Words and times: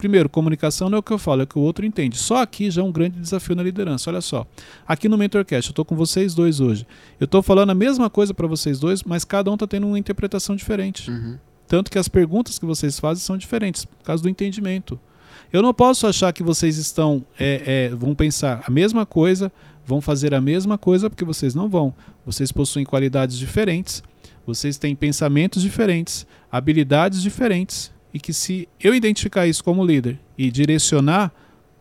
primeiro, 0.00 0.30
comunicação 0.30 0.88
não 0.88 0.96
é 0.96 0.98
o 1.00 1.02
que 1.02 1.12
eu 1.12 1.18
falo, 1.18 1.42
é 1.42 1.44
o 1.44 1.46
que 1.46 1.58
o 1.58 1.60
outro 1.60 1.84
entende. 1.84 2.16
Só 2.16 2.40
aqui 2.40 2.70
já 2.70 2.80
é 2.80 2.84
um 2.84 2.90
grande 2.90 3.20
desafio 3.20 3.54
na 3.54 3.62
liderança. 3.62 4.08
Olha 4.08 4.22
só. 4.22 4.46
Aqui 4.88 5.10
no 5.10 5.18
Mentorcast, 5.18 5.68
eu 5.68 5.72
estou 5.72 5.84
com 5.84 5.94
vocês 5.94 6.34
dois 6.34 6.58
hoje. 6.58 6.86
Eu 7.20 7.26
estou 7.26 7.42
falando 7.42 7.68
a 7.68 7.74
mesma 7.74 8.08
coisa 8.08 8.32
para 8.32 8.46
vocês 8.46 8.80
dois, 8.80 9.02
mas 9.02 9.26
cada 9.26 9.50
um 9.50 9.54
está 9.54 9.66
tendo 9.66 9.86
uma 9.86 9.98
interpretação 9.98 10.56
diferente. 10.56 11.10
Uhum. 11.10 11.36
Tanto 11.68 11.90
que 11.90 11.98
as 11.98 12.08
perguntas 12.08 12.58
que 12.58 12.64
vocês 12.64 12.98
fazem 12.98 13.22
são 13.22 13.36
diferentes, 13.36 13.84
por 13.84 14.02
causa 14.02 14.22
do 14.22 14.28
entendimento. 14.30 14.98
Eu 15.52 15.60
não 15.60 15.74
posso 15.74 16.06
achar 16.06 16.32
que 16.32 16.42
vocês 16.42 16.78
estão. 16.78 17.22
é, 17.38 17.90
é, 17.90 17.94
vão 17.94 18.14
pensar 18.14 18.64
a 18.66 18.70
mesma 18.70 19.04
coisa, 19.04 19.52
vão 19.84 20.00
fazer 20.00 20.32
a 20.32 20.40
mesma 20.40 20.78
coisa, 20.78 21.10
porque 21.10 21.26
vocês 21.26 21.54
não 21.54 21.68
vão. 21.68 21.92
Vocês 22.24 22.50
possuem 22.50 22.86
qualidades 22.86 23.36
diferentes, 23.36 24.02
vocês 24.46 24.78
têm 24.78 24.96
pensamentos 24.96 25.62
diferentes, 25.62 26.26
habilidades 26.50 27.20
diferentes. 27.20 27.92
E 28.12 28.18
que 28.18 28.32
se 28.32 28.68
eu 28.80 28.94
identificar 28.94 29.46
isso 29.46 29.62
como 29.62 29.84
líder 29.84 30.18
e 30.36 30.50
direcionar, 30.50 31.32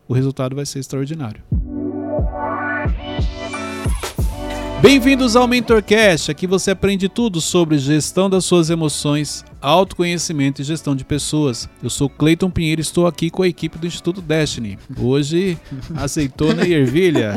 o 0.08 0.14
resultado 0.14 0.56
vai 0.56 0.66
ser 0.66 0.80
extraordinário. 0.80 1.44
Bem-vindos 4.82 5.36
ao 5.36 5.46
MentorCast. 5.46 6.32
Aqui 6.32 6.48
você 6.48 6.72
aprende 6.72 7.10
tudo 7.10 7.42
sobre 7.42 7.78
gestão 7.78 8.30
das 8.30 8.46
suas 8.46 8.70
emoções, 8.70 9.44
autoconhecimento 9.62 10.62
e 10.62 10.66
gestão 10.66 10.96
de 10.96 11.04
pessoas. 11.04 11.68
Eu 11.84 11.90
sou 11.90 12.10
Cleiton 12.10 12.50
Pinheiro 12.50 12.80
e 12.80 12.84
estou 12.84 13.06
aqui 13.06 13.30
com 13.30 13.44
a 13.44 13.48
equipe 13.48 13.78
do 13.78 13.86
Instituto 13.86 14.22
Destiny. 14.22 14.80
Hoje, 14.98 15.58
azeitona 15.98 16.66
e 16.66 16.74
ervilha. 16.74 17.34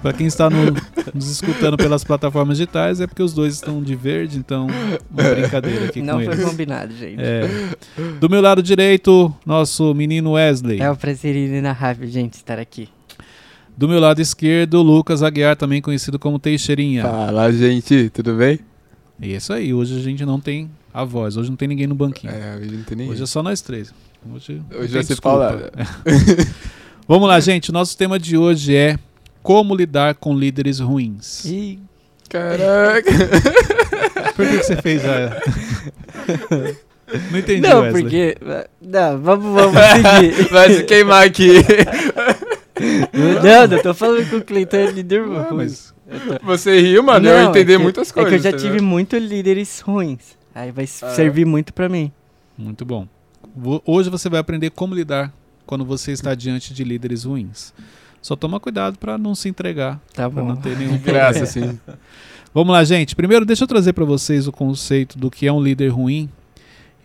Para 0.00 0.12
quem 0.12 0.28
está 0.28 0.48
no- 0.48 0.72
nos 1.12 1.28
escutando 1.28 1.76
pelas 1.76 2.04
plataformas 2.04 2.56
digitais, 2.58 3.00
é 3.00 3.06
porque 3.08 3.22
os 3.22 3.34
dois 3.34 3.54
estão 3.54 3.82
de 3.82 3.96
verde, 3.96 4.38
então 4.38 4.68
uma 5.10 5.22
brincadeira 5.34 5.86
aqui 5.86 6.02
Não 6.02 6.18
com 6.20 6.24
foi 6.24 6.34
eles. 6.34 6.44
combinado, 6.44 6.94
gente. 6.94 7.16
É. 7.20 7.48
Do 8.20 8.30
meu 8.30 8.40
lado 8.40 8.62
direito, 8.62 9.34
nosso 9.44 9.92
menino 9.92 10.32
Wesley. 10.32 10.80
É 10.80 10.88
um 10.90 10.94
prazer 10.96 11.34
inenarrável, 11.34 12.06
gente, 12.08 12.34
estar 12.34 12.60
aqui. 12.60 12.88
Do 13.76 13.88
meu 13.88 13.98
lado 13.98 14.20
esquerdo, 14.20 14.82
Lucas 14.82 15.22
Aguiar, 15.22 15.56
também 15.56 15.82
conhecido 15.82 16.18
como 16.18 16.38
Teixeirinha. 16.38 17.02
Fala, 17.02 17.52
gente, 17.52 18.08
tudo 18.10 18.34
bem? 18.34 18.60
É 19.20 19.26
isso 19.26 19.52
aí, 19.52 19.74
hoje 19.74 19.98
a 19.98 20.00
gente 20.00 20.24
não 20.24 20.38
tem 20.40 20.70
a 20.92 21.04
voz, 21.04 21.36
hoje 21.36 21.50
não 21.50 21.56
tem 21.56 21.66
ninguém 21.66 21.86
no 21.86 21.94
banquinho. 21.94 22.32
É, 22.32 22.56
hoje 22.56 22.70
não 22.70 22.84
tem 22.84 22.96
nem. 22.96 23.10
Hoje 23.10 23.22
é 23.22 23.26
só 23.26 23.42
nós 23.42 23.60
três. 23.60 23.92
Hoje, 24.32 24.62
Hoje 24.74 24.92
vai 24.92 25.02
ser 25.02 25.20
paulada. 25.20 25.72
Vamos 27.06 27.28
lá, 27.28 27.38
gente. 27.40 27.70
O 27.70 27.72
nosso 27.72 27.96
tema 27.98 28.18
de 28.18 28.36
hoje 28.36 28.74
é 28.74 28.98
como 29.42 29.74
lidar 29.74 30.14
com 30.14 30.38
líderes 30.38 30.78
ruins. 30.78 31.44
E 31.44 31.78
Caraca! 32.34 33.10
Por 34.34 34.46
que, 34.48 34.58
que 34.58 34.64
você 34.64 34.76
fez 34.82 35.02
já? 35.02 35.36
Não 37.30 37.38
entendi, 37.38 37.60
não, 37.60 37.82
Wesley. 37.82 38.02
porque. 38.02 38.36
Não, 38.80 39.20
vamos, 39.20 39.54
vamos 39.54 39.78
seguir. 39.78 40.48
Vai 40.50 40.72
se 40.72 40.82
queimar 40.84 41.26
aqui. 41.26 41.62
Não, 42.82 43.66
não 43.68 43.82
tô 43.82 43.94
falando 43.94 44.28
que 44.28 44.36
o 44.36 44.44
Cleiton 44.44 44.76
é 44.76 44.90
líder 44.90 45.26
ruim. 45.26 45.46
mas 45.52 45.94
Eu 46.08 46.38
tô- 46.38 46.46
Você 46.46 46.80
riu, 46.80 47.02
mano, 47.02 47.24
Não, 47.28 47.32
eu 47.32 47.50
entendi 47.50 47.72
é 47.72 47.76
que- 47.76 47.82
muitas 47.82 48.10
É 48.10 48.12
coisas. 48.12 48.30
que 48.30 48.36
eu 48.36 48.42
já 48.42 48.50
tá 48.52 48.58
tive 48.58 48.78
vendo? 48.78 48.84
muito 48.84 49.16
líderes 49.16 49.80
ruins. 49.80 50.36
Aí 50.54 50.70
vai 50.70 50.84
Ah. 50.84 51.10
servir 51.14 51.44
muito 51.46 51.72
pra 51.72 51.88
mim. 51.88 52.12
Muito 52.58 52.84
bom. 52.84 53.08
Hoje 53.86 54.10
você 54.10 54.28
vai 54.28 54.38
aprender 54.40 54.70
como 54.70 54.94
lidar 54.94 55.32
quando 55.66 55.84
você 55.84 56.12
está 56.12 56.34
diante 56.34 56.74
de 56.74 56.84
líderes 56.84 57.24
ruins. 57.24 57.72
Só 58.20 58.34
toma 58.36 58.58
cuidado 58.60 58.98
para 58.98 59.16
não 59.18 59.34
se 59.34 59.48
entregar, 59.48 60.00
Tá 60.12 60.28
para 60.30 60.42
não 60.42 60.56
ter 60.56 60.76
nenhum 60.78 60.98
Graça, 61.02 61.44
assim. 61.44 61.78
Vamos 62.52 62.72
lá, 62.72 62.84
gente. 62.84 63.14
Primeiro, 63.16 63.44
deixa 63.44 63.64
eu 63.64 63.68
trazer 63.68 63.92
para 63.92 64.04
vocês 64.04 64.46
o 64.46 64.52
conceito 64.52 65.18
do 65.18 65.30
que 65.30 65.46
é 65.46 65.52
um 65.52 65.62
líder 65.62 65.88
ruim 65.88 66.28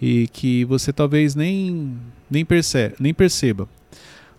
e 0.02 0.28
que 0.32 0.64
você 0.66 0.94
talvez 0.94 1.36
nem, 1.36 1.98
nem, 2.30 2.44
perce 2.46 2.94
nem 3.00 3.14
perceba. 3.14 3.68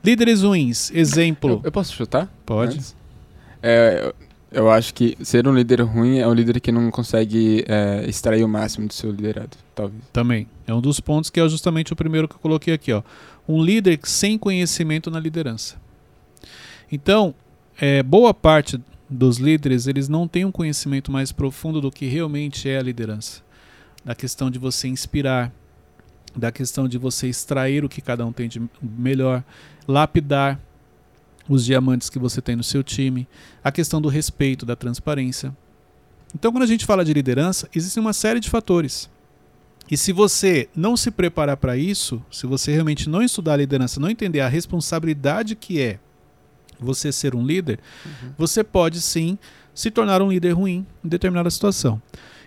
Líderes 0.02 0.42
ruins, 0.42 0.90
exemplo. 0.92 1.52
Eu, 1.52 1.60
eu 1.64 1.72
posso 1.72 1.92
chutar? 1.94 2.32
Pode. 2.46 2.74
Antes? 2.74 2.96
É, 3.62 4.02
eu, 4.04 4.14
eu 4.50 4.70
acho 4.70 4.92
que 4.92 5.16
ser 5.22 5.46
um 5.46 5.54
líder 5.54 5.82
ruim 5.82 6.18
é 6.18 6.26
um 6.26 6.32
líder 6.32 6.58
que 6.60 6.72
não 6.72 6.90
consegue 6.90 7.64
é, 7.68 8.04
extrair 8.08 8.42
o 8.42 8.48
máximo 8.48 8.88
do 8.88 8.94
seu 8.94 9.10
liderado, 9.10 9.56
talvez. 9.74 10.02
Também. 10.12 10.46
É 10.66 10.74
um 10.74 10.80
dos 10.80 10.98
pontos 10.98 11.30
que 11.30 11.38
é 11.38 11.48
justamente 11.48 11.92
o 11.92 11.96
primeiro 11.96 12.26
que 12.26 12.34
eu 12.34 12.40
coloquei 12.40 12.74
aqui. 12.74 12.92
Ó. 12.92 13.02
Um 13.48 13.62
líder 13.62 14.00
sem 14.02 14.36
conhecimento 14.36 15.10
na 15.10 15.20
liderança. 15.20 15.76
Então, 16.90 17.34
é, 17.80 18.02
boa 18.02 18.34
parte 18.34 18.80
dos 19.08 19.38
líderes 19.38 19.86
eles 19.86 20.08
não 20.08 20.26
têm 20.26 20.44
um 20.44 20.52
conhecimento 20.52 21.12
mais 21.12 21.30
profundo 21.30 21.80
do 21.80 21.90
que 21.90 22.06
realmente 22.06 22.68
é 22.68 22.78
a 22.78 22.82
liderança. 22.82 23.42
Da 24.04 24.14
questão 24.14 24.50
de 24.50 24.58
você 24.58 24.88
inspirar, 24.88 25.52
da 26.34 26.50
questão 26.50 26.88
de 26.88 26.98
você 26.98 27.28
extrair 27.28 27.84
o 27.84 27.88
que 27.88 28.00
cada 28.00 28.24
um 28.24 28.32
tem 28.32 28.48
de 28.48 28.62
melhor, 28.80 29.44
lapidar 29.90 30.60
os 31.48 31.64
diamantes 31.64 32.08
que 32.08 32.18
você 32.18 32.40
tem 32.40 32.54
no 32.54 32.62
seu 32.62 32.82
time, 32.82 33.26
a 33.62 33.72
questão 33.72 34.00
do 34.00 34.08
respeito, 34.08 34.64
da 34.64 34.76
transparência. 34.76 35.54
Então, 36.34 36.52
quando 36.52 36.62
a 36.62 36.66
gente 36.66 36.86
fala 36.86 37.04
de 37.04 37.12
liderança, 37.12 37.68
existe 37.74 37.98
uma 37.98 38.12
série 38.12 38.38
de 38.38 38.48
fatores. 38.48 39.10
E 39.90 39.96
se 39.96 40.12
você 40.12 40.68
não 40.76 40.96
se 40.96 41.10
preparar 41.10 41.56
para 41.56 41.76
isso, 41.76 42.24
se 42.30 42.46
você 42.46 42.70
realmente 42.70 43.10
não 43.10 43.20
estudar 43.20 43.54
a 43.54 43.56
liderança, 43.56 43.98
não 43.98 44.08
entender 44.08 44.40
a 44.40 44.48
responsabilidade 44.48 45.56
que 45.56 45.80
é 45.80 45.98
você 46.78 47.10
ser 47.10 47.34
um 47.34 47.44
líder, 47.44 47.80
você 48.38 48.62
pode 48.62 49.00
sim 49.00 49.36
se 49.74 49.90
tornar 49.90 50.22
um 50.22 50.30
líder 50.30 50.52
ruim 50.52 50.86
em 51.04 51.08
determinada 51.08 51.50
situação. 51.50 52.00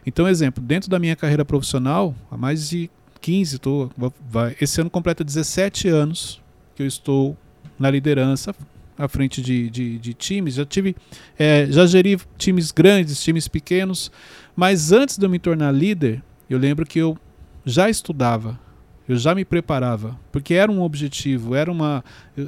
Então, 0.06 0.28
exemplo, 0.28 0.64
dentro 0.64 0.90
da 0.90 0.98
minha 0.98 1.16
carreira 1.16 1.44
profissional, 1.44 2.16
há 2.32 2.38
mais 2.38 2.70
de 2.70 2.90
15, 3.20 3.60
tô, 3.60 3.90
vai, 4.30 4.56
esse 4.62 4.80
ano 4.80 4.90
completa 4.90 5.24
17 5.24 5.90
anos 5.90 6.43
que 6.76 6.84
eu 6.84 6.88
estou 6.88 7.38
na 7.78 7.90
liderança, 7.90 8.56
à 8.98 9.08
frente 9.08 9.42
de, 9.42 9.70
de, 9.70 9.98
de 9.98 10.14
times. 10.14 10.56
Já 10.56 10.66
tive, 10.66 10.96
é, 11.38 11.66
já 11.70 11.86
geri 11.86 12.18
times 12.38 12.72
grandes, 12.72 13.22
times 13.24 13.48
pequenos, 13.48 14.12
mas 14.56 14.92
antes 14.92 15.18
de 15.18 15.26
eu 15.26 15.30
me 15.30 15.40
tornar 15.40 15.72
líder, 15.72 16.22
eu 16.50 16.58
lembro 16.60 16.86
que 16.86 17.00
eu 17.00 17.18
já 17.66 17.90
estudava, 17.90 18.60
eu 19.08 19.16
já 19.18 19.34
me 19.34 19.44
preparava, 19.44 20.20
porque 20.32 20.54
era 20.54 20.72
um 20.72 20.82
objetivo, 20.82 21.56
era 21.56 21.72
uma, 21.72 22.04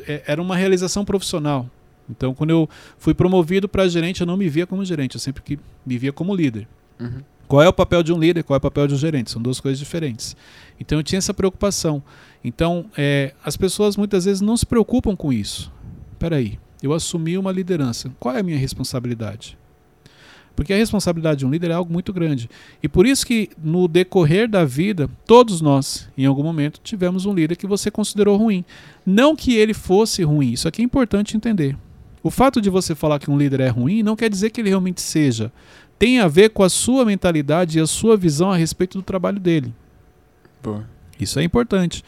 é- 0.08 0.24
era 0.28 0.42
uma 0.42 0.56
realização 0.56 1.04
profissional. 1.04 1.70
Então, 2.10 2.36
quando 2.36 2.52
eu 2.52 2.70
fui 3.00 3.14
promovido 3.16 3.68
para 3.68 3.88
gerente, 3.88 4.22
eu 4.22 4.28
não 4.28 4.38
me 4.38 4.48
via 4.48 4.68
como 4.68 4.86
gerente, 4.86 5.16
eu 5.16 5.20
sempre 5.20 5.42
que 5.42 5.60
me 5.86 5.98
via 5.98 6.14
como 6.14 6.36
líder. 6.36 6.68
Uhum. 7.00 7.22
Qual 7.48 7.62
é 7.62 7.68
o 7.68 7.74
papel 7.74 8.02
de 8.04 8.12
um 8.14 8.20
líder, 8.20 8.44
qual 8.44 8.56
é 8.56 8.58
o 8.58 8.62
papel 8.62 8.88
de 8.88 8.94
um 8.94 8.98
gerente? 8.98 9.30
São 9.32 9.42
duas 9.42 9.60
coisas 9.60 9.80
diferentes. 9.80 10.36
Então 10.80 10.98
eu 11.00 11.04
tinha 11.04 11.18
essa 11.18 11.34
preocupação. 11.34 12.02
Então 12.48 12.86
é, 12.96 13.34
as 13.44 13.58
pessoas 13.58 13.98
muitas 13.98 14.26
vezes 14.26 14.40
não 14.40 14.56
se 14.56 14.68
preocupam 14.68 15.16
com 15.16 15.34
isso. 15.34 15.74
Peraí, 16.20 16.60
eu 16.82 16.94
assumi 16.94 17.40
uma 17.40 17.52
liderança. 17.52 18.12
Qual 18.20 18.36
é 18.36 18.40
a 18.40 18.44
minha 18.44 18.58
responsabilidade? 18.58 19.58
Porque 20.56 20.72
a 20.72 20.78
responsabilidade 20.78 21.40
de 21.40 21.46
um 21.46 21.50
líder 21.50 21.72
é 21.72 21.74
algo 21.74 21.92
muito 21.92 22.14
grande. 22.14 22.48
E 22.84 22.88
por 22.88 23.08
isso 23.08 23.26
que 23.26 23.50
no 23.62 23.88
decorrer 23.88 24.48
da 24.48 24.64
vida, 24.64 25.10
todos 25.26 25.60
nós, 25.60 26.08
em 26.16 26.26
algum 26.26 26.44
momento, 26.44 26.80
tivemos 26.84 27.26
um 27.26 27.34
líder 27.34 27.56
que 27.56 27.66
você 27.66 27.90
considerou 27.90 28.38
ruim. 28.38 28.64
Não 29.04 29.36
que 29.36 29.56
ele 29.56 29.74
fosse 29.74 30.24
ruim, 30.24 30.52
isso 30.52 30.68
aqui 30.68 30.84
é 30.84 30.86
importante 30.86 31.36
entender. 31.36 31.76
O 32.22 32.30
fato 32.30 32.62
de 32.62 32.70
você 32.70 32.94
falar 32.94 33.18
que 33.20 33.30
um 33.30 33.38
líder 33.38 33.60
é 33.60 33.70
ruim 33.70 34.04
não 34.04 34.16
quer 34.16 34.30
dizer 34.30 34.52
que 34.52 34.62
ele 34.62 34.70
realmente 34.70 35.02
seja 35.02 35.52
tem 35.98 36.20
a 36.20 36.28
ver 36.28 36.50
com 36.50 36.62
a 36.62 36.70
sua 36.70 37.06
mentalidade 37.06 37.78
e 37.78 37.82
a 37.82 37.88
sua 37.88 38.18
visão 38.18 38.52
a 38.52 38.58
respeito 38.58 38.98
do 38.98 39.02
trabalho 39.02 39.40
dele. 39.40 39.74
Boa. 40.62 40.86
Isso 41.20 41.40
é 41.40 41.44
importante. 41.44 42.04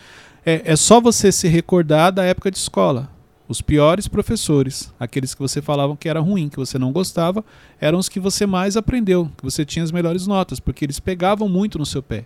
É, 0.47 0.61
é 0.63 0.75
só 0.77 1.01
você 1.01 1.29
se 1.29 1.45
recordar 1.49 2.09
da 2.09 2.23
época 2.23 2.49
de 2.49 2.57
escola. 2.57 3.09
Os 3.49 3.61
piores 3.61 4.07
professores, 4.07 4.93
aqueles 4.97 5.33
que 5.33 5.41
você 5.41 5.61
falava 5.61 5.97
que 5.97 6.07
era 6.07 6.21
ruim, 6.21 6.47
que 6.47 6.55
você 6.55 6.79
não 6.79 6.93
gostava, 6.93 7.43
eram 7.81 7.99
os 7.99 8.07
que 8.07 8.17
você 8.17 8.45
mais 8.45 8.77
aprendeu, 8.77 9.29
que 9.35 9.43
você 9.43 9.65
tinha 9.65 9.83
as 9.83 9.91
melhores 9.91 10.25
notas, 10.25 10.57
porque 10.57 10.85
eles 10.85 11.01
pegavam 11.01 11.49
muito 11.49 11.77
no 11.77 11.85
seu 11.85 12.01
pé. 12.01 12.23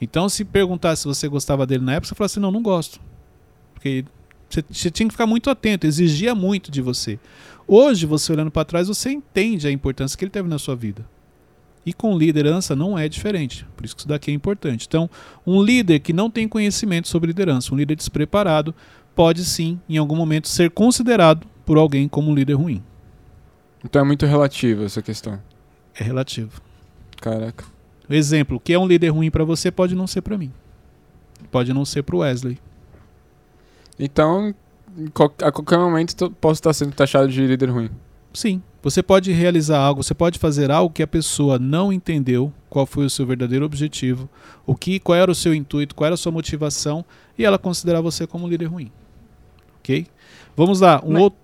Então, 0.00 0.30
se 0.30 0.46
perguntasse 0.46 1.02
se 1.02 1.08
você 1.08 1.28
gostava 1.28 1.66
dele 1.66 1.84
na 1.84 1.92
época, 1.92 2.08
você 2.08 2.14
falasse 2.14 2.38
assim, 2.38 2.40
não, 2.40 2.50
não 2.50 2.62
gosto. 2.62 2.98
Porque 3.74 4.06
você, 4.48 4.64
você 4.70 4.90
tinha 4.90 5.06
que 5.06 5.12
ficar 5.12 5.26
muito 5.26 5.50
atento, 5.50 5.86
exigia 5.86 6.34
muito 6.34 6.70
de 6.70 6.80
você. 6.80 7.18
Hoje, 7.68 8.06
você 8.06 8.32
olhando 8.32 8.50
para 8.50 8.64
trás, 8.64 8.88
você 8.88 9.10
entende 9.10 9.68
a 9.68 9.70
importância 9.70 10.16
que 10.16 10.24
ele 10.24 10.30
teve 10.30 10.48
na 10.48 10.58
sua 10.58 10.74
vida. 10.74 11.04
E 11.84 11.92
com 11.92 12.16
liderança 12.16 12.76
não 12.76 12.96
é 12.96 13.08
diferente. 13.08 13.66
Por 13.76 13.84
isso 13.84 13.94
que 13.96 14.00
isso 14.02 14.08
daqui 14.08 14.30
é 14.30 14.34
importante. 14.34 14.86
Então, 14.86 15.10
um 15.46 15.62
líder 15.62 15.98
que 15.98 16.12
não 16.12 16.30
tem 16.30 16.46
conhecimento 16.46 17.08
sobre 17.08 17.28
liderança, 17.28 17.74
um 17.74 17.76
líder 17.76 17.96
despreparado, 17.96 18.74
pode 19.14 19.44
sim, 19.44 19.80
em 19.88 19.96
algum 19.96 20.16
momento, 20.16 20.48
ser 20.48 20.70
considerado 20.70 21.46
por 21.66 21.76
alguém 21.76 22.08
como 22.08 22.30
um 22.30 22.34
líder 22.34 22.54
ruim. 22.54 22.82
Então 23.84 24.00
é 24.00 24.04
muito 24.04 24.26
relativo 24.26 24.84
essa 24.84 25.02
questão. 25.02 25.40
É 25.94 26.04
relativo. 26.04 26.60
Caraca. 27.20 27.64
Exemplo, 28.08 28.56
o 28.56 28.60
que 28.60 28.72
é 28.72 28.78
um 28.78 28.86
líder 28.86 29.08
ruim 29.08 29.30
para 29.30 29.44
você 29.44 29.70
pode 29.70 29.94
não 29.94 30.06
ser 30.06 30.22
para 30.22 30.38
mim. 30.38 30.52
Pode 31.50 31.72
não 31.72 31.84
ser 31.84 32.02
para 32.02 32.16
Wesley. 32.16 32.58
Então, 33.98 34.54
a 35.42 35.52
qualquer 35.52 35.78
momento 35.78 36.30
posso 36.40 36.58
estar 36.58 36.72
sendo 36.72 36.94
taxado 36.94 37.28
de 37.28 37.46
líder 37.46 37.70
ruim. 37.70 37.90
Sim, 38.32 38.62
Você 38.82 39.02
pode 39.02 39.30
realizar 39.30 39.78
algo, 39.78 40.02
você 40.02 40.12
pode 40.12 40.38
fazer 40.38 40.70
algo 40.70 40.92
que 40.92 41.02
a 41.02 41.06
pessoa 41.06 41.58
não 41.58 41.92
entendeu 41.92 42.52
qual 42.68 42.84
foi 42.84 43.04
o 43.04 43.10
seu 43.10 43.24
verdadeiro 43.24 43.64
objetivo, 43.64 44.28
o 44.66 44.74
que, 44.74 44.98
qual 44.98 45.16
era 45.16 45.30
o 45.30 45.34
seu 45.34 45.54
intuito, 45.54 45.94
qual 45.94 46.06
era 46.06 46.14
a 46.14 46.18
sua 46.18 46.32
motivação, 46.32 47.04
e 47.38 47.44
ela 47.44 47.58
considerar 47.58 48.00
você 48.00 48.26
como 48.26 48.44
um 48.44 48.48
líder 48.48 48.66
ruim. 48.66 48.90
Ok? 49.78 50.06
Vamos 50.56 50.80
lá, 50.80 51.00
um 51.04 51.12
Mas- 51.12 51.22
outro. 51.22 51.38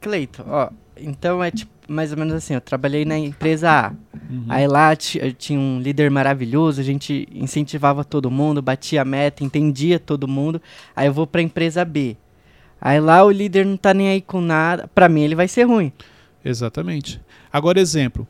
Cleito, 0.00 0.42
ó, 0.48 0.70
então 0.96 1.44
é 1.44 1.50
tipo, 1.50 1.70
mais 1.86 2.10
ou 2.10 2.18
menos 2.18 2.34
assim, 2.34 2.54
eu 2.54 2.60
trabalhei 2.60 3.04
na 3.04 3.16
empresa 3.16 3.70
A. 3.70 3.92
Uhum. 4.28 4.46
Aí 4.48 4.66
lá 4.66 4.92
eu 5.20 5.32
tinha 5.32 5.60
um 5.60 5.78
líder 5.78 6.10
maravilhoso, 6.10 6.80
a 6.80 6.84
gente 6.84 7.28
incentivava 7.32 8.02
todo 8.02 8.30
mundo, 8.30 8.60
batia 8.60 9.02
a 9.02 9.04
meta, 9.04 9.44
entendia 9.44 10.00
todo 10.00 10.26
mundo. 10.26 10.60
Aí 10.96 11.06
eu 11.06 11.12
vou 11.12 11.26
pra 11.26 11.42
empresa 11.42 11.84
B. 11.84 12.16
Aí 12.80 12.98
lá 12.98 13.22
o 13.22 13.30
líder 13.30 13.64
não 13.66 13.76
tá 13.76 13.94
nem 13.94 14.08
aí 14.08 14.20
com 14.20 14.40
nada. 14.40 14.88
Pra 14.94 15.08
mim 15.08 15.20
ele 15.20 15.34
vai 15.34 15.46
ser 15.46 15.64
ruim. 15.64 15.92
Exatamente. 16.48 17.20
Agora, 17.52 17.80
exemplo. 17.80 18.26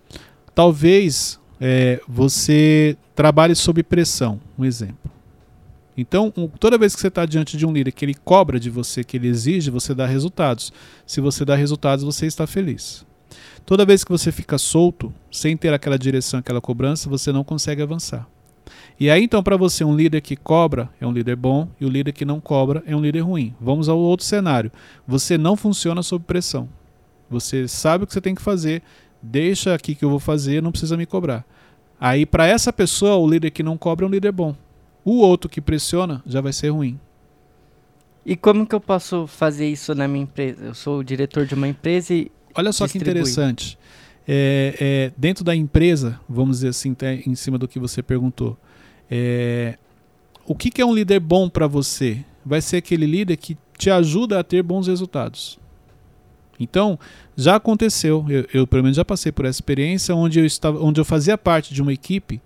Talvez 0.54 1.38
é, 1.60 2.00
você 2.08 2.96
trabalhe 3.14 3.54
sob 3.54 3.82
pressão. 3.82 4.40
Um 4.58 4.64
exemplo. 4.64 5.10
Então, 5.96 6.30
toda 6.58 6.78
vez 6.78 6.94
que 6.94 7.00
você 7.00 7.08
está 7.08 7.24
diante 7.24 7.56
de 7.56 7.64
um 7.64 7.72
líder 7.72 7.92
que 7.92 8.04
ele 8.04 8.14
cobra 8.14 8.60
de 8.60 8.68
você, 8.68 9.02
que 9.02 9.16
ele 9.16 9.28
exige, 9.28 9.70
você 9.70 9.94
dá 9.94 10.06
resultados. 10.06 10.72
Se 11.06 11.20
você 11.20 11.44
dá 11.44 11.54
resultados, 11.54 12.04
você 12.04 12.26
está 12.26 12.46
feliz. 12.46 13.04
Toda 13.64 13.84
vez 13.84 14.04
que 14.04 14.10
você 14.10 14.30
fica 14.30 14.58
solto, 14.58 15.12
sem 15.30 15.56
ter 15.56 15.72
aquela 15.72 15.98
direção, 15.98 16.40
aquela 16.40 16.60
cobrança, 16.60 17.08
você 17.08 17.32
não 17.32 17.42
consegue 17.42 17.82
avançar. 17.82 18.28
E 18.98 19.10
aí, 19.10 19.22
então, 19.24 19.42
para 19.42 19.56
você, 19.56 19.84
um 19.84 19.96
líder 19.96 20.20
que 20.20 20.36
cobra 20.36 20.90
é 21.00 21.06
um 21.06 21.12
líder 21.12 21.36
bom 21.36 21.68
e 21.80 21.84
o 21.84 21.88
líder 21.88 22.12
que 22.12 22.24
não 22.24 22.40
cobra 22.40 22.82
é 22.86 22.94
um 22.94 23.00
líder 23.00 23.20
ruim. 23.20 23.54
Vamos 23.60 23.88
ao 23.88 23.98
outro 23.98 24.24
cenário. 24.24 24.70
Você 25.06 25.36
não 25.38 25.56
funciona 25.56 26.02
sob 26.02 26.24
pressão. 26.24 26.68
Você 27.28 27.66
sabe 27.66 28.04
o 28.04 28.06
que 28.06 28.12
você 28.12 28.20
tem 28.20 28.34
que 28.34 28.42
fazer, 28.42 28.82
deixa 29.20 29.74
aqui 29.74 29.94
que 29.94 30.04
eu 30.04 30.10
vou 30.10 30.20
fazer, 30.20 30.62
não 30.62 30.70
precisa 30.70 30.96
me 30.96 31.06
cobrar. 31.06 31.44
Aí, 32.00 32.26
para 32.26 32.46
essa 32.46 32.72
pessoa, 32.72 33.16
o 33.16 33.28
líder 33.28 33.50
que 33.50 33.62
não 33.62 33.76
cobra 33.76 34.04
é 34.04 34.08
um 34.08 34.12
líder 34.12 34.32
bom. 34.32 34.54
O 35.04 35.18
outro 35.18 35.48
que 35.48 35.60
pressiona 35.60 36.22
já 36.26 36.40
vai 36.40 36.52
ser 36.52 36.68
ruim. 36.68 36.98
E 38.24 38.36
como 38.36 38.66
que 38.66 38.74
eu 38.74 38.80
posso 38.80 39.26
fazer 39.26 39.68
isso 39.68 39.94
na 39.94 40.08
minha 40.08 40.24
empresa? 40.24 40.64
Eu 40.64 40.74
sou 40.74 40.98
o 40.98 41.04
diretor 41.04 41.46
de 41.46 41.54
uma 41.54 41.68
empresa 41.68 42.12
e 42.12 42.30
Olha 42.54 42.72
só 42.72 42.86
que 42.86 42.94
Distribui. 42.94 43.20
interessante. 43.20 43.78
É, 44.26 44.74
é, 44.80 45.12
dentro 45.16 45.44
da 45.44 45.54
empresa, 45.54 46.18
vamos 46.28 46.56
dizer 46.56 46.68
assim, 46.68 46.92
até 46.92 47.22
em 47.24 47.34
cima 47.34 47.56
do 47.56 47.68
que 47.68 47.78
você 47.78 48.02
perguntou, 48.02 48.58
é, 49.08 49.78
o 50.44 50.54
que, 50.54 50.70
que 50.70 50.80
é 50.80 50.86
um 50.86 50.94
líder 50.94 51.20
bom 51.20 51.48
para 51.48 51.66
você? 51.66 52.24
Vai 52.44 52.60
ser 52.60 52.78
aquele 52.78 53.06
líder 53.06 53.36
que 53.36 53.56
te 53.78 53.90
ajuda 53.90 54.40
a 54.40 54.44
ter 54.44 54.62
bons 54.62 54.88
resultados. 54.88 55.58
Então, 56.58 56.98
já 57.36 57.56
aconteceu, 57.56 58.24
eu, 58.28 58.46
eu 58.52 58.66
pelo 58.66 58.82
menos 58.82 58.96
já 58.96 59.04
passei 59.04 59.30
por 59.30 59.44
essa 59.44 59.58
experiência 59.58 60.14
onde 60.14 60.40
eu, 60.40 60.46
estava, 60.46 60.82
onde 60.82 61.00
eu 61.00 61.04
fazia 61.04 61.36
parte 61.36 61.74
de 61.74 61.82
uma 61.82 61.92
equipe 61.92 62.40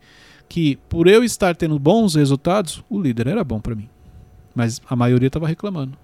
que, 0.49 0.77
por 0.89 1.07
eu 1.07 1.23
estar 1.23 1.55
tendo 1.55 1.79
bons 1.79 2.17
resultados, 2.17 2.83
o 2.91 3.01
líder 3.01 3.29
era 3.29 3.45
bom 3.45 3.61
para 3.61 3.75
mim. 3.75 3.89
Mas 4.55 4.81
a 4.89 4.97
maioria 4.97 5.29
estava 5.29 5.47
reclamando. 5.47 5.97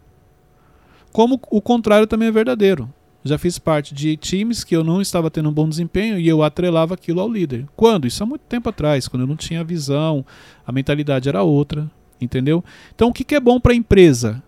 Como 1.13 1.41
o 1.51 1.61
contrário 1.61 2.07
também 2.07 2.29
é 2.29 2.33
verdadeiro. 2.33 2.89
Já 3.25 3.39
fiz 3.39 3.59
parte 3.59 3.93
de 3.93 4.17
times 4.17 4.63
que 4.63 4.77
eu 4.77 4.85
não 4.85 5.01
estava 5.01 5.29
tendo 5.31 5.49
um 5.49 5.53
bom 5.53 5.69
desempenho 5.69 6.17
e 6.17 6.29
eu 6.29 6.45
atrelava 6.45 6.95
aquilo 6.95 7.21
ao 7.21 7.29
líder. 7.29 7.67
Quando? 7.75 8.07
Isso 8.07 8.23
há 8.23 8.27
muito 8.27 8.43
tempo 8.43 8.69
atrás, 8.69 9.09
quando 9.09 9.23
eu 9.23 9.27
não 9.27 9.35
tinha 9.35 9.65
visão, 9.65 10.25
a 10.65 10.71
mentalidade 10.71 11.29
era 11.29 11.43
outra, 11.43 11.91
entendeu? 12.21 12.63
Então, 12.95 13.09
o 13.09 13.13
que 13.13 13.25
que 13.25 13.35
é 13.35 13.41
bom 13.41 13.59
para 13.59 13.73
a 13.73 13.77
empresa? 13.77 14.41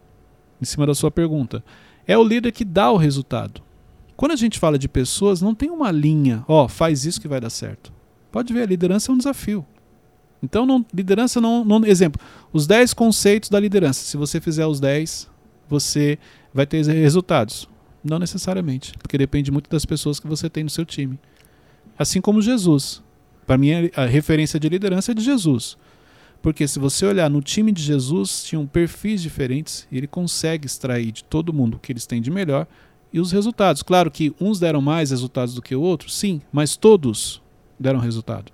Em 0.63 0.65
cima 0.65 0.87
da 0.87 0.95
sua 0.95 1.11
pergunta, 1.11 1.65
é 2.09 2.17
o 2.17 2.25
líder 2.25 2.51
que 2.51 2.65
dá 2.65 2.91
o 2.91 2.97
resultado. 2.97 3.63
Quando 4.17 4.33
a 4.33 4.37
gente 4.37 4.59
fala 4.59 4.79
de 4.79 4.89
pessoas, 4.89 5.43
não 5.43 5.55
tem 5.55 5.71
uma 5.71 5.93
linha, 5.93 6.43
ó, 6.49 6.67
faz 6.67 7.05
isso 7.05 7.21
que 7.21 7.29
vai 7.29 7.41
dar 7.41 7.51
certo. 7.51 7.93
Pode 8.33 8.53
ver, 8.53 8.63
a 8.63 8.67
liderança 8.67 9.13
é 9.13 9.15
um 9.15 9.19
desafio. 9.19 9.65
Então, 10.43 10.65
não, 10.65 10.85
liderança 10.93 11.41
não, 11.41 11.65
não. 11.65 11.85
Exemplo, 11.85 12.21
os 12.53 12.67
10 12.67 12.95
conceitos 12.95 13.51
da 13.51 13.61
liderança. 13.61 14.05
Se 14.05 14.17
você 14.17 14.41
fizer 14.41 14.67
os 14.67 14.81
10, 14.81 15.29
você 15.69 16.19
vai 16.53 16.67
ter 16.67 16.85
resultados. 16.85 17.69
Não 18.03 18.19
necessariamente, 18.19 18.93
porque 18.99 19.19
depende 19.19 19.51
muito 19.51 19.69
das 19.69 19.85
pessoas 19.85 20.19
que 20.19 20.27
você 20.27 20.49
tem 20.49 20.65
no 20.65 20.71
seu 20.71 20.85
time. 20.85 21.19
Assim 21.99 22.21
como 22.21 22.41
Jesus. 22.41 23.03
Para 23.47 23.59
mim, 23.59 23.71
a 23.95 24.05
referência 24.07 24.59
de 24.59 24.69
liderança 24.69 25.13
é 25.13 25.15
de 25.15 25.23
Jesus. 25.23 25.77
Porque 26.41 26.69
se 26.69 26.79
você 26.79 27.05
olhar 27.05 27.29
no 27.29 27.43
time 27.43 27.73
de 27.73 27.83
Jesus, 27.83 28.45
tinham 28.45 28.67
perfis 28.67 29.21
diferentes 29.21 29.87
e 29.91 29.99
ele 29.99 30.07
consegue 30.07 30.67
extrair 30.67 31.11
de 31.11 31.25
todo 31.25 31.53
mundo 31.53 31.75
o 31.75 31.79
que 31.79 31.93
eles 31.93 32.07
têm 32.07 32.23
de 32.23 32.31
melhor 32.31 32.67
e 33.13 33.21
os 33.21 33.33
resultados. 33.33 33.83
Claro 33.83 34.11
que 34.11 34.35
uns 34.41 34.61
deram 34.61 34.81
mais 34.81 35.11
resultados 35.11 35.55
do 35.55 35.63
que 35.63 35.75
o 35.75 35.81
outro, 35.81 36.09
sim, 36.09 36.41
mas 36.53 36.77
todos 36.77 37.43
deram 37.79 37.99
resultado. 37.99 38.53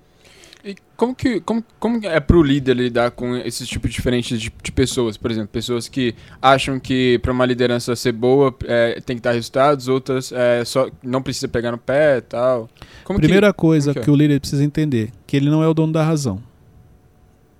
E 0.63 0.75
como 0.97 1.13
que 1.13 1.39
como, 1.41 1.63
como 1.79 2.03
é 2.07 2.19
pro 2.19 2.41
líder 2.41 2.75
lidar 2.75 3.11
com 3.11 3.35
esses 3.37 3.67
tipos 3.67 3.93
diferentes 3.93 4.41
de, 4.41 4.51
de 4.63 4.71
pessoas? 4.71 5.15
Por 5.15 5.29
exemplo, 5.29 5.49
pessoas 5.49 5.87
que 5.87 6.15
acham 6.41 6.79
que 6.79 7.19
para 7.19 7.31
uma 7.31 7.45
liderança 7.45 7.95
ser 7.95 8.13
boa 8.13 8.53
é, 8.63 8.99
tem 8.99 9.15
que 9.15 9.21
dar 9.21 9.33
resultados, 9.33 9.87
outras 9.87 10.31
é, 10.31 10.65
só 10.65 10.89
não 11.03 11.21
precisa 11.21 11.47
pegar 11.47 11.71
no 11.71 11.77
pé 11.77 12.17
e 12.17 12.21
tal. 12.21 12.67
Como 13.03 13.19
Primeira 13.19 13.53
coisa 13.53 13.93
como 13.93 14.01
que 14.01 14.05
que, 14.05 14.09
é? 14.09 14.13
o 14.13 14.15
líder 14.15 14.39
precisa 14.39 14.63
entender, 14.63 15.11
que 15.27 15.37
ele 15.37 15.51
não 15.51 15.61
é 15.61 15.67
o 15.67 15.73
dono 15.73 15.93
da 15.93 16.03
razão. 16.03 16.41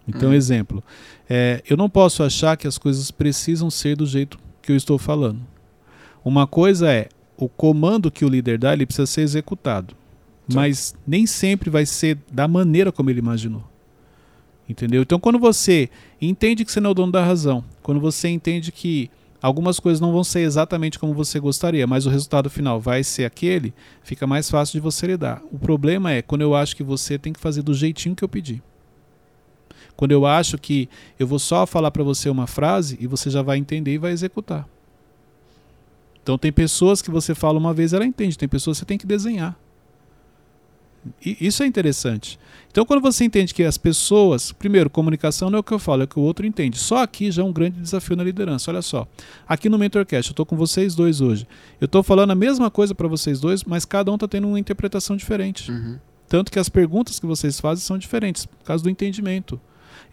Então, 0.08 0.30
Uhum. 0.30 0.36
exemplo, 0.36 0.84
é, 1.30 1.64
eu 1.68 1.76
não 1.76 1.90
posso 1.90 2.22
achar 2.24 2.56
que 2.58 2.68
as 2.68 2.78
coisas 2.78 3.10
precisam 3.12 3.70
ser 3.70 3.96
do 3.96 4.06
jeito 4.06 4.38
que 4.62 4.72
eu 4.72 4.76
estou 4.76 4.98
falando. 4.98 5.42
Uma 6.24 6.46
coisa 6.48 6.92
é, 6.92 7.10
o 7.38 7.48
comando 7.50 8.12
que 8.12 8.24
o 8.26 8.30
líder 8.30 8.58
dá, 8.58 8.74
ele 8.74 8.86
precisa 8.86 9.06
ser 9.06 9.22
executado. 9.22 9.96
Certo. 10.48 10.56
Mas 10.56 10.96
nem 11.08 11.26
sempre 11.26 11.70
vai 11.70 11.86
ser 11.86 12.18
da 12.32 12.48
maneira 12.48 12.92
como 12.92 13.10
ele 13.10 13.20
imaginou. 13.20 13.64
Entendeu? 14.68 15.02
Então, 15.02 15.20
quando 15.20 15.38
você 15.38 15.90
entende 16.20 16.66
que 16.66 16.72
você 16.72 16.80
não 16.80 16.90
é 16.90 16.92
o 16.92 16.96
dono 16.96 17.12
da 17.12 17.24
razão, 17.24 17.64
quando 17.84 18.00
você 18.00 18.28
entende 18.30 18.72
que 18.72 19.12
algumas 19.42 19.80
coisas 19.80 20.00
não 20.02 20.12
vão 20.12 20.24
ser 20.24 20.40
exatamente 20.40 20.98
como 20.98 21.14
você 21.14 21.40
gostaria, 21.40 21.86
mas 21.86 22.08
o 22.08 22.10
resultado 22.10 22.50
final 22.50 22.80
vai 22.80 23.04
ser 23.04 23.26
aquele, 23.26 23.74
fica 24.04 24.26
mais 24.26 24.50
fácil 24.50 24.74
de 24.74 24.80
você 24.80 25.06
lidar. 25.06 25.42
O 25.52 25.60
problema 25.60 26.12
é 26.12 26.22
quando 26.24 26.42
eu 26.42 26.56
acho 26.56 26.76
que 26.76 26.84
você 26.84 27.20
tem 27.20 27.32
que 27.32 27.40
fazer 27.40 27.62
do 27.62 27.74
jeitinho 27.76 28.16
que 28.16 28.24
eu 28.24 28.30
pedi. 28.30 28.62
Quando 29.96 30.12
eu 30.12 30.26
acho 30.26 30.58
que 30.58 30.90
eu 31.18 31.26
vou 31.26 31.40
só 31.40 31.66
falar 31.66 31.92
para 31.92 32.04
você 32.04 32.30
uma 32.30 32.48
frase 32.48 32.98
e 33.00 33.08
você 33.08 33.30
já 33.30 33.42
vai 33.42 33.58
entender 33.58 33.94
e 33.94 33.98
vai 33.98 34.12
executar. 34.12 34.68
Então 36.22 36.38
tem 36.38 36.52
pessoas 36.52 37.02
que 37.02 37.12
você 37.12 37.36
fala 37.36 37.60
uma 37.60 37.74
vez, 37.74 37.94
ela 37.94 38.06
entende, 38.06 38.38
tem 38.38 38.50
pessoas 38.50 38.78
que 38.78 38.80
você 38.80 38.86
tem 38.86 38.98
que 38.98 39.06
desenhar. 39.06 39.58
E 41.24 41.38
isso 41.40 41.62
é 41.64 41.68
interessante. 41.68 42.40
Então, 42.72 42.86
quando 42.86 43.02
você 43.02 43.24
entende 43.24 43.54
que 43.54 43.64
as 43.64 43.78
pessoas, 43.78 44.52
primeiro, 44.52 44.90
comunicação 44.90 45.50
não 45.50 45.58
é 45.58 45.60
o 45.60 45.64
que 45.64 45.72
eu 45.72 45.80
falo, 45.80 46.02
é 46.02 46.06
o 46.06 46.08
que 46.08 46.20
o 46.20 46.22
outro 46.22 46.46
entende. 46.46 46.78
Só 46.78 47.04
aqui 47.04 47.32
já 47.32 47.42
é 47.42 47.46
um 47.46 47.54
grande 47.54 47.80
desafio 47.80 48.16
na 48.16 48.24
liderança. 48.24 48.72
Olha 48.72 48.82
só, 48.82 49.08
aqui 49.48 49.70
no 49.70 49.78
Mentorcast, 49.78 50.30
eu 50.30 50.34
estou 50.34 50.46
com 50.46 50.56
vocês 50.56 50.96
dois 50.96 51.22
hoje. 51.22 51.48
Eu 51.80 51.86
estou 51.86 52.04
falando 52.04 52.32
a 52.32 52.36
mesma 52.36 52.72
coisa 52.72 52.94
para 52.94 53.08
vocês 53.08 53.40
dois, 53.40 53.64
mas 53.64 53.86
cada 53.86 54.12
um 54.12 54.16
está 54.16 54.28
tendo 54.28 54.48
uma 54.48 54.60
interpretação 54.60 55.16
diferente. 55.16 55.72
Uhum. 55.72 56.00
Tanto 56.28 56.52
que 56.52 56.60
as 56.60 56.70
perguntas 56.70 57.20
que 57.20 57.26
vocês 57.26 57.60
fazem 57.60 57.84
são 57.84 57.98
diferentes, 57.98 58.46
por 58.46 58.66
causa 58.66 58.84
do 58.84 58.90
entendimento. 58.90 59.62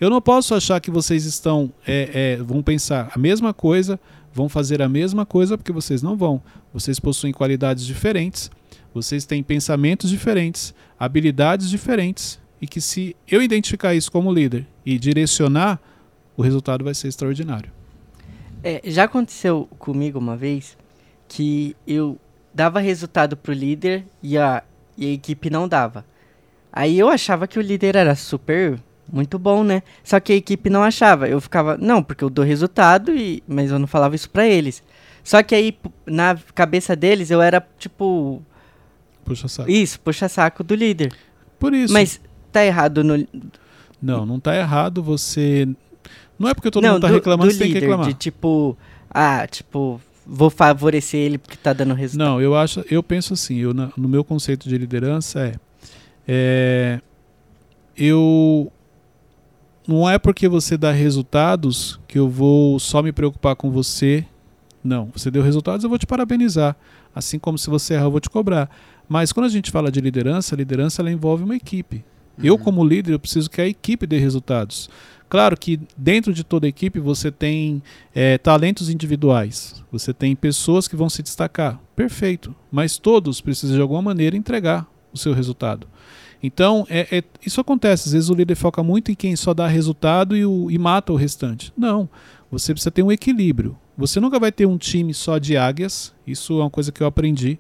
Eu 0.03 0.11
não 0.11 0.21
posso 0.21 0.53
achar 0.53 0.81
que 0.81 0.91
vocês 0.91 1.25
estão, 1.27 1.73
é, 1.87 2.11
é, 2.13 2.37
vão 2.43 2.61
pensar 2.61 3.13
a 3.15 3.17
mesma 3.17 3.55
coisa, 3.55 4.01
vão 4.35 4.49
fazer 4.49 4.83
a 4.83 4.89
mesma 4.89 5.25
coisa, 5.25 5.57
porque 5.57 5.71
vocês 5.71 6.03
não 6.03 6.17
vão. 6.17 6.43
Vocês 6.75 6.99
possuem 6.99 7.33
qualidades 7.33 7.87
diferentes, 7.87 8.51
vocês 8.93 9.25
têm 9.25 9.45
pensamentos 9.45 10.11
diferentes, 10.11 10.75
habilidades 10.99 11.71
diferentes, 11.71 12.41
e 12.61 12.67
que 12.67 12.81
se 12.81 13.15
eu 13.29 13.41
identificar 13.41 13.95
isso 13.95 14.11
como 14.11 14.33
líder 14.33 14.67
e 14.85 14.99
direcionar, 14.99 15.81
o 16.37 16.43
resultado 16.43 16.83
vai 16.83 16.95
ser 16.95 17.07
extraordinário. 17.07 17.71
É, 18.65 18.81
já 18.83 19.05
aconteceu 19.05 19.69
comigo 19.79 20.19
uma 20.19 20.37
vez 20.37 20.77
que 21.29 21.77
eu 21.87 22.19
dava 22.53 22.81
resultado 22.81 23.37
pro 23.37 23.53
líder 23.53 24.05
e 24.21 24.37
a, 24.37 24.65
e 24.99 25.07
a 25.07 25.13
equipe 25.13 25.49
não 25.49 25.69
dava. 25.69 26.05
Aí 26.73 26.99
eu 26.99 27.09
achava 27.09 27.47
que 27.47 27.57
o 27.57 27.63
líder 27.63 27.95
era 27.95 28.17
super, 28.17 28.81
muito 29.11 29.39
bom, 29.39 29.65
né? 29.65 29.83
Só 30.05 30.21
que 30.21 30.33
a 30.33 30.37
equipe 30.37 30.69
não 30.69 30.83
achava. 30.83 31.29
Eu 31.29 31.41
ficava, 31.41 31.77
não, 31.77 32.03
porque 32.03 32.25
eu 32.25 32.31
dou 32.31 32.45
resultado, 32.45 33.15
e, 33.15 33.43
mas 33.47 33.71
eu 33.71 33.79
não 33.79 33.87
falava 33.87 34.15
isso 34.15 34.29
pra 34.29 34.47
eles. 34.47 34.83
Só 35.25 35.43
que 35.43 35.55
aí, 35.55 35.77
na 36.07 36.37
cabeça 36.55 36.97
deles, 36.97 37.31
eu 37.31 37.41
era 37.41 37.65
tipo, 37.79 38.43
Puxa 39.25 39.49
saco. 39.49 39.71
isso, 39.71 40.01
puxa 40.01 40.29
saco 40.29 40.65
do 40.65 40.75
líder. 40.75 41.13
Por 41.59 41.75
isso. 41.75 41.93
Mas 41.93 42.21
tá 42.51 42.65
errado 42.65 43.05
no. 43.05 43.27
Não, 44.01 44.27
não 44.27 44.37
está 44.37 44.57
errado 44.57 45.03
você. 45.03 45.69
Não 46.39 46.49
é 46.49 46.55
porque 46.55 46.71
todo 46.71 46.83
não, 46.83 46.95
mundo 46.95 46.99
está 46.99 47.09
do, 47.09 47.15
reclamando 47.15 47.49
do 47.49 47.53
que 47.53 47.59
você 47.59 47.65
tem 47.65 47.69
que 47.69 47.75
líder, 47.75 47.87
reclamar. 47.87 48.09
de 48.09 48.15
tipo, 48.15 48.77
ah, 49.09 49.47
tipo, 49.47 50.01
vou 50.27 50.51
favorecer 50.51 51.21
ele 51.21 51.39
porque 51.39 51.57
tá 51.57 51.73
dando 51.73 51.95
resultado. 51.95 52.29
Não, 52.29 52.41
eu 52.41 52.57
acho, 52.57 52.85
eu 52.91 53.03
penso 53.03 53.35
assim, 53.35 53.59
eu 53.59 53.73
no 53.73 54.09
meu 54.09 54.25
conceito 54.25 54.69
de 54.69 54.77
liderança 54.77 55.41
é, 55.41 55.55
é, 56.27 57.01
eu 57.97 58.73
não 59.87 60.09
é 60.09 60.19
porque 60.19 60.49
você 60.49 60.77
dá 60.77 60.93
resultados 60.93 61.99
que 62.07 62.19
eu 62.19 62.29
vou 62.29 62.79
só 62.79 63.03
me 63.03 63.13
preocupar 63.13 63.57
com 63.57 63.71
você 63.71 64.25
Não, 64.83 65.11
você 65.15 65.31
deu 65.31 65.43
resultados, 65.43 65.85
eu 65.85 65.91
vou 65.91 65.99
te 65.99 66.07
parabenizar. 66.07 66.77
Assim 67.15 67.39
como 67.39 67.59
se 67.59 67.71
você 67.71 67.95
errar, 67.95 68.05
eu 68.05 68.11
vou 68.11 68.21
te 68.21 68.31
cobrar. 68.31 68.69
Mas 69.09 69.33
quando 69.33 69.47
a 69.47 69.51
gente 69.51 69.71
fala 69.71 69.93
de 69.93 70.01
liderança, 70.01 70.55
a 70.55 70.59
liderança 70.59 71.03
ela 71.03 71.11
envolve 71.11 71.45
uma 71.45 71.55
equipe. 71.55 72.05
Eu, 72.43 72.59
como 72.59 72.85
líder, 72.85 73.13
eu 73.13 73.21
preciso 73.21 73.51
que 73.51 73.61
a 73.61 73.67
equipe 73.67 74.07
dê 74.07 74.19
resultados. 74.19 74.89
Claro 75.29 75.57
que 75.57 75.81
dentro 75.97 76.33
de 76.33 76.45
toda 76.45 76.67
a 76.67 76.69
equipe 76.69 76.99
você 77.01 77.31
tem 77.31 77.83
é, 78.15 78.37
talentos 78.39 78.91
individuais, 78.91 79.83
você 79.91 80.13
tem 80.13 80.37
pessoas 80.37 80.87
que 80.87 80.97
vão 80.97 81.09
se 81.09 81.23
destacar, 81.23 81.81
perfeito, 81.97 82.55
mas 82.71 82.99
todos 82.99 83.41
precisam 83.41 83.77
de 83.77 83.83
alguma 83.83 84.03
maneira 84.03 84.37
entregar 84.37 84.87
o 85.13 85.17
seu 85.17 85.33
resultado. 85.33 85.87
Então, 86.43 86.87
é, 86.91 87.19
é, 87.19 87.25
isso 87.45 87.61
acontece. 87.61 88.09
Às 88.09 88.13
vezes 88.13 88.29
o 88.29 88.35
líder 88.35 88.57
foca 88.57 88.83
muito 88.83 89.13
em 89.13 89.15
quem 89.15 89.37
só 89.37 89.55
dá 89.55 89.67
resultado 89.67 90.37
e, 90.37 90.45
o, 90.45 90.71
e 90.71 90.79
mata 90.79 91.13
o 91.13 91.17
restante. 91.17 91.73
Não. 91.77 92.09
Você 92.51 92.73
precisa 92.73 92.91
ter 92.91 93.03
um 93.03 93.13
equilíbrio. 93.13 93.79
Você 93.97 94.19
nunca 94.19 94.39
vai 94.41 94.51
ter 94.51 94.67
um 94.67 94.77
time 94.77 95.15
só 95.15 95.39
de 95.39 95.57
águias. 95.57 96.13
Isso 96.27 96.55
é 96.55 96.65
uma 96.65 96.71
coisa 96.71 96.91
que 96.91 97.03
eu 97.03 97.07
aprendi. 97.07 97.59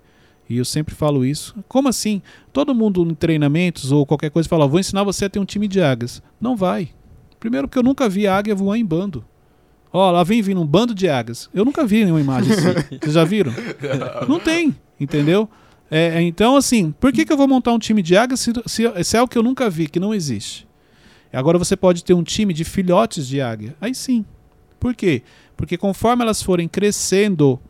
E 0.48 0.58
eu 0.58 0.64
sempre 0.64 0.94
falo 0.94 1.24
isso. 1.24 1.54
Como 1.68 1.88
assim? 1.88 2.20
Todo 2.52 2.74
mundo 2.74 3.02
em 3.08 3.14
treinamentos 3.14 3.92
ou 3.92 4.04
qualquer 4.04 4.30
coisa 4.30 4.48
fala: 4.48 4.66
vou 4.66 4.80
ensinar 4.80 5.04
você 5.04 5.26
a 5.26 5.30
ter 5.30 5.38
um 5.38 5.44
time 5.44 5.68
de 5.68 5.80
águias. 5.80 6.22
Não 6.40 6.56
vai. 6.56 6.90
Primeiro, 7.38 7.68
porque 7.68 7.78
eu 7.78 7.82
nunca 7.82 8.08
vi 8.08 8.26
águia 8.26 8.54
voar 8.54 8.76
em 8.76 8.84
bando. 8.84 9.24
Ó, 9.92 10.10
lá 10.10 10.24
vem 10.24 10.40
vindo 10.40 10.60
um 10.60 10.66
bando 10.66 10.94
de 10.94 11.08
águias. 11.08 11.50
Eu 11.52 11.64
nunca 11.64 11.84
vi 11.84 12.04
nenhuma 12.04 12.20
imagem 12.20 12.52
assim. 12.52 12.98
Vocês 13.00 13.14
já 13.14 13.24
viram? 13.24 13.52
Não 14.28 14.40
tem, 14.40 14.74
entendeu? 14.98 15.48
É, 15.94 16.16
é, 16.16 16.22
então, 16.22 16.56
assim, 16.56 16.90
por 16.98 17.12
que, 17.12 17.22
que 17.22 17.30
eu 17.30 17.36
vou 17.36 17.46
montar 17.46 17.70
um 17.70 17.78
time 17.78 18.00
de 18.00 18.16
águias 18.16 18.40
se, 18.40 18.50
se, 18.64 19.04
se 19.04 19.14
é 19.14 19.20
o 19.20 19.28
que 19.28 19.36
eu 19.36 19.42
nunca 19.42 19.68
vi, 19.68 19.86
que 19.86 20.00
não 20.00 20.14
existe? 20.14 20.66
Agora 21.30 21.58
você 21.58 21.76
pode 21.76 22.02
ter 22.02 22.14
um 22.14 22.22
time 22.22 22.54
de 22.54 22.64
filhotes 22.64 23.28
de 23.28 23.42
águia. 23.42 23.76
Aí 23.78 23.94
sim. 23.94 24.24
Por 24.80 24.94
quê? 24.94 25.22
Porque 25.54 25.76
conforme 25.76 26.22
elas 26.22 26.42
forem 26.42 26.66
crescendo, 26.66 27.60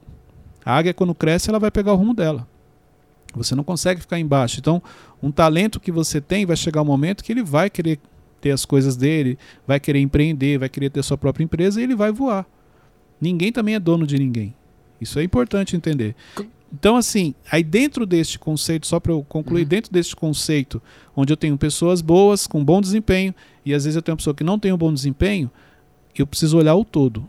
a 0.64 0.76
águia 0.76 0.95
quando 0.95 1.12
cresce, 1.17 1.50
ela 1.50 1.59
vai 1.59 1.69
pegar 1.73 1.95
o 1.95 1.97
rumo 1.97 2.14
dela. 2.14 2.47
Você 3.35 3.57
não 3.57 3.64
consegue 3.64 4.00
ficar 4.00 4.21
embaixo. 4.21 4.61
Então, 4.61 4.81
um 5.21 5.33
talento 5.33 5.81
que 5.81 5.91
você 5.91 6.21
tem 6.21 6.47
vai 6.47 6.57
chegar 6.57 6.81
um 6.83 6.85
momento 6.85 7.25
que 7.25 7.33
ele 7.33 7.43
vai 7.43 7.69
querer 7.69 7.99
ter 8.41 8.52
as 8.52 8.64
coisas 8.64 8.97
dele, 8.97 9.37
vai 9.67 9.81
querer 9.81 9.99
empreender, 9.99 10.59
vai 10.59 10.69
querer 10.69 10.91
ter 10.91 11.02
sua 11.02 11.19
própria 11.19 11.43
empresa 11.43 11.81
e 11.81 11.85
ele 11.85 11.97
vai 11.97 12.12
voar. 12.12 12.47
Ninguém 13.21 13.50
também 13.50 13.75
é 13.75 13.81
dono 13.81 14.07
de 14.07 14.17
ninguém. 14.17 14.55
Isso 15.00 15.19
é 15.19 15.25
importante 15.25 15.75
entender. 15.75 16.14
Então, 16.73 16.97
assim, 16.97 17.35
aí 17.50 17.62
dentro 17.62 18.07
deste 18.07 18.38
conceito, 18.38 18.87
só 18.87 18.99
para 18.99 19.12
eu 19.12 19.23
concluir, 19.23 19.62
uhum. 19.62 19.69
dentro 19.69 19.93
deste 19.93 20.17
conceito, 20.17 20.81
onde 21.14 21.33
eu 21.33 21.37
tenho 21.37 21.57
pessoas 21.59 22.00
boas, 22.00 22.47
com 22.47 22.64
bom 22.64 22.81
desempenho, 22.81 23.35
e 23.64 23.75
às 23.75 23.85
vezes 23.85 23.97
eu 23.97 24.02
tenho 24.02 24.14
uma 24.14 24.17
pessoa 24.17 24.35
que 24.35 24.43
não 24.43 24.59
tem 24.59 24.73
um 24.73 24.79
bom 24.79 24.93
desempenho, 24.93 25.50
eu 26.17 26.26
preciso 26.26 26.57
olhar 26.57 26.75
o 26.75 26.85
todo. 26.85 27.29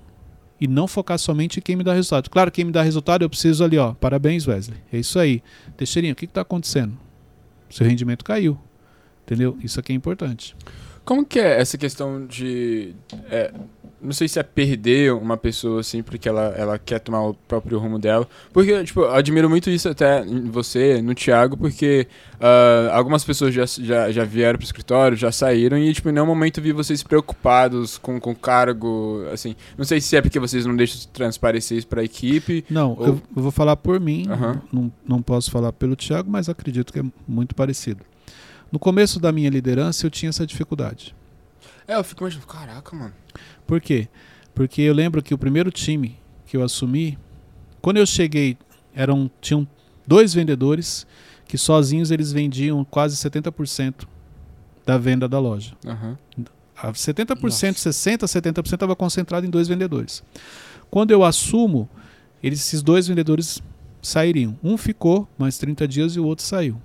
E 0.61 0.67
não 0.67 0.87
focar 0.87 1.19
somente 1.19 1.59
em 1.59 1.61
quem 1.61 1.75
me 1.75 1.83
dá 1.83 1.93
resultado. 1.93 2.29
Claro, 2.29 2.49
quem 2.49 2.63
me 2.63 2.71
dá 2.71 2.81
resultado, 2.81 3.23
eu 3.23 3.29
preciso 3.29 3.65
ali, 3.65 3.77
ó. 3.77 3.93
Parabéns, 3.93 4.47
Wesley. 4.47 4.77
É 4.93 4.97
isso 4.97 5.19
aí. 5.19 5.43
Teixeirinho, 5.75 6.13
o 6.13 6.15
que 6.15 6.23
está 6.23 6.39
acontecendo? 6.39 6.97
Seu 7.69 7.85
rendimento 7.85 8.23
caiu. 8.23 8.57
Entendeu? 9.25 9.57
Isso 9.61 9.77
aqui 9.77 9.91
é 9.91 9.95
importante. 9.95 10.55
Como 11.03 11.25
que 11.25 11.37
é 11.37 11.59
essa 11.59 11.77
questão 11.77 12.25
de. 12.25 12.95
É, 13.29 13.53
não 14.03 14.11
sei 14.11 14.27
se 14.27 14.37
é 14.39 14.43
perder 14.43 15.13
uma 15.13 15.37
pessoa, 15.37 15.79
assim, 15.79 16.03
porque 16.03 16.27
ela, 16.27 16.53
ela 16.57 16.77
quer 16.77 16.99
tomar 16.99 17.21
o 17.21 17.33
próprio 17.33 17.79
rumo 17.79 17.97
dela. 17.97 18.27
Porque, 18.51 18.83
tipo, 18.83 19.01
eu 19.01 19.13
admiro 19.13 19.49
muito 19.49 19.69
isso 19.69 19.87
até 19.87 20.25
em 20.25 20.49
você, 20.49 21.01
no 21.01 21.15
Thiago, 21.15 21.55
porque 21.55 22.07
uh, 22.35 22.91
algumas 22.91 23.23
pessoas 23.23 23.53
já, 23.53 23.65
já, 23.65 24.11
já 24.11 24.25
vieram 24.25 24.57
pro 24.57 24.65
escritório, 24.65 25.15
já 25.15 25.31
saíram, 25.31 25.77
e, 25.77 25.93
tipo, 25.93 26.09
em 26.09 26.11
nenhum 26.11 26.25
momento 26.25 26.61
vi 26.61 26.71
vocês 26.71 27.01
preocupados 27.01 27.97
com 27.97 28.17
o 28.17 28.35
cargo, 28.35 29.25
assim. 29.31 29.55
Não 29.77 29.85
sei 29.85 30.01
se 30.01 30.15
é 30.17 30.21
porque 30.21 30.39
vocês 30.39 30.65
não 30.65 30.75
deixam 30.75 31.09
transparecer 31.11 31.77
isso 31.77 31.87
pra 31.87 32.03
equipe. 32.03 32.65
Não, 32.69 32.95
ou... 32.99 33.07
eu, 33.07 33.21
eu, 33.35 33.41
vou 33.41 33.51
falar 33.51 33.77
por 33.77 33.99
mim, 33.99 34.27
uhum. 34.27 34.61
não, 34.71 34.91
não 35.07 35.21
posso 35.21 35.49
falar 35.49 35.71
pelo 35.71 35.95
Thiago, 35.95 36.29
mas 36.29 36.49
acredito 36.49 36.91
que 36.91 36.99
é 36.99 37.03
muito 37.27 37.55
parecido. 37.55 38.03
No 38.71 38.79
começo 38.79 39.19
da 39.19 39.31
minha 39.31 39.49
liderança, 39.49 40.05
eu 40.05 40.09
tinha 40.11 40.29
essa 40.29 40.45
dificuldade. 40.47 41.15
É, 41.87 41.95
eu 41.95 42.03
fico 42.03 42.23
imaginando, 42.23 42.47
caraca, 42.47 42.95
mano. 42.95 43.13
Por 43.65 43.81
quê? 43.81 44.07
Porque 44.53 44.81
eu 44.81 44.93
lembro 44.93 45.21
que 45.21 45.33
o 45.33 45.37
primeiro 45.37 45.71
time 45.71 46.19
que 46.45 46.55
eu 46.55 46.63
assumi, 46.63 47.17
quando 47.81 47.97
eu 47.97 48.05
cheguei, 48.05 48.57
eram 48.93 49.29
tinham 49.41 49.67
dois 50.05 50.33
vendedores 50.33 51.07
que 51.45 51.57
sozinhos 51.57 52.11
eles 52.11 52.31
vendiam 52.31 52.83
quase 52.85 53.15
70% 53.17 54.07
da 54.85 54.97
venda 54.97 55.27
da 55.27 55.39
loja. 55.39 55.75
Uhum. 55.85 56.15
70%, 56.91 57.41
Nossa. 57.41 57.89
60%, 57.89 58.23
70% 58.23 58.73
estava 58.73 58.95
concentrado 58.95 59.45
em 59.45 59.49
dois 59.49 59.67
vendedores. 59.67 60.23
Quando 60.89 61.11
eu 61.11 61.23
assumo, 61.23 61.89
eles, 62.41 62.59
esses 62.59 62.81
dois 62.81 63.07
vendedores 63.07 63.61
sairiam. 64.01 64.57
Um 64.63 64.77
ficou 64.77 65.27
mais 65.37 65.57
30 65.57 65.87
dias 65.87 66.15
e 66.15 66.19
o 66.19 66.25
outro 66.25 66.45
saiu. 66.45 66.79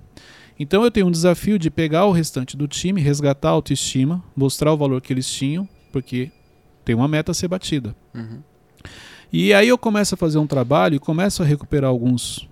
Então 0.59 0.83
eu 0.83 0.91
tenho 0.91 1.07
um 1.07 1.11
desafio 1.11 1.57
de 1.57 1.71
pegar 1.71 2.05
o 2.05 2.11
restante 2.11 2.57
do 2.57 2.67
time, 2.67 2.99
resgatar 2.99 3.47
a 3.47 3.51
autoestima, 3.53 4.21
mostrar 4.35 4.73
o 4.73 4.77
valor 4.77 5.01
que 5.01 5.13
eles 5.13 5.31
tinham, 5.31 5.67
porque 5.91 6.29
tem 6.83 6.93
uma 6.93 7.07
meta 7.07 7.31
a 7.31 7.33
ser 7.33 7.47
batida. 7.47 7.95
Uhum. 8.13 8.41
E 9.31 9.53
aí 9.53 9.69
eu 9.69 9.77
começo 9.77 10.15
a 10.15 10.17
fazer 10.17 10.37
um 10.37 10.47
trabalho 10.47 10.95
e 10.95 10.99
começo 10.99 11.41
a 11.41 11.45
recuperar 11.45 11.89
alguns. 11.89 12.49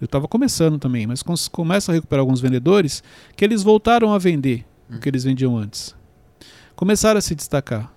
Eu 0.00 0.04
estava 0.04 0.28
começando 0.28 0.78
também, 0.78 1.06
mas 1.06 1.22
começo 1.50 1.90
a 1.90 1.94
recuperar 1.94 2.20
alguns 2.20 2.40
vendedores 2.40 3.02
que 3.34 3.44
eles 3.44 3.64
voltaram 3.64 4.12
a 4.12 4.18
vender 4.18 4.64
uhum. 4.88 4.96
o 4.96 5.00
que 5.00 5.08
eles 5.08 5.24
vendiam 5.24 5.56
antes. 5.56 5.96
Começaram 6.76 7.18
a 7.18 7.20
se 7.20 7.34
destacar. 7.34 7.92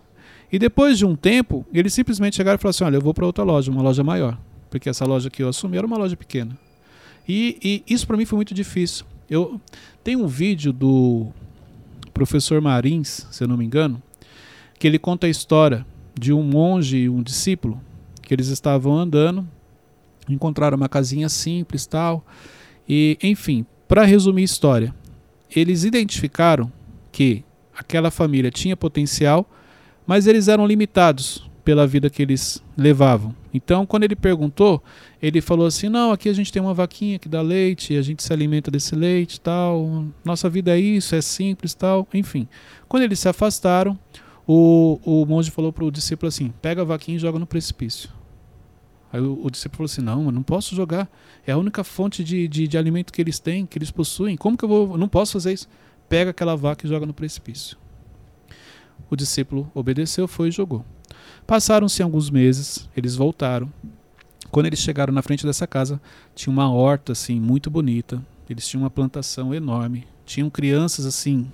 E 0.51 0.57
depois 0.57 0.97
de 0.97 1.05
um 1.05 1.15
tempo, 1.15 1.65
eles 1.71 1.93
simplesmente 1.93 2.35
chegaram 2.35 2.55
e 2.55 2.57
falaram 2.57 2.71
assim: 2.71 2.83
olha, 2.83 2.95
eu 2.95 3.01
vou 3.01 3.13
para 3.13 3.25
outra 3.25 3.43
loja, 3.43 3.71
uma 3.71 3.83
loja 3.83 4.03
maior. 4.03 4.39
Porque 4.71 4.89
essa 4.89 5.05
loja 5.05 5.29
que 5.29 5.43
eu 5.43 5.49
assumi 5.49 5.77
era 5.77 5.85
uma 5.85 5.97
loja 5.97 6.15
pequena. 6.15 6.57
E, 7.27 7.83
e 7.87 7.93
isso 7.93 8.07
para 8.07 8.17
mim 8.17 8.25
foi 8.25 8.37
muito 8.37 8.53
difícil. 8.53 9.05
Eu 9.31 9.61
tenho 10.03 10.21
um 10.21 10.27
vídeo 10.27 10.73
do 10.73 11.27
professor 12.13 12.59
Marins, 12.59 13.25
se 13.31 13.41
eu 13.41 13.47
não 13.47 13.55
me 13.55 13.63
engano, 13.63 14.03
que 14.77 14.85
ele 14.85 14.99
conta 14.99 15.25
a 15.25 15.29
história 15.29 15.85
de 16.19 16.33
um 16.33 16.43
monge 16.43 16.97
e 16.97 17.09
um 17.09 17.23
discípulo 17.23 17.81
que 18.21 18.33
eles 18.33 18.49
estavam 18.49 18.93
andando, 18.93 19.47
encontraram 20.27 20.75
uma 20.75 20.89
casinha 20.89 21.29
simples, 21.29 21.85
tal, 21.85 22.25
e 22.85 23.17
enfim, 23.23 23.65
para 23.87 24.03
resumir 24.03 24.41
a 24.41 24.43
história, 24.43 24.93
eles 25.55 25.85
identificaram 25.85 26.69
que 27.09 27.45
aquela 27.73 28.11
família 28.11 28.51
tinha 28.51 28.75
potencial, 28.75 29.49
mas 30.05 30.27
eles 30.27 30.49
eram 30.49 30.67
limitados 30.67 31.49
pela 31.63 31.85
vida 31.85 32.09
que 32.09 32.21
eles 32.21 32.63
levavam. 32.77 33.35
Então, 33.53 33.85
quando 33.85 34.03
ele 34.03 34.15
perguntou, 34.15 34.81
ele 35.21 35.41
falou 35.41 35.65
assim: 35.65 35.89
"Não, 35.89 36.11
aqui 36.11 36.29
a 36.29 36.33
gente 36.33 36.51
tem 36.51 36.61
uma 36.61 36.73
vaquinha 36.73 37.19
que 37.19 37.29
dá 37.29 37.41
leite, 37.41 37.95
a 37.95 38.01
gente 38.01 38.23
se 38.23 38.31
alimenta 38.33 38.71
desse 38.71 38.95
leite, 38.95 39.39
tal. 39.39 40.05
Nossa 40.23 40.49
vida 40.49 40.71
é 40.75 40.79
isso, 40.79 41.15
é 41.15 41.21
simples, 41.21 41.73
tal". 41.73 42.07
Enfim, 42.13 42.47
quando 42.87 43.03
eles 43.03 43.19
se 43.19 43.29
afastaram, 43.29 43.97
o, 44.47 44.99
o 45.03 45.25
monge 45.25 45.51
falou 45.51 45.71
para 45.71 45.83
o 45.83 45.91
discípulo 45.91 46.27
assim: 46.27 46.53
"Pega 46.61 46.81
a 46.81 46.85
vaquinha 46.85 47.17
e 47.17 47.19
joga 47.19 47.37
no 47.37 47.47
precipício". 47.47 48.09
Aí 49.13 49.19
o, 49.21 49.45
o 49.45 49.49
discípulo 49.51 49.77
falou 49.77 49.85
assim: 49.85 50.01
"Não, 50.01 50.25
eu 50.25 50.31
não 50.31 50.43
posso 50.43 50.75
jogar. 50.75 51.09
É 51.45 51.51
a 51.51 51.57
única 51.57 51.83
fonte 51.83 52.23
de, 52.23 52.47
de, 52.47 52.67
de 52.67 52.77
alimento 52.77 53.11
que 53.11 53.21
eles 53.21 53.39
têm, 53.39 53.65
que 53.65 53.77
eles 53.77 53.91
possuem. 53.91 54.37
Como 54.37 54.57
que 54.57 54.65
eu 54.65 54.69
vou? 54.69 54.97
Não 54.97 55.07
posso 55.07 55.33
fazer 55.33 55.53
isso. 55.53 55.67
Pega 56.09 56.31
aquela 56.31 56.55
vaca 56.55 56.85
e 56.85 56.89
joga 56.89 57.05
no 57.05 57.13
precipício". 57.13 57.77
O 59.09 59.15
discípulo 59.15 59.69
obedeceu, 59.75 60.27
foi 60.27 60.47
e 60.47 60.51
jogou. 60.51 60.85
Passaram-se 61.45 62.01
alguns 62.01 62.29
meses, 62.29 62.89
eles 62.95 63.15
voltaram. 63.15 63.71
Quando 64.49 64.65
eles 64.65 64.79
chegaram 64.79 65.13
na 65.13 65.21
frente 65.21 65.45
dessa 65.45 65.65
casa, 65.65 66.01
tinha 66.35 66.51
uma 66.51 66.71
horta 66.71 67.13
assim 67.13 67.39
muito 67.39 67.69
bonita. 67.69 68.21
Eles 68.49 68.67
tinham 68.67 68.83
uma 68.83 68.89
plantação 68.89 69.53
enorme. 69.53 70.05
Tinham 70.25 70.49
crianças 70.49 71.05
assim 71.05 71.49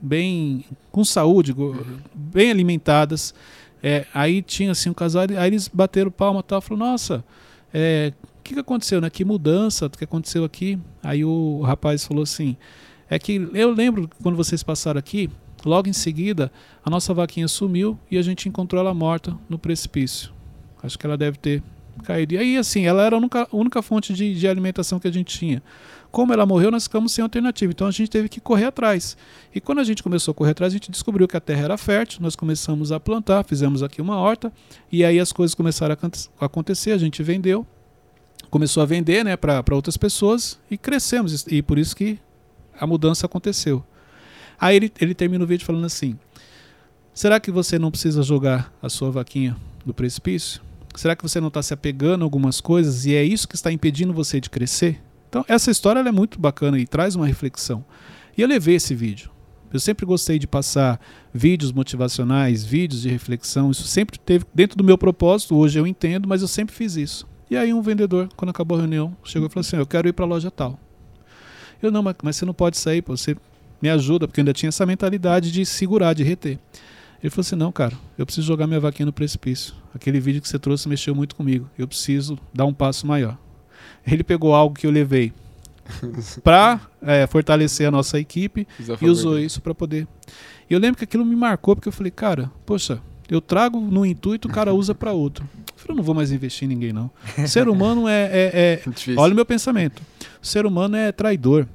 bem 0.00 0.64
com 0.90 1.04
saúde, 1.04 1.54
bem 2.14 2.50
alimentadas. 2.50 3.34
É, 3.82 4.06
aí 4.14 4.42
tinha 4.42 4.72
assim 4.72 4.90
um 4.90 4.94
casal, 4.94 5.24
aí 5.36 5.46
eles 5.46 5.68
bateram 5.68 6.10
palma 6.10 6.42
tal, 6.42 6.60
falou: 6.60 6.84
"Nossa, 6.84 7.24
é, 7.72 8.12
o 8.38 8.42
que, 8.42 8.54
que 8.54 8.60
aconteceu, 8.60 9.00
né? 9.00 9.10
Que 9.10 9.24
mudança, 9.24 9.86
o 9.86 9.90
que 9.90 10.04
aconteceu 10.04 10.44
aqui?" 10.44 10.78
Aí 11.02 11.24
o 11.24 11.60
rapaz 11.62 12.04
falou 12.04 12.22
assim: 12.22 12.56
"É 13.10 13.18
que 13.18 13.34
eu 13.54 13.72
lembro 13.72 14.08
quando 14.22 14.36
vocês 14.36 14.62
passaram 14.62 14.98
aqui, 14.98 15.28
Logo 15.64 15.88
em 15.88 15.92
seguida, 15.92 16.50
a 16.84 16.90
nossa 16.90 17.14
vaquinha 17.14 17.46
sumiu 17.46 17.98
e 18.10 18.18
a 18.18 18.22
gente 18.22 18.48
encontrou 18.48 18.80
ela 18.80 18.92
morta 18.92 19.36
no 19.48 19.58
precipício. 19.58 20.32
Acho 20.82 20.98
que 20.98 21.06
ela 21.06 21.16
deve 21.16 21.38
ter 21.38 21.62
caído. 22.02 22.34
E 22.34 22.38
aí, 22.38 22.56
assim, 22.56 22.86
ela 22.86 23.04
era 23.04 23.14
a 23.14 23.18
única, 23.18 23.48
única 23.52 23.82
fonte 23.82 24.12
de, 24.12 24.34
de 24.34 24.48
alimentação 24.48 24.98
que 24.98 25.06
a 25.06 25.12
gente 25.12 25.38
tinha. 25.38 25.62
Como 26.10 26.32
ela 26.32 26.44
morreu, 26.44 26.70
nós 26.70 26.84
ficamos 26.84 27.12
sem 27.12 27.22
alternativa. 27.22 27.72
Então 27.72 27.86
a 27.86 27.90
gente 27.90 28.10
teve 28.10 28.28
que 28.28 28.40
correr 28.40 28.66
atrás. 28.66 29.16
E 29.54 29.60
quando 29.60 29.78
a 29.78 29.84
gente 29.84 30.02
começou 30.02 30.32
a 30.32 30.34
correr 30.34 30.50
atrás, 30.50 30.72
a 30.72 30.76
gente 30.76 30.90
descobriu 30.90 31.26
que 31.26 31.36
a 31.36 31.40
terra 31.40 31.62
era 31.62 31.76
fértil. 31.78 32.20
Nós 32.20 32.36
começamos 32.36 32.92
a 32.92 33.00
plantar, 33.00 33.44
fizemos 33.44 33.82
aqui 33.82 34.02
uma 34.02 34.16
horta. 34.16 34.52
E 34.90 35.04
aí 35.04 35.18
as 35.18 35.32
coisas 35.32 35.54
começaram 35.54 35.96
a 36.40 36.44
acontecer. 36.44 36.92
A 36.92 36.98
gente 36.98 37.22
vendeu, 37.22 37.66
começou 38.50 38.82
a 38.82 38.86
vender 38.86 39.24
né, 39.24 39.36
para 39.36 39.62
outras 39.70 39.96
pessoas 39.96 40.58
e 40.70 40.76
crescemos. 40.76 41.46
E 41.46 41.62
por 41.62 41.78
isso 41.78 41.96
que 41.96 42.18
a 42.78 42.86
mudança 42.86 43.24
aconteceu. 43.24 43.82
Aí 44.62 44.76
ele, 44.76 44.92
ele 45.00 45.12
termina 45.12 45.42
o 45.42 45.46
vídeo 45.46 45.66
falando 45.66 45.84
assim: 45.84 46.16
Será 47.12 47.40
que 47.40 47.50
você 47.50 47.80
não 47.80 47.90
precisa 47.90 48.22
jogar 48.22 48.72
a 48.80 48.88
sua 48.88 49.10
vaquinha 49.10 49.56
do 49.84 49.92
precipício? 49.92 50.62
Será 50.94 51.16
que 51.16 51.22
você 51.24 51.40
não 51.40 51.48
está 51.48 51.60
se 51.60 51.74
apegando 51.74 52.22
a 52.22 52.24
algumas 52.24 52.60
coisas 52.60 53.04
e 53.04 53.12
é 53.12 53.24
isso 53.24 53.48
que 53.48 53.56
está 53.56 53.72
impedindo 53.72 54.12
você 54.12 54.40
de 54.40 54.48
crescer? 54.48 55.02
Então, 55.28 55.44
essa 55.48 55.68
história 55.68 55.98
é 55.98 56.12
muito 56.12 56.38
bacana 56.38 56.78
e 56.78 56.86
traz 56.86 57.16
uma 57.16 57.26
reflexão. 57.26 57.84
E 58.38 58.42
eu 58.42 58.46
levei 58.46 58.76
esse 58.76 58.94
vídeo. 58.94 59.32
Eu 59.72 59.80
sempre 59.80 60.06
gostei 60.06 60.38
de 60.38 60.46
passar 60.46 61.00
vídeos 61.34 61.72
motivacionais, 61.72 62.64
vídeos 62.64 63.02
de 63.02 63.08
reflexão. 63.08 63.72
Isso 63.72 63.88
sempre 63.88 64.16
teve 64.16 64.44
dentro 64.54 64.78
do 64.78 64.84
meu 64.84 64.96
propósito. 64.96 65.56
Hoje 65.56 65.76
eu 65.76 65.88
entendo, 65.88 66.28
mas 66.28 66.40
eu 66.40 66.46
sempre 66.46 66.72
fiz 66.72 66.94
isso. 66.94 67.26
E 67.50 67.56
aí 67.56 67.74
um 67.74 67.82
vendedor, 67.82 68.28
quando 68.36 68.50
acabou 68.50 68.78
a 68.78 68.82
reunião, 68.82 69.16
chegou 69.24 69.48
e 69.48 69.50
falou 69.50 69.62
assim: 69.62 69.76
"Eu 69.76 69.86
quero 69.86 70.08
ir 70.08 70.12
para 70.12 70.24
a 70.24 70.28
loja 70.28 70.52
tal". 70.52 70.78
Eu 71.82 71.90
não, 71.90 72.02
mas, 72.02 72.14
mas 72.22 72.36
você 72.36 72.44
não 72.44 72.54
pode 72.54 72.76
sair, 72.78 73.02
pô, 73.02 73.16
você 73.16 73.36
me 73.82 73.90
ajuda, 73.90 74.28
porque 74.28 74.40
eu 74.40 74.42
ainda 74.42 74.52
tinha 74.52 74.68
essa 74.68 74.86
mentalidade 74.86 75.50
de 75.50 75.66
segurar, 75.66 76.14
de 76.14 76.22
reter. 76.22 76.58
Ele 77.22 77.30
falou 77.30 77.40
assim: 77.40 77.56
"Não, 77.56 77.72
cara, 77.72 77.94
eu 78.16 78.24
preciso 78.24 78.46
jogar 78.46 78.66
minha 78.66 78.80
vaquinha 78.80 79.06
no 79.06 79.12
precipício. 79.12 79.74
Aquele 79.94 80.20
vídeo 80.20 80.40
que 80.40 80.48
você 80.48 80.58
trouxe 80.58 80.88
mexeu 80.88 81.14
muito 81.14 81.34
comigo. 81.34 81.68
Eu 81.76 81.88
preciso 81.88 82.38
dar 82.54 82.64
um 82.64 82.72
passo 82.72 83.06
maior". 83.06 83.36
Ele 84.06 84.24
pegou 84.24 84.54
algo 84.54 84.74
que 84.74 84.86
eu 84.86 84.90
levei 84.90 85.32
para 86.42 86.80
é, 87.00 87.26
fortalecer 87.26 87.86
a 87.86 87.90
nossa 87.90 88.18
equipe 88.18 88.66
e 89.00 89.08
usou 89.08 89.38
isso 89.38 89.60
para 89.60 89.74
poder. 89.74 90.06
E 90.68 90.74
eu 90.74 90.80
lembro 90.80 90.98
que 90.98 91.04
aquilo 91.04 91.24
me 91.24 91.36
marcou 91.36 91.76
porque 91.76 91.88
eu 91.88 91.92
falei, 91.92 92.10
cara, 92.10 92.50
poxa, 92.64 93.00
eu 93.28 93.40
trago 93.40 93.80
no 93.80 94.04
intuito, 94.04 94.48
o 94.48 94.50
cara 94.50 94.74
usa 94.74 94.94
para 94.94 95.12
outro. 95.12 95.48
Eu 95.56 95.74
falei, 95.76 95.92
eu 95.92 95.96
não 95.96 96.02
vou 96.02 96.14
mais 96.14 96.32
investir 96.32 96.64
em 96.66 96.68
ninguém 96.68 96.92
não. 96.92 97.10
O 97.38 97.48
ser 97.48 97.68
humano 97.68 98.08
é, 98.08 98.24
é, 98.32 98.50
é 98.54 98.82
olha 99.16 99.32
o 99.32 99.36
meu 99.36 99.46
pensamento. 99.46 100.02
O 100.42 100.46
ser 100.46 100.66
humano 100.66 100.96
é 100.96 101.12
traidor. 101.12 101.66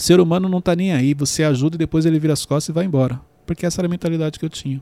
O 0.00 0.02
ser 0.02 0.18
humano 0.18 0.48
não 0.48 0.62
tá 0.62 0.74
nem 0.74 0.94
aí. 0.94 1.12
Você 1.12 1.44
ajuda 1.44 1.76
e 1.76 1.78
depois 1.78 2.06
ele 2.06 2.18
vira 2.18 2.32
as 2.32 2.46
costas 2.46 2.70
e 2.70 2.72
vai 2.72 2.86
embora. 2.86 3.20
Porque 3.44 3.66
essa 3.66 3.82
era 3.82 3.86
a 3.86 3.90
mentalidade 3.90 4.38
que 4.38 4.44
eu 4.46 4.48
tinha. 4.48 4.80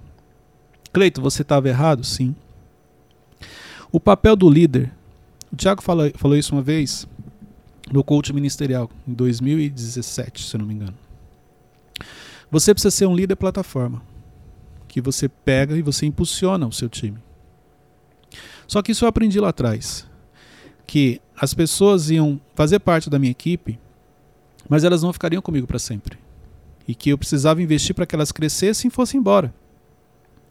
Cleito, 0.93 1.21
você 1.21 1.43
estava 1.43 1.69
errado? 1.69 2.05
Sim. 2.05 2.37
O 3.91 3.99
papel 3.99 4.37
do 4.37 4.49
líder. 4.49 4.93
O 5.53 5.57
Tiago 5.57 5.83
falou, 5.83 6.09
falou 6.15 6.37
isso 6.37 6.55
uma 6.55 6.63
vez 6.63 7.05
no 7.91 8.05
coach 8.05 8.33
ministerial, 8.33 8.89
em 9.09 9.13
2017, 9.13 10.41
se 10.41 10.55
eu 10.55 10.61
não 10.61 10.67
me 10.67 10.75
engano. 10.75 10.95
Você 12.49 12.73
precisa 12.73 12.93
ser 12.93 13.07
um 13.07 13.17
líder 13.17 13.35
plataforma, 13.35 14.01
que 14.87 15.01
você 15.01 15.29
pega 15.29 15.77
e 15.77 15.83
você 15.83 16.07
impulsiona 16.07 16.65
o 16.65 16.73
seu 16.73 16.89
time. 16.89 17.19
Só 18.69 18.83
que 18.83 18.93
isso 18.93 19.05
eu 19.05 19.09
aprendi 19.09 19.41
lá 19.41 19.49
atrás, 19.49 20.07
que 20.87 21.21
as 21.35 21.55
pessoas 21.55 22.09
iam 22.09 22.41
fazer 22.55 22.79
parte 22.79 23.11
da 23.11 23.19
minha 23.19 23.33
equipe, 23.33 23.81
mas 24.69 24.85
elas 24.85 25.03
não 25.03 25.13
ficariam 25.13 25.43
comigo 25.43 25.67
para 25.67 25.79
sempre. 25.79 26.19
E 26.87 26.95
que 26.95 27.11
eu 27.11 27.19
precisava 27.19 27.63
investir 27.63 27.95
para 27.95 28.07
que 28.07 28.15
elas 28.15 28.33
crescessem 28.33 28.89
e 28.89 28.91
fossem 28.91 29.21
embora. 29.21 29.53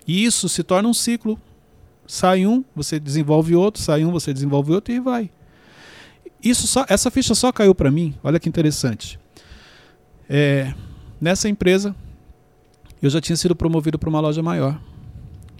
E 0.07 0.23
isso 0.23 0.47
se 0.47 0.63
torna 0.63 0.87
um 0.87 0.93
ciclo. 0.93 1.39
Sai 2.05 2.45
um, 2.45 2.63
você 2.75 2.99
desenvolve 2.99 3.55
outro, 3.55 3.81
sai 3.81 4.05
um, 4.05 4.11
você 4.11 4.33
desenvolve 4.33 4.71
outro 4.71 4.93
e 4.93 4.99
vai. 4.99 5.29
Isso 6.41 6.67
só, 6.67 6.85
essa 6.87 7.11
ficha 7.11 7.35
só 7.35 7.51
caiu 7.51 7.75
para 7.75 7.91
mim. 7.91 8.15
Olha 8.23 8.39
que 8.39 8.47
interessante. 8.47 9.19
É, 10.29 10.73
nessa 11.19 11.49
empresa, 11.49 11.95
eu 13.01 13.09
já 13.09 13.19
tinha 13.19 13.35
sido 13.35 13.55
promovido 13.55 13.99
para 13.99 14.09
uma 14.09 14.19
loja 14.19 14.41
maior. 14.41 14.79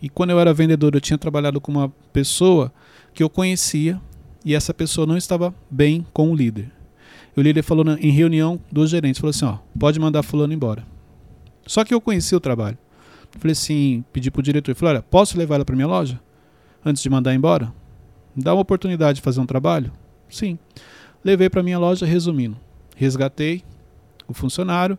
E 0.01 0.07
quando 0.09 0.29
eu 0.29 0.39
era 0.39 0.53
vendedor, 0.53 0.95
eu 0.95 1.01
tinha 1.01 1.17
trabalhado 1.17 1.59
com 1.59 1.71
uma 1.71 1.89
pessoa 2.13 2.71
que 3.13 3.23
eu 3.23 3.29
conhecia 3.29 3.99
e 4.45 4.55
essa 4.55 4.73
pessoa 4.73 5.07
não 5.07 5.17
estava 5.17 5.53
bem 5.69 6.05
com 6.13 6.31
o 6.31 6.35
líder. 6.35 6.71
O 7.38 7.41
líder 7.41 7.62
falou 7.62 7.86
na, 7.86 7.94
em 8.00 8.10
reunião 8.10 8.60
dos 8.72 8.89
gerentes, 8.89 9.22
falou 9.22 9.29
assim, 9.29 9.46
ó, 9.46 9.60
pode 9.79 10.00
mandar 10.00 10.24
fulano 10.24 10.51
embora. 10.51 10.84
Só 11.67 11.84
que 11.84 11.94
eu 11.94 12.01
conhecia 12.01 12.36
o 12.36 12.41
trabalho. 12.41 12.75
Falei 13.38 13.51
assim, 13.51 14.03
pedi 14.12 14.32
pro 14.32 14.41
diretor, 14.41 14.74
falei, 14.74 14.96
olha, 14.96 15.03
posso 15.03 15.38
levar 15.38 15.56
ela 15.56 15.65
para 15.65 15.75
minha 15.75 15.88
loja 15.88 16.20
antes 16.84 17.03
de 17.03 17.10
mandar 17.12 17.36
embora? 17.36 17.72
Dá 18.36 18.56
uma 18.56 18.62
oportunidade 18.62 19.17
de 19.17 19.22
fazer 19.22 19.39
um 19.39 19.46
trabalho? 19.46 19.91
Sim. 20.27 20.58
Levei 21.24 21.48
para 21.48 21.62
minha 21.62 21.77
loja, 21.77 22.08
resumindo. 22.08 22.58
Resgatei 22.96 23.63
o 24.27 24.34
funcionário, 24.34 24.98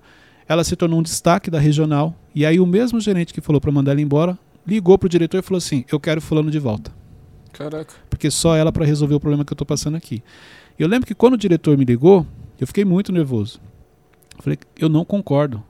ela 0.48 0.62
se 0.62 0.76
tornou 0.76 1.00
um 1.00 1.02
destaque 1.02 1.50
da 1.50 1.58
regional, 1.58 2.14
e 2.32 2.46
aí 2.46 2.60
o 2.60 2.66
mesmo 2.66 3.00
gerente 3.00 3.34
que 3.34 3.40
falou 3.40 3.60
para 3.60 3.72
mandar 3.72 3.92
ela 3.92 4.00
embora 4.00 4.38
ligou 4.64 4.96
para 4.96 5.06
o 5.06 5.10
diretor 5.10 5.38
e 5.38 5.42
falou 5.42 5.58
assim: 5.58 5.84
Eu 5.90 5.98
quero 5.98 6.20
fulano 6.20 6.50
de 6.52 6.58
volta. 6.60 6.92
Caraca. 7.52 7.94
Porque 8.08 8.30
só 8.30 8.54
ela 8.54 8.70
para 8.70 8.84
resolver 8.84 9.14
o 9.14 9.20
problema 9.20 9.44
que 9.44 9.52
eu 9.52 9.54
estou 9.54 9.66
passando 9.66 9.96
aqui. 9.96 10.22
Eu 10.78 10.86
lembro 10.88 11.06
que 11.06 11.14
quando 11.14 11.34
o 11.34 11.38
diretor 11.38 11.76
me 11.76 11.84
ligou, 11.84 12.26
eu 12.60 12.66
fiquei 12.66 12.84
muito 12.84 13.12
nervoso. 13.12 13.60
Eu 14.36 14.42
falei: 14.42 14.58
Eu 14.78 14.88
não 14.88 15.04
concordo. 15.04 15.62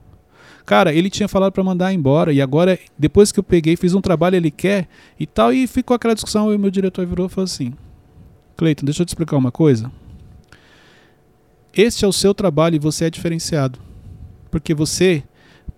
Cara, 0.66 0.92
ele 0.92 1.08
tinha 1.08 1.28
falado 1.28 1.52
para 1.52 1.64
mandar 1.64 1.94
embora 1.94 2.30
e 2.30 2.42
agora, 2.42 2.78
depois 2.98 3.32
que 3.32 3.40
eu 3.40 3.42
peguei, 3.42 3.74
fiz 3.74 3.94
um 3.94 4.02
trabalho, 4.02 4.36
ele 4.36 4.50
quer 4.50 4.86
e 5.18 5.26
tal, 5.26 5.50
e 5.50 5.66
ficou 5.66 5.94
aquela 5.94 6.12
discussão. 6.14 6.52
E 6.52 6.56
o 6.56 6.58
meu 6.58 6.70
diretor 6.70 7.06
virou 7.06 7.26
e 7.26 7.30
falou 7.30 7.44
assim: 7.44 7.72
Cleiton, 8.56 8.84
deixa 8.84 9.02
eu 9.02 9.06
te 9.06 9.10
explicar 9.10 9.36
uma 9.36 9.50
coisa. 9.50 9.90
Este 11.72 12.04
é 12.04 12.08
o 12.08 12.12
seu 12.12 12.34
trabalho 12.34 12.76
e 12.76 12.78
você 12.78 13.06
é 13.06 13.10
diferenciado. 13.10 13.78
Porque 14.50 14.74
você 14.74 15.22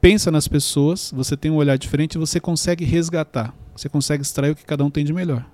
pensa 0.01 0.31
nas 0.31 0.49
pessoas, 0.49 1.13
você 1.15 1.37
tem 1.37 1.51
um 1.51 1.57
olhar 1.57 1.77
diferente 1.77 2.15
e 2.15 2.19
você 2.19 2.41
consegue 2.41 2.85
resgatar. 2.85 3.55
Você 3.77 3.89
consegue 3.89 4.23
extrair 4.23 4.53
o 4.53 4.57
que 4.57 4.65
cada 4.65 4.85
um 4.85 4.91
tem 4.91 5.05
de 5.05 5.13
melhor. 5.13 5.47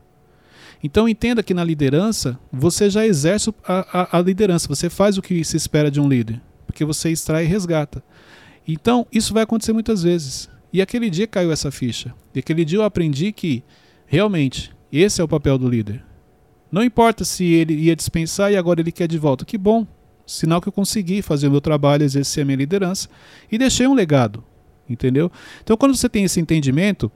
Então 0.86 1.08
entenda 1.08 1.42
que 1.42 1.52
na 1.52 1.64
liderança, 1.64 2.38
você 2.52 2.88
já 2.88 3.04
exerce 3.04 3.52
a, 3.66 4.02
a, 4.02 4.18
a 4.18 4.22
liderança, 4.22 4.68
você 4.68 4.88
faz 4.88 5.18
o 5.18 5.22
que 5.22 5.42
se 5.42 5.56
espera 5.56 5.90
de 5.90 6.00
um 6.00 6.08
líder. 6.08 6.40
Porque 6.64 6.84
você 6.84 7.10
extrai 7.10 7.44
e 7.44 7.48
resgata. 7.48 8.04
Então, 8.68 9.04
isso 9.10 9.34
vai 9.34 9.42
acontecer 9.42 9.72
muitas 9.72 10.04
vezes. 10.04 10.48
E 10.72 10.80
aquele 10.80 11.10
dia 11.10 11.26
caiu 11.26 11.50
essa 11.50 11.72
ficha. 11.72 12.14
E 12.32 12.38
aquele 12.38 12.64
dia 12.64 12.78
eu 12.78 12.84
aprendi 12.84 13.32
que, 13.32 13.64
realmente, 14.06 14.72
esse 14.92 15.20
é 15.20 15.24
o 15.24 15.28
papel 15.28 15.58
do 15.58 15.68
líder. 15.68 16.04
Não 16.70 16.84
importa 16.84 17.24
se 17.24 17.44
ele 17.44 17.74
ia 17.74 17.96
dispensar 17.96 18.52
e 18.52 18.56
agora 18.56 18.80
ele 18.80 18.92
quer 18.92 19.08
de 19.08 19.18
volta. 19.18 19.44
Que 19.44 19.58
bom. 19.58 19.84
Sinal 20.24 20.60
que 20.60 20.68
eu 20.68 20.72
consegui 20.72 21.20
fazer 21.20 21.48
o 21.48 21.50
meu 21.50 21.60
trabalho, 21.60 22.04
exercer 22.04 22.44
a 22.44 22.46
minha 22.46 22.58
liderança 22.58 23.08
e 23.50 23.58
deixei 23.58 23.88
um 23.88 23.94
legado. 23.94 24.44
Entendeu? 24.88 25.32
Então, 25.64 25.76
quando 25.76 25.96
você 25.96 26.08
tem 26.08 26.22
esse 26.22 26.38
entendimento, 26.38 27.10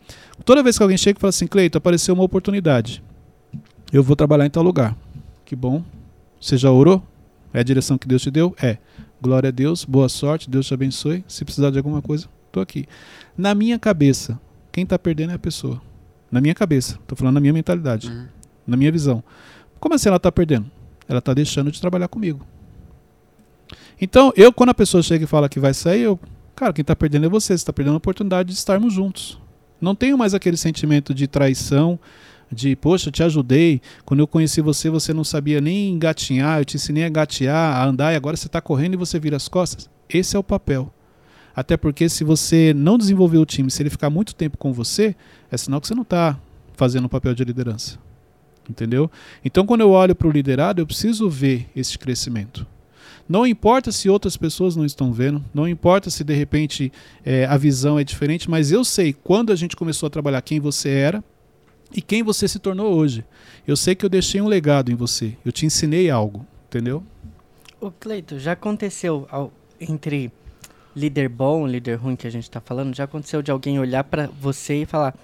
toda 0.44 0.60
vez 0.60 0.76
que 0.76 0.82
alguém 0.82 0.98
chega 0.98 1.16
e 1.16 1.20
fala 1.20 1.28
assim, 1.28 1.46
Cleito, 1.46 1.78
apareceu 1.78 2.12
uma 2.14 2.24
oportunidade. 2.24 3.00
Eu 3.92 4.02
vou 4.02 4.14
trabalhar 4.16 4.46
em 4.46 4.50
tal 4.50 4.62
lugar. 4.62 4.96
Que 5.44 5.56
bom. 5.56 5.82
Você 6.40 6.56
já 6.56 6.70
orou? 6.70 7.02
É 7.52 7.60
a 7.60 7.62
direção 7.62 7.98
que 7.98 8.06
Deus 8.06 8.22
te 8.22 8.30
deu? 8.30 8.54
É. 8.62 8.78
Glória 9.20 9.48
a 9.48 9.50
Deus, 9.50 9.84
boa 9.84 10.08
sorte, 10.08 10.48
Deus 10.48 10.66
te 10.66 10.74
abençoe. 10.74 11.24
Se 11.28 11.44
precisar 11.44 11.70
de 11.70 11.78
alguma 11.78 12.00
coisa, 12.00 12.28
estou 12.46 12.62
aqui. 12.62 12.86
Na 13.36 13.54
minha 13.54 13.78
cabeça, 13.78 14.40
quem 14.72 14.84
está 14.84 14.98
perdendo 14.98 15.32
é 15.32 15.34
a 15.34 15.38
pessoa. 15.38 15.80
Na 16.30 16.40
minha 16.40 16.54
cabeça, 16.54 16.94
estou 16.94 17.18
falando 17.18 17.34
na 17.34 17.40
minha 17.40 17.52
mentalidade. 17.52 18.08
Uhum 18.08 18.40
na 18.70 18.76
minha 18.76 18.92
visão. 18.92 19.22
Como 19.78 19.94
assim 19.94 20.08
ela 20.08 20.16
está 20.16 20.30
perdendo? 20.30 20.70
Ela 21.08 21.18
está 21.18 21.34
deixando 21.34 21.72
de 21.72 21.80
trabalhar 21.80 22.08
comigo. 22.08 22.46
Então, 24.00 24.32
eu, 24.36 24.52
quando 24.52 24.70
a 24.70 24.74
pessoa 24.74 25.02
chega 25.02 25.24
e 25.24 25.26
fala 25.26 25.48
que 25.48 25.58
vai 25.58 25.74
sair, 25.74 26.02
eu, 26.02 26.18
cara, 26.54 26.72
quem 26.72 26.82
está 26.82 26.94
perdendo 26.94 27.26
é 27.26 27.28
você, 27.28 27.48
você 27.48 27.54
está 27.54 27.72
perdendo 27.72 27.94
a 27.94 27.98
oportunidade 27.98 28.48
de 28.48 28.54
estarmos 28.54 28.92
juntos. 28.94 29.38
Não 29.80 29.94
tenho 29.94 30.16
mais 30.16 30.34
aquele 30.34 30.56
sentimento 30.56 31.12
de 31.12 31.26
traição, 31.26 31.98
de, 32.50 32.74
poxa, 32.74 33.08
eu 33.08 33.12
te 33.12 33.22
ajudei, 33.22 33.80
quando 34.04 34.20
eu 34.20 34.26
conheci 34.26 34.60
você, 34.60 34.90
você 34.90 35.12
não 35.12 35.22
sabia 35.22 35.60
nem 35.60 35.90
engatinhar, 35.90 36.60
eu 36.60 36.64
te 36.64 36.76
ensinei 36.76 37.04
a 37.04 37.08
gatear, 37.08 37.76
a 37.76 37.86
andar, 37.86 38.12
e 38.12 38.16
agora 38.16 38.36
você 38.36 38.46
está 38.46 38.60
correndo 38.60 38.94
e 38.94 38.96
você 38.96 39.18
vira 39.18 39.36
as 39.36 39.48
costas. 39.48 39.88
Esse 40.08 40.36
é 40.36 40.38
o 40.38 40.42
papel. 40.42 40.92
Até 41.54 41.76
porque 41.76 42.08
se 42.08 42.24
você 42.24 42.72
não 42.74 42.98
desenvolver 42.98 43.38
o 43.38 43.46
time, 43.46 43.70
se 43.70 43.82
ele 43.82 43.90
ficar 43.90 44.10
muito 44.10 44.34
tempo 44.34 44.56
com 44.56 44.72
você, 44.72 45.14
é 45.50 45.56
sinal 45.56 45.80
que 45.80 45.86
você 45.86 45.94
não 45.94 46.02
está 46.02 46.38
fazendo 46.74 47.04
o 47.04 47.08
papel 47.08 47.34
de 47.34 47.44
liderança. 47.44 47.98
Entendeu? 48.68 49.10
Então, 49.44 49.66
quando 49.66 49.80
eu 49.80 49.90
olho 49.90 50.14
para 50.14 50.28
o 50.28 50.30
liderado, 50.30 50.80
eu 50.80 50.86
preciso 50.86 51.28
ver 51.28 51.68
esse 51.74 51.98
crescimento. 51.98 52.66
Não 53.28 53.46
importa 53.46 53.92
se 53.92 54.08
outras 54.08 54.36
pessoas 54.36 54.74
não 54.74 54.84
estão 54.84 55.12
vendo, 55.12 55.44
não 55.54 55.68
importa 55.68 56.10
se 56.10 56.24
de 56.24 56.34
repente 56.34 56.92
é, 57.24 57.44
a 57.44 57.56
visão 57.56 57.98
é 57.98 58.02
diferente, 58.02 58.50
mas 58.50 58.72
eu 58.72 58.84
sei 58.84 59.12
quando 59.12 59.52
a 59.52 59.56
gente 59.56 59.76
começou 59.76 60.08
a 60.08 60.10
trabalhar 60.10 60.42
quem 60.42 60.58
você 60.58 60.88
era 60.88 61.22
e 61.92 62.00
quem 62.00 62.22
você 62.22 62.46
se 62.46 62.58
tornou 62.58 62.94
hoje. 62.94 63.24
Eu 63.66 63.76
sei 63.76 63.94
que 63.94 64.04
eu 64.04 64.08
deixei 64.08 64.40
um 64.40 64.46
legado 64.46 64.90
em 64.90 64.94
você, 64.94 65.36
eu 65.44 65.52
te 65.52 65.66
ensinei 65.66 66.10
algo, 66.10 66.46
entendeu? 66.66 67.02
O 67.80 67.90
Cleito, 67.90 68.38
já 68.38 68.52
aconteceu 68.52 69.26
ao, 69.30 69.52
entre 69.80 70.32
líder 70.94 71.28
bom, 71.28 71.66
líder 71.66 71.96
ruim 71.96 72.16
que 72.16 72.26
a 72.26 72.30
gente 72.30 72.44
está 72.44 72.60
falando, 72.60 72.94
já 72.94 73.04
aconteceu 73.04 73.42
de 73.42 73.50
alguém 73.50 73.78
olhar 73.78 74.04
para 74.04 74.26
você 74.26 74.82
e 74.82 74.86
falar: 74.86 75.14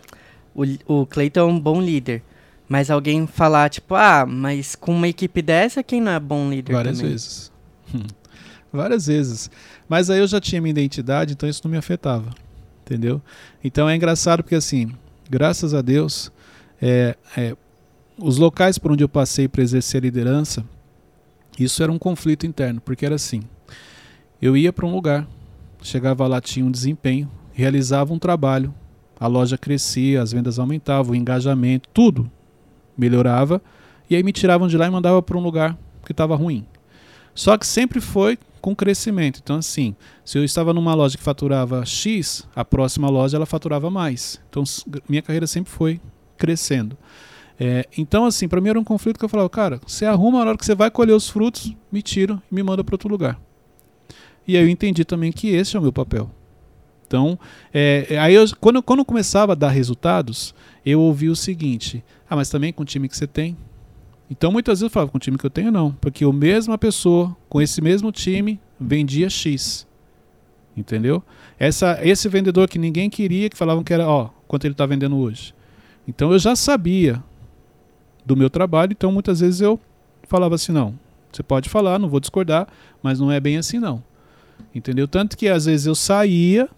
o, 0.55 0.65
o 0.87 1.07
Cleito 1.07 1.39
é 1.39 1.45
um 1.45 1.59
bom 1.59 1.81
líder. 1.81 2.23
Mas 2.69 2.91
alguém 2.91 3.27
falar, 3.29 3.69
tipo, 3.69 3.95
ah, 3.95 4.27
mas 4.27 4.75
com 4.75 4.93
uma 4.93 5.07
equipe 5.07 5.41
dessa, 5.41 5.85
quem 5.85 6.01
não 6.01 6.11
é 6.11 6.19
bom 6.19 6.51
líder 6.51 6.73
Várias 6.73 6.97
também? 6.97 7.13
vezes. 7.13 7.53
Várias 8.73 9.07
vezes. 9.07 9.51
Mas 9.89 10.11
aí 10.11 10.19
eu 10.19 10.27
já 10.27 10.41
tinha 10.41 10.61
minha 10.61 10.73
identidade, 10.73 11.33
então 11.33 11.49
isso 11.49 11.61
não 11.65 11.71
me 11.71 11.77
afetava. 11.77 12.31
Entendeu? 12.85 13.23
Então 13.63 13.89
é 13.89 13.95
engraçado 13.95 14.43
porque, 14.43 14.57
assim, 14.57 14.93
graças 15.31 15.75
a 15.75 15.81
Deus, 15.81 16.33
é, 16.81 17.17
é, 17.37 17.57
os 18.19 18.39
locais 18.39 18.79
por 18.79 18.93
onde 18.93 19.05
eu 19.05 19.09
passei 19.09 19.49
para 19.49 19.63
exercer 19.63 20.01
a 20.01 20.03
liderança, 20.03 20.65
isso 21.59 21.83
era 21.83 21.91
um 21.91 21.99
conflito 21.99 22.47
interno, 22.47 22.81
porque 22.81 23.07
era 23.07 23.15
assim: 23.15 23.43
eu 24.41 24.57
ia 24.57 24.73
para 24.73 24.87
um 24.87 24.93
lugar, 24.93 25.27
chegava 25.83 26.27
lá, 26.27 26.41
tinha 26.41 26.65
um 26.65 26.71
desempenho, 26.71 27.31
realizava 27.53 28.13
um 28.13 28.19
trabalho, 28.19 28.75
a 29.19 29.27
loja 29.27 29.57
crescia, 29.57 30.23
as 30.23 30.33
vendas 30.33 30.59
aumentavam, 30.59 31.13
o 31.13 31.17
engajamento, 31.17 31.89
tudo 31.93 32.31
melhorava, 32.97 33.61
e 34.09 34.17
aí 34.17 34.23
me 34.23 34.33
tiravam 34.33 34.69
de 34.69 34.77
lá 34.77 34.87
e 34.87 34.91
mandavam 34.91 35.23
para 35.23 35.37
um 35.37 35.43
lugar 35.43 35.77
que 36.05 36.13
estava 36.13 36.37
ruim. 36.37 36.67
Só 37.35 37.59
que 37.59 37.67
sempre 37.67 38.01
foi 38.01 38.39
com 38.63 38.75
crescimento. 38.75 39.41
Então, 39.43 39.57
assim, 39.57 39.95
se 40.25 40.39
eu 40.39 40.45
estava 40.45 40.73
numa 40.73 40.95
loja 40.95 41.17
que 41.17 41.23
faturava 41.23 41.85
X, 41.85 42.49
a 42.55 42.65
próxima 42.65 43.11
loja 43.11 43.37
ela 43.37 43.47
faturava 43.47 43.91
mais. 43.91 44.41
Então, 44.49 44.65
minha 45.09 45.23
carreira 45.23 45.47
sempre 45.47 45.71
foi 45.71 46.01
crescendo. 46.37 46.97
É, 47.59 47.87
então, 47.97 48.27
assim, 48.27 48.47
para 48.47 48.61
mim 48.61 48.69
era 48.69 48.79
um 48.79 48.85
conflito 48.85 49.19
que 49.19 49.25
eu 49.25 49.29
falava, 49.29 49.49
cara, 49.49 49.81
você 49.87 50.05
arruma 50.05 50.41
na 50.41 50.51
hora 50.51 50.59
que 50.59 50.67
você 50.67 50.75
vai 50.75 50.91
colher 50.91 51.15
os 51.15 51.29
frutos, 51.29 51.75
me 51.91 52.03
tira 52.03 52.41
e 52.51 52.55
me 52.55 52.63
manda 52.63 52.85
para 52.85 52.95
outro 52.95 53.09
lugar. 53.09 53.41
E 54.47 54.57
aí 54.57 54.63
eu 54.63 54.69
entendi 54.69 55.05
também 55.05 55.33
que 55.33 55.49
esse 55.49 55.75
é 55.77 55.79
o 55.79 55.83
meu 55.83 55.93
papel. 55.93 56.31
Então, 57.07 57.39
é, 57.73 58.19
aí 58.21 58.35
eu, 58.35 58.45
quando, 58.61 58.83
quando 58.83 59.01
eu 59.01 59.05
começava 59.05 59.53
a 59.53 59.55
dar 59.55 59.71
resultados, 59.71 60.55
eu 60.85 61.01
ouvi 61.01 61.29
o 61.29 61.37
seguinte: 61.37 62.05
ah, 62.29 62.37
mas 62.37 62.51
também 62.51 62.73
com 62.73 62.83
o 62.83 62.87
time 62.87 63.09
que 63.09 63.17
você 63.17 63.27
tem. 63.27 63.57
Então, 64.29 64.51
muitas 64.51 64.81
vezes 64.81 64.83
eu 64.83 64.91
falava 64.91 65.11
com 65.11 65.19
o 65.19 65.21
time 65.21 65.39
que 65.39 65.47
eu 65.47 65.51
tenho, 65.51 65.71
não. 65.71 65.93
Porque 65.93 66.25
a 66.25 66.33
mesma 66.33 66.77
pessoa, 66.77 67.37
com 67.49 67.63
esse 67.63 67.81
mesmo 67.81 68.11
time, 68.11 68.61
vendia 68.79 69.31
X. 69.31 69.87
Entendeu? 70.77 71.23
Essa, 71.59 72.01
esse 72.03 72.29
vendedor 72.29 72.69
que 72.69 72.79
ninguém 72.79 73.09
queria, 73.09 73.49
que 73.49 73.57
falavam 73.57 73.85
que 73.85 73.95
era, 73.95 74.07
ó, 74.07 74.31
quanto 74.49 74.65
ele 74.65 74.75
está 74.75 74.85
vendendo 74.85 75.17
hoje. 75.17 75.55
Então, 76.07 76.33
eu 76.33 76.39
já 76.39 76.55
sabia 76.55 77.23
do 78.25 78.37
meu 78.37 78.51
trabalho, 78.51 78.93
então 78.93 79.13
muitas 79.13 79.41
vezes 79.41 79.61
eu 79.61 79.79
falava 80.25 80.55
assim: 80.57 80.73
não, 80.73 80.99
você 81.33 81.43
pode 81.43 81.69
falar, 81.69 81.99
não 81.99 82.09
vou 82.09 82.21
discordar, 82.21 82.67
mas 83.03 83.21
não 83.21 83.31
é 83.31 83.39
bem 83.39 83.57
assim, 83.57 83.79
não. 83.79 84.03
Entendeu? 84.75 85.07
Tanto 85.07 85.37
que 85.37 85.49
às 85.49 85.67
vezes 85.67 85.87
eu 85.87 85.95
saía 85.95 86.69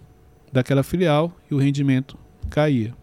daquela 0.52 0.82
filial 0.82 1.32
e 1.50 1.54
o 1.54 1.58
rendimento 1.58 2.18
caía. 2.50 2.94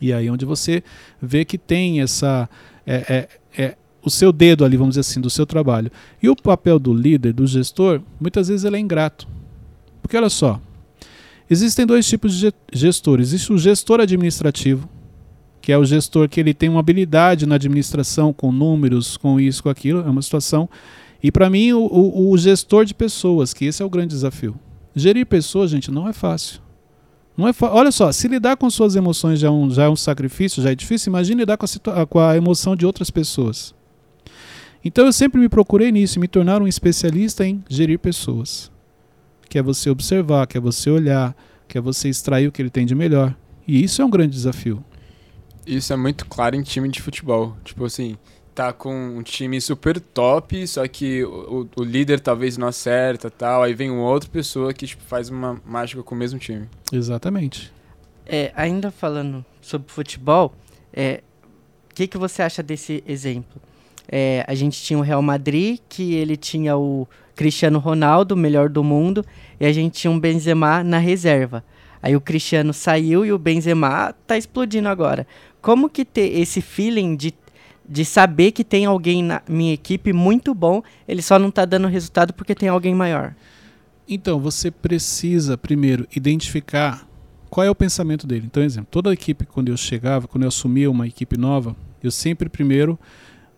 E 0.00 0.12
aí 0.12 0.30
onde 0.30 0.44
você 0.44 0.82
vê 1.20 1.44
que 1.44 1.58
tem 1.58 2.00
essa 2.00 2.48
é, 2.86 3.28
é, 3.56 3.62
é, 3.62 3.76
o 4.02 4.10
seu 4.10 4.32
dedo 4.32 4.64
ali, 4.64 4.76
vamos 4.76 4.92
dizer 4.92 5.00
assim, 5.00 5.20
do 5.20 5.30
seu 5.30 5.44
trabalho. 5.44 5.90
E 6.22 6.28
o 6.28 6.36
papel 6.36 6.78
do 6.78 6.94
líder, 6.94 7.32
do 7.32 7.46
gestor, 7.46 8.00
muitas 8.20 8.48
vezes 8.48 8.64
ele 8.64 8.76
é 8.76 8.80
ingrato. 8.80 9.26
Porque 10.00 10.16
olha 10.16 10.30
só, 10.30 10.60
existem 11.50 11.84
dois 11.84 12.06
tipos 12.06 12.34
de 12.34 12.52
gestores. 12.72 13.28
Existe 13.28 13.52
o 13.52 13.58
gestor 13.58 14.00
administrativo, 14.00 14.88
que 15.68 15.72
é 15.72 15.76
o 15.76 15.84
gestor 15.84 16.30
que 16.30 16.40
ele 16.40 16.54
tem 16.54 16.70
uma 16.70 16.80
habilidade 16.80 17.44
na 17.44 17.56
administração 17.56 18.32
com 18.32 18.50
números, 18.50 19.18
com 19.18 19.38
isso, 19.38 19.62
com 19.62 19.68
aquilo, 19.68 20.00
é 20.00 20.08
uma 20.08 20.22
situação. 20.22 20.66
E 21.22 21.30
para 21.30 21.50
mim, 21.50 21.74
o, 21.74 21.80
o, 21.80 22.30
o 22.30 22.38
gestor 22.38 22.86
de 22.86 22.94
pessoas, 22.94 23.52
que 23.52 23.66
esse 23.66 23.82
é 23.82 23.84
o 23.84 23.90
grande 23.90 24.14
desafio. 24.14 24.58
Gerir 24.96 25.26
pessoas, 25.26 25.70
gente, 25.70 25.90
não 25.90 26.08
é 26.08 26.14
fácil. 26.14 26.62
Não 27.36 27.46
é 27.46 27.52
Olha 27.60 27.92
só, 27.92 28.10
se 28.12 28.26
lidar 28.28 28.56
com 28.56 28.70
suas 28.70 28.96
emoções 28.96 29.40
já 29.40 29.48
é 29.48 29.50
um, 29.50 29.70
já 29.70 29.84
é 29.84 29.88
um 29.90 29.94
sacrifício, 29.94 30.62
já 30.62 30.70
é 30.70 30.74
difícil, 30.74 31.10
imagine 31.10 31.40
lidar 31.40 31.58
com 31.58 31.66
a, 31.66 32.06
com 32.06 32.18
a 32.18 32.34
emoção 32.34 32.74
de 32.74 32.86
outras 32.86 33.10
pessoas. 33.10 33.74
Então 34.82 35.04
eu 35.04 35.12
sempre 35.12 35.38
me 35.38 35.50
procurei 35.50 35.92
nisso, 35.92 36.18
me 36.18 36.28
tornar 36.28 36.62
um 36.62 36.66
especialista 36.66 37.46
em 37.46 37.62
gerir 37.68 37.98
pessoas. 37.98 38.72
Que 39.50 39.58
é 39.58 39.62
você 39.62 39.90
observar, 39.90 40.46
que 40.46 40.56
é 40.56 40.60
você 40.62 40.88
olhar, 40.88 41.36
que 41.68 41.76
é 41.76 41.80
você 41.82 42.08
extrair 42.08 42.48
o 42.48 42.52
que 42.52 42.62
ele 42.62 42.70
tem 42.70 42.86
de 42.86 42.94
melhor. 42.94 43.36
E 43.66 43.84
isso 43.84 44.00
é 44.00 44.04
um 44.06 44.10
grande 44.10 44.32
desafio. 44.32 44.82
Isso 45.68 45.92
é 45.92 45.96
muito 45.96 46.24
claro 46.24 46.56
em 46.56 46.62
time 46.62 46.88
de 46.88 47.02
futebol. 47.02 47.54
Tipo 47.62 47.84
assim, 47.84 48.16
tá 48.54 48.72
com 48.72 48.92
um 48.92 49.22
time 49.22 49.60
super 49.60 50.00
top, 50.00 50.66
só 50.66 50.88
que 50.88 51.22
o, 51.22 51.68
o 51.76 51.84
líder 51.84 52.20
talvez 52.20 52.56
não 52.56 52.66
acerta 52.66 53.30
tal, 53.30 53.62
aí 53.62 53.74
vem 53.74 53.90
uma 53.90 54.08
outra 54.08 54.28
pessoa 54.30 54.72
que 54.72 54.86
tipo, 54.86 55.02
faz 55.04 55.28
uma 55.28 55.60
mágica 55.64 56.02
com 56.02 56.14
o 56.14 56.18
mesmo 56.18 56.38
time. 56.38 56.66
Exatamente. 56.90 57.70
É, 58.26 58.50
ainda 58.56 58.90
falando 58.90 59.44
sobre 59.60 59.92
futebol, 59.92 60.48
o 60.48 60.52
é, 60.92 61.20
que, 61.94 62.06
que 62.06 62.16
você 62.16 62.42
acha 62.42 62.62
desse 62.62 63.04
exemplo? 63.06 63.60
É, 64.10 64.44
a 64.48 64.54
gente 64.54 64.82
tinha 64.82 64.98
o 64.98 65.02
Real 65.02 65.20
Madrid, 65.20 65.78
que 65.86 66.14
ele 66.14 66.36
tinha 66.36 66.76
o 66.76 67.06
Cristiano 67.36 67.78
Ronaldo, 67.78 68.36
melhor 68.36 68.70
do 68.70 68.82
mundo, 68.82 69.24
e 69.60 69.66
a 69.66 69.72
gente 69.72 70.00
tinha 70.00 70.10
um 70.10 70.18
Benzema 70.18 70.82
na 70.82 70.98
reserva. 70.98 71.62
Aí 72.02 72.14
o 72.16 72.20
Cristiano 72.20 72.72
saiu 72.72 73.24
e 73.24 73.32
o 73.32 73.38
Benzema 73.38 74.14
tá 74.26 74.36
explodindo 74.36 74.88
agora. 74.88 75.26
Como 75.68 75.90
que 75.90 76.02
ter 76.02 76.32
esse 76.40 76.62
feeling 76.62 77.14
de 77.14 77.34
de 77.86 78.02
saber 78.02 78.52
que 78.52 78.64
tem 78.64 78.86
alguém 78.86 79.22
na 79.22 79.42
minha 79.46 79.74
equipe 79.74 80.14
muito 80.14 80.54
bom, 80.54 80.82
ele 81.06 81.20
só 81.20 81.38
não 81.38 81.50
está 81.50 81.66
dando 81.66 81.88
resultado 81.88 82.32
porque 82.32 82.54
tem 82.54 82.70
alguém 82.70 82.94
maior. 82.94 83.34
Então, 84.08 84.40
você 84.40 84.70
precisa 84.70 85.58
primeiro 85.58 86.08
identificar 86.16 87.06
qual 87.50 87.66
é 87.66 87.70
o 87.70 87.74
pensamento 87.74 88.26
dele. 88.26 88.46
Então, 88.46 88.62
exemplo, 88.62 88.88
toda 88.90 89.10
a 89.10 89.12
equipe, 89.12 89.44
quando 89.44 89.68
eu 89.68 89.76
chegava, 89.76 90.26
quando 90.26 90.44
eu 90.44 90.48
assumia 90.48 90.90
uma 90.90 91.06
equipe 91.06 91.36
nova, 91.36 91.76
eu 92.02 92.10
sempre 92.10 92.48
primeiro, 92.48 92.98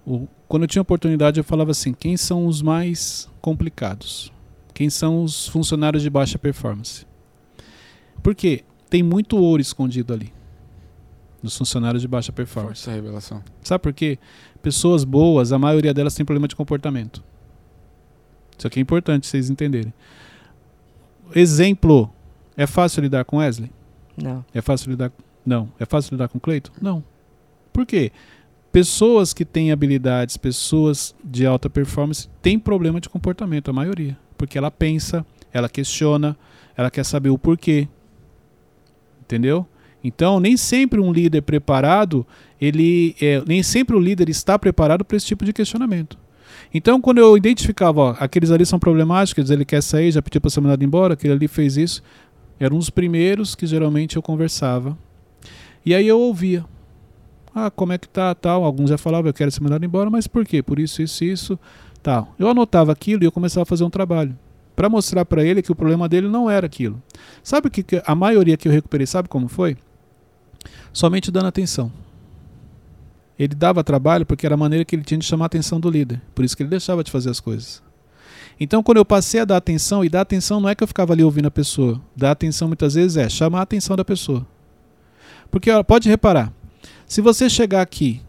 o, 0.05 0.27
quando 0.49 0.65
eu 0.65 0.69
tinha 0.69 0.83
oportunidade, 0.83 1.39
eu 1.39 1.45
falava 1.45 1.71
assim: 1.71 1.93
quem 1.93 2.17
são 2.17 2.45
os 2.45 2.61
mais 2.61 3.29
complicados? 3.41 4.33
Quem 4.75 4.91
são 4.91 5.23
os 5.23 5.47
funcionários 5.47 6.03
de 6.03 6.11
baixa 6.11 6.37
performance? 6.41 7.07
Porque 8.21 8.65
tem 8.89 9.01
muito 9.01 9.37
ouro 9.37 9.63
escondido 9.63 10.13
ali 10.13 10.33
dos 11.43 11.57
funcionários 11.57 12.03
de 12.03 12.09
baixa 12.09 12.33
performance. 12.33 12.83
Força 12.83 12.93
revelação. 12.93 13.43
Sabe 13.63 13.83
por 13.83 13.93
quê? 13.93 14.19
Pessoas 14.63 15.05
boas, 15.05 15.53
a 15.53 15.59
maioria 15.59 15.95
delas 15.95 16.15
tem 16.15 16.25
problema 16.25 16.47
de 16.47 16.55
comportamento. 16.55 17.23
Isso 18.57 18.67
aqui 18.67 18.79
é 18.79 18.83
importante 18.83 19.27
vocês 19.27 19.49
entenderem. 19.49 19.93
Exemplo. 21.35 22.11
É 22.57 22.67
fácil 22.67 23.03
lidar 23.03 23.25
com 23.25 23.39
Wesley? 23.39 23.71
Não. 24.17 24.45
É 24.53 24.61
fácil 24.61 24.91
lidar 24.91 25.11
Não. 25.47 25.73
É 25.79 25.87
fácil 25.87 26.13
lidar 26.13 26.29
com 26.29 26.39
Cleiton? 26.39 26.73
Não. 26.81 27.03
Por 27.73 27.87
quê? 27.87 28.13
Pessoas 28.71 29.33
que 29.33 29.45
têm 29.45 29.73
habilidades, 29.73 30.37
pessoas 30.37 31.15
de 31.25 31.47
alta 31.47 31.71
performance, 31.71 32.29
têm 32.43 32.59
problema 32.59 33.01
de 33.01 33.09
comportamento, 33.09 33.71
a 33.71 33.73
maioria. 33.73 34.17
Porque 34.37 34.59
ela 34.59 34.71
pensa, 34.71 35.25
ela 35.53 35.69
questiona, 35.69 36.37
ela 36.77 36.91
quer 36.91 37.05
saber 37.05 37.31
o 37.31 37.39
porquê. 37.39 37.89
Entendeu? 39.23 39.67
Então, 40.03 40.41
nem 40.41 40.57
sempre 40.57 41.01
um 41.01 41.13
líder 41.13 41.43
preparado, 41.43 42.27
ele 42.61 43.15
é, 43.21 43.43
nem 43.47 43.63
sempre 43.63 43.95
o 43.95 44.01
líder 44.01 44.29
está 44.29 44.59
preparado 44.59 45.05
para 45.05 45.17
esse 45.17 45.27
tipo 45.27 45.45
de 45.45 45.53
questionamento. 45.53 46.19
Então, 46.73 47.01
quando 47.01 47.19
eu 47.19 47.37
identificava, 47.37 48.01
ó, 48.01 48.17
aqueles 48.19 48.51
ali 48.51 48.65
são 48.65 48.79
problemáticos, 48.79 49.51
ele 49.51 49.65
quer 49.65 49.83
sair, 49.83 50.13
já 50.13 50.23
pediu 50.23 50.41
para 50.41 50.51
ser 50.51 50.61
mandado 50.61 50.85
embora, 50.85 51.15
aquele 51.15 51.35
ali 51.35 51.49
fez 51.49 51.77
isso, 51.77 52.03
eram 52.59 52.77
os 52.77 52.91
primeiros 52.91 53.55
que 53.55 53.67
geralmente 53.67 54.17
eu 54.17 54.23
conversava. 54.23 54.97
E 55.85 55.95
aí 55.95 56.07
eu 56.07 56.19
ouvia. 56.19 56.65
Ah, 57.55 57.71
como 57.71 57.93
é 57.93 57.99
que 57.99 58.09
tá, 58.09 58.35
tal. 58.35 58.65
Alguns 58.65 58.91
já 58.91 58.99
falavam, 58.99 59.29
eu 59.29 59.35
quero 59.35 59.51
ser 59.51 59.63
mandado 59.63 59.85
embora, 59.85 60.09
mas 60.09 60.27
por 60.27 60.45
quê? 60.45 60.63
Por 60.63 60.79
isso, 60.79 61.03
isso, 61.03 61.25
isso, 61.25 61.59
tal. 62.03 62.35
Eu 62.39 62.49
anotava 62.49 62.93
aquilo 62.93 63.25
e 63.25 63.27
eu 63.27 63.33
começava 63.33 63.63
a 63.63 63.67
fazer 63.67 63.83
um 63.83 63.91
trabalho 63.91 64.37
para 64.77 64.89
mostrar 64.89 65.25
para 65.25 65.45
ele 65.45 65.63
que 65.63 65.73
o 65.73 65.75
problema 65.75 66.09
dele 66.09 66.29
não 66.29 66.49
era 66.49 66.67
aquilo. 66.67 67.03
Sabe 67.43 67.69
que 67.69 67.85
a 68.05 68.15
maioria 68.15 68.57
que 68.57 68.69
eu 68.69 68.73
recuperei, 68.73 69.07
sabe 69.07 69.29
como 69.29 69.49
foi? 69.49 69.77
Somente 70.93 71.31
dando 71.31 71.47
atenção. 71.47 71.93
Ele 73.39 73.55
dava 73.55 73.83
trabalho 73.83 74.27
porque 74.27 74.45
era 74.45 74.55
a 74.55 74.59
maneira 74.59 74.85
que 74.85 74.95
ele 74.95 75.03
tinha 75.03 75.19
de 75.19 75.25
chamar 75.25 75.47
a 75.47 75.47
atenção 75.47 75.81
do 75.81 75.89
líder. 75.89 76.21
Por 76.35 76.45
isso 76.45 76.57
que 76.57 76.63
ele 76.63 76.71
deixava 76.71 77.03
de 77.03 77.11
fazer 77.11 77.31
as 77.31 77.41
coisas. 77.41 77.83
Então, 78.59 78.83
quando 78.83 78.99
eu 78.99 79.05
passei 79.05 79.41
a 79.41 79.47
dar 79.47 79.57
atenção, 79.57 80.05
e 80.05 80.11
dar 80.11 80.21
atenção 80.21 80.61
não 80.61 80.69
é 80.69 80.75
que 80.75 80.85
eu 80.85 80.89
ficava 80.89 81.15
ali 81.15 81.25
ouvindo 81.25 81.47
a 81.47 81.51
pessoa. 81.51 81.99
Dar 82.15 82.33
atenção 82.33 82.69
muitas 82.69 82.93
vezes 82.93 83.17
é 83.17 83.27
chamar 83.29 83.61
a 83.61 83.63
atenção 83.63 83.97
da 83.97 84.05
pessoa. 84.05 84.47
Porque, 85.51 85.71
ó, 85.71 85.83
pode 85.83 86.09
reparar, 86.09 86.53
se 87.07 87.23
você 87.23 87.49
chegar 87.49 87.81
aqui 87.81 88.21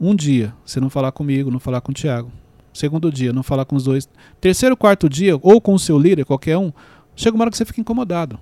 um 0.00 0.14
dia, 0.14 0.54
você 0.64 0.80
não 0.80 0.88
falar 0.88 1.10
comigo, 1.10 1.50
não 1.50 1.58
falar 1.58 1.80
com 1.80 1.90
o 1.90 1.94
Tiago, 1.94 2.30
segundo 2.72 3.10
dia, 3.10 3.32
não 3.32 3.42
falar 3.42 3.64
com 3.64 3.74
os 3.74 3.84
dois, 3.84 4.08
terceiro, 4.40 4.76
quarto 4.76 5.08
dia, 5.08 5.36
ou 5.42 5.60
com 5.60 5.74
o 5.74 5.78
seu 5.78 5.98
líder, 5.98 6.24
qualquer 6.24 6.56
um, 6.56 6.72
chega 7.14 7.34
uma 7.34 7.42
hora 7.42 7.50
que 7.50 7.56
você 7.56 7.64
fica 7.64 7.80
incomodado. 7.80 8.38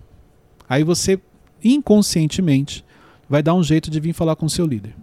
Aí 0.68 0.84
você, 0.84 1.18
inconscientemente, 1.64 2.84
vai 3.29 3.43
dar 3.43 3.55
um 3.55 3.62
jeito 3.62 3.91
de 3.91 4.01
vir 4.01 4.12
falar 4.12 4.37
com 4.37 4.47
o 4.47 4.51
seu 4.51 4.67
líder. 4.67 4.95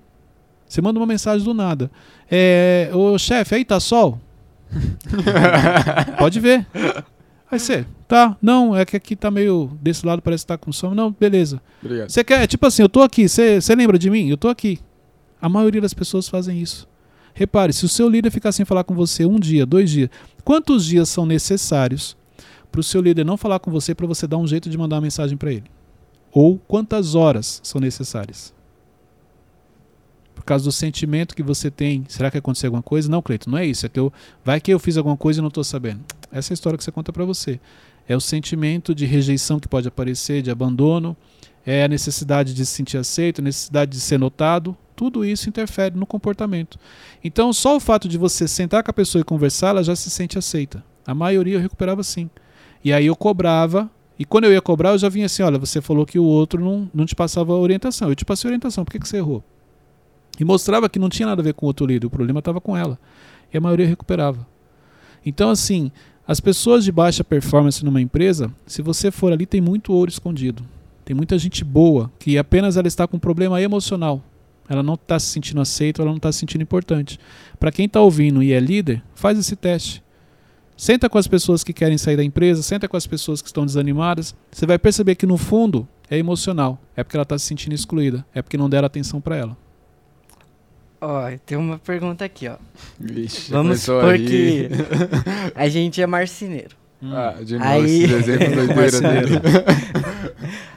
Você 0.67 0.81
manda 0.81 0.99
uma 0.99 1.05
mensagem 1.05 1.45
do 1.45 1.53
nada. 1.53 1.91
É, 2.29 2.89
o 2.93 3.17
chefe, 3.17 3.55
aí 3.55 3.65
tá 3.65 3.79
sol? 3.79 4.19
Pode 6.17 6.39
ver. 6.39 6.65
Aí 7.51 7.59
você, 7.59 7.85
tá, 8.07 8.35
não, 8.41 8.75
é 8.75 8.83
que 8.83 8.97
aqui 8.97 9.15
tá 9.15 9.29
meio. 9.29 9.69
Desse 9.81 10.05
lado 10.05 10.21
parece 10.21 10.43
que 10.43 10.47
tá 10.47 10.57
com 10.57 10.71
som. 10.71 10.93
Não, 10.95 11.15
beleza. 11.17 11.61
Obrigado. 11.83 12.09
Você 12.09 12.23
quer, 12.23 12.47
tipo 12.47 12.65
assim, 12.65 12.81
eu 12.81 12.89
tô 12.89 13.01
aqui, 13.01 13.29
você 13.29 13.59
lembra 13.75 13.99
de 13.99 14.09
mim? 14.09 14.27
Eu 14.29 14.37
tô 14.37 14.47
aqui. 14.47 14.79
A 15.39 15.47
maioria 15.47 15.81
das 15.81 15.93
pessoas 15.93 16.27
fazem 16.27 16.59
isso. 16.59 16.87
Repare, 17.33 17.73
se 17.73 17.85
o 17.85 17.89
seu 17.89 18.09
líder 18.09 18.31
ficar 18.31 18.51
sem 18.51 18.65
falar 18.65 18.83
com 18.83 18.95
você 18.95 19.25
um 19.25 19.39
dia, 19.39 19.65
dois 19.65 19.91
dias, 19.91 20.09
quantos 20.43 20.85
dias 20.85 21.09
são 21.09 21.25
necessários 21.25 22.17
para 22.71 22.79
o 22.79 22.83
seu 22.83 23.01
líder 23.01 23.25
não 23.25 23.37
falar 23.37 23.59
com 23.59 23.69
você 23.69 23.93
para 23.93 24.07
você 24.07 24.25
dar 24.25 24.37
um 24.37 24.47
jeito 24.47 24.69
de 24.69 24.77
mandar 24.77 24.95
uma 24.95 25.01
mensagem 25.01 25.37
para 25.37 25.51
ele? 25.51 25.65
Ou 26.35 26.59
quantas 26.67 27.15
horas 27.15 27.61
são 27.63 27.79
necessárias. 27.79 28.53
Por 30.35 30.43
causa 30.43 30.65
do 30.65 30.71
sentimento 30.71 31.33
que 31.33 31.41
você 31.41 31.71
tem, 31.71 32.03
será 32.09 32.29
que 32.29 32.37
aconteceu 32.37 32.67
alguma 32.67 32.83
coisa? 32.83 33.09
Não, 33.09 33.21
Cleiton, 33.21 33.51
não 33.51 33.57
é 33.57 33.65
isso. 33.65 33.85
É 33.85 33.89
que 33.89 33.97
eu, 33.97 34.11
vai 34.43 34.59
que 34.59 34.71
eu 34.71 34.77
fiz 34.77 34.97
alguma 34.97 35.15
coisa 35.15 35.39
e 35.39 35.41
não 35.41 35.47
estou 35.47 35.63
sabendo. 35.63 36.01
Essa 36.29 36.51
é 36.51 36.53
a 36.53 36.55
história 36.55 36.77
que 36.77 36.83
você 36.83 36.91
conta 36.91 37.13
para 37.13 37.23
você. 37.23 37.57
É 38.05 38.17
o 38.17 38.19
sentimento 38.19 38.93
de 38.93 39.05
rejeição 39.05 39.61
que 39.61 39.67
pode 39.67 39.87
aparecer, 39.87 40.41
de 40.41 40.51
abandono, 40.51 41.15
é 41.65 41.85
a 41.85 41.87
necessidade 41.87 42.53
de 42.53 42.65
se 42.65 42.73
sentir 42.73 42.97
aceito, 42.97 43.39
a 43.39 43.43
necessidade 43.43 43.91
de 43.91 44.01
ser 44.01 44.19
notado. 44.19 44.77
Tudo 44.93 45.23
isso 45.23 45.47
interfere 45.47 45.95
no 45.95 46.05
comportamento. 46.05 46.77
Então, 47.23 47.53
só 47.53 47.77
o 47.77 47.79
fato 47.79 48.09
de 48.09 48.17
você 48.17 48.45
sentar 48.45 48.83
com 48.83 48.91
a 48.91 48.93
pessoa 48.93 49.21
e 49.21 49.25
conversar, 49.25 49.69
ela 49.69 49.83
já 49.83 49.95
se 49.95 50.09
sente 50.09 50.37
aceita. 50.37 50.83
A 51.07 51.15
maioria 51.15 51.55
eu 51.55 51.61
recuperava 51.61 52.03
sim. 52.03 52.29
E 52.83 52.91
aí 52.93 53.05
eu 53.05 53.15
cobrava, 53.15 53.89
e 54.17 54.23
quando 54.23 54.45
eu 54.45 54.53
ia 54.53 54.61
cobrar, 54.61 54.91
eu 54.91 54.97
já 54.97 55.09
vinha 55.09 55.25
assim: 55.25 55.43
olha, 55.43 55.57
você 55.57 55.81
falou 55.81 56.05
que 56.05 56.17
o 56.17 56.23
outro 56.23 56.63
não, 56.63 56.89
não 56.93 57.05
te 57.05 57.15
passava 57.15 57.53
orientação. 57.53 58.09
Eu 58.09 58.15
te 58.15 58.25
passei 58.25 58.47
orientação, 58.47 58.85
por 58.85 58.91
que, 58.91 58.99
que 58.99 59.07
você 59.07 59.17
errou? 59.17 59.43
E 60.39 60.45
mostrava 60.45 60.89
que 60.89 60.99
não 60.99 61.09
tinha 61.09 61.27
nada 61.27 61.41
a 61.41 61.43
ver 61.43 61.53
com 61.53 61.65
o 61.65 61.67
outro 61.67 61.85
líder, 61.85 62.07
o 62.07 62.09
problema 62.09 62.39
estava 62.39 62.59
com 62.59 62.75
ela. 62.75 62.99
E 63.53 63.57
a 63.57 63.61
maioria 63.61 63.87
recuperava. 63.87 64.45
Então, 65.25 65.49
assim, 65.49 65.91
as 66.27 66.39
pessoas 66.39 66.83
de 66.83 66.91
baixa 66.91 67.23
performance 67.23 67.83
numa 67.83 68.01
empresa, 68.01 68.51
se 68.65 68.81
você 68.81 69.11
for 69.11 69.31
ali, 69.31 69.45
tem 69.45 69.61
muito 69.61 69.93
ouro 69.93 70.09
escondido. 70.09 70.63
Tem 71.03 71.15
muita 71.15 71.37
gente 71.37 71.63
boa 71.63 72.11
que 72.19 72.37
apenas 72.37 72.77
ela 72.77 72.87
está 72.87 73.07
com 73.07 73.17
um 73.17 73.19
problema 73.19 73.61
emocional. 73.61 74.23
Ela 74.67 74.81
não 74.81 74.95
está 74.95 75.19
se 75.19 75.27
sentindo 75.27 75.61
aceita, 75.61 76.01
ela 76.01 76.09
não 76.09 76.17
está 76.17 76.31
se 76.31 76.39
sentindo 76.39 76.63
importante. 76.63 77.19
Para 77.59 77.71
quem 77.71 77.85
está 77.85 78.01
ouvindo 78.01 78.41
e 78.41 78.51
é 78.51 78.59
líder, 78.59 79.03
faz 79.13 79.37
esse 79.37 79.55
teste. 79.55 80.03
Senta 80.77 81.09
com 81.09 81.17
as 81.17 81.27
pessoas 81.27 81.63
que 81.63 81.71
querem 81.71 81.97
sair 81.97 82.17
da 82.17 82.23
empresa, 82.23 82.61
senta 82.61 82.87
com 82.87 82.97
as 82.97 83.07
pessoas 83.07 83.41
que 83.41 83.47
estão 83.47 83.65
desanimadas. 83.65 84.35
Você 84.51 84.65
vai 84.65 84.77
perceber 84.77 85.15
que 85.15 85.25
no 85.25 85.37
fundo 85.37 85.87
é 86.09 86.17
emocional. 86.17 86.79
É 86.95 87.03
porque 87.03 87.15
ela 87.15 87.23
está 87.23 87.37
se 87.37 87.45
sentindo 87.45 87.73
excluída. 87.73 88.25
É 88.33 88.41
porque 88.41 88.57
não 88.57 88.69
deram 88.69 88.85
atenção 88.85 89.21
para 89.21 89.37
ela. 89.37 89.57
Ó, 90.99 91.29
tem 91.45 91.57
uma 91.57 91.77
pergunta 91.77 92.25
aqui, 92.25 92.47
ó. 92.47 92.55
Vixe, 92.99 93.51
Vamos 93.51 93.81
supor 93.81 94.13
aí. 94.15 94.25
que 94.25 94.69
a 95.55 95.69
gente 95.69 96.01
é 96.01 96.07
marceneiro. 96.07 96.75
Ah, 97.03 97.35
de 97.43 97.57
novo 97.57 97.69
Aí- 97.69 98.03
esse 98.03 98.13
exemplo 98.13 98.55
doideira 98.67 99.01
dele. 99.01 99.41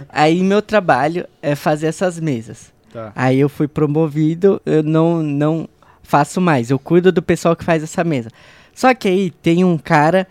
Aí 0.09 0.43
meu 0.43 0.61
trabalho 0.63 1.27
é 1.43 1.55
fazer 1.55 1.87
essas 1.87 2.21
mesas. 2.21 2.73
Tá. 2.93 3.13
Aí 3.15 3.39
eu 3.41 3.49
fui 3.49 3.67
promovido, 3.69 4.61
eu 4.65 4.83
não, 4.83 5.23
não 5.23 5.69
faço 6.03 6.41
mais. 6.41 6.71
Eu 6.71 6.79
cuido 6.79 7.11
do 7.13 7.23
pessoal 7.23 7.55
que 7.57 7.65
faz 7.65 7.83
essa 7.83 8.03
mesa. 8.05 8.31
Só 8.79 8.95
que 8.95 9.09
aí 9.09 9.31
tem 9.33 9.65
um 9.65 9.77
cara 9.77 10.25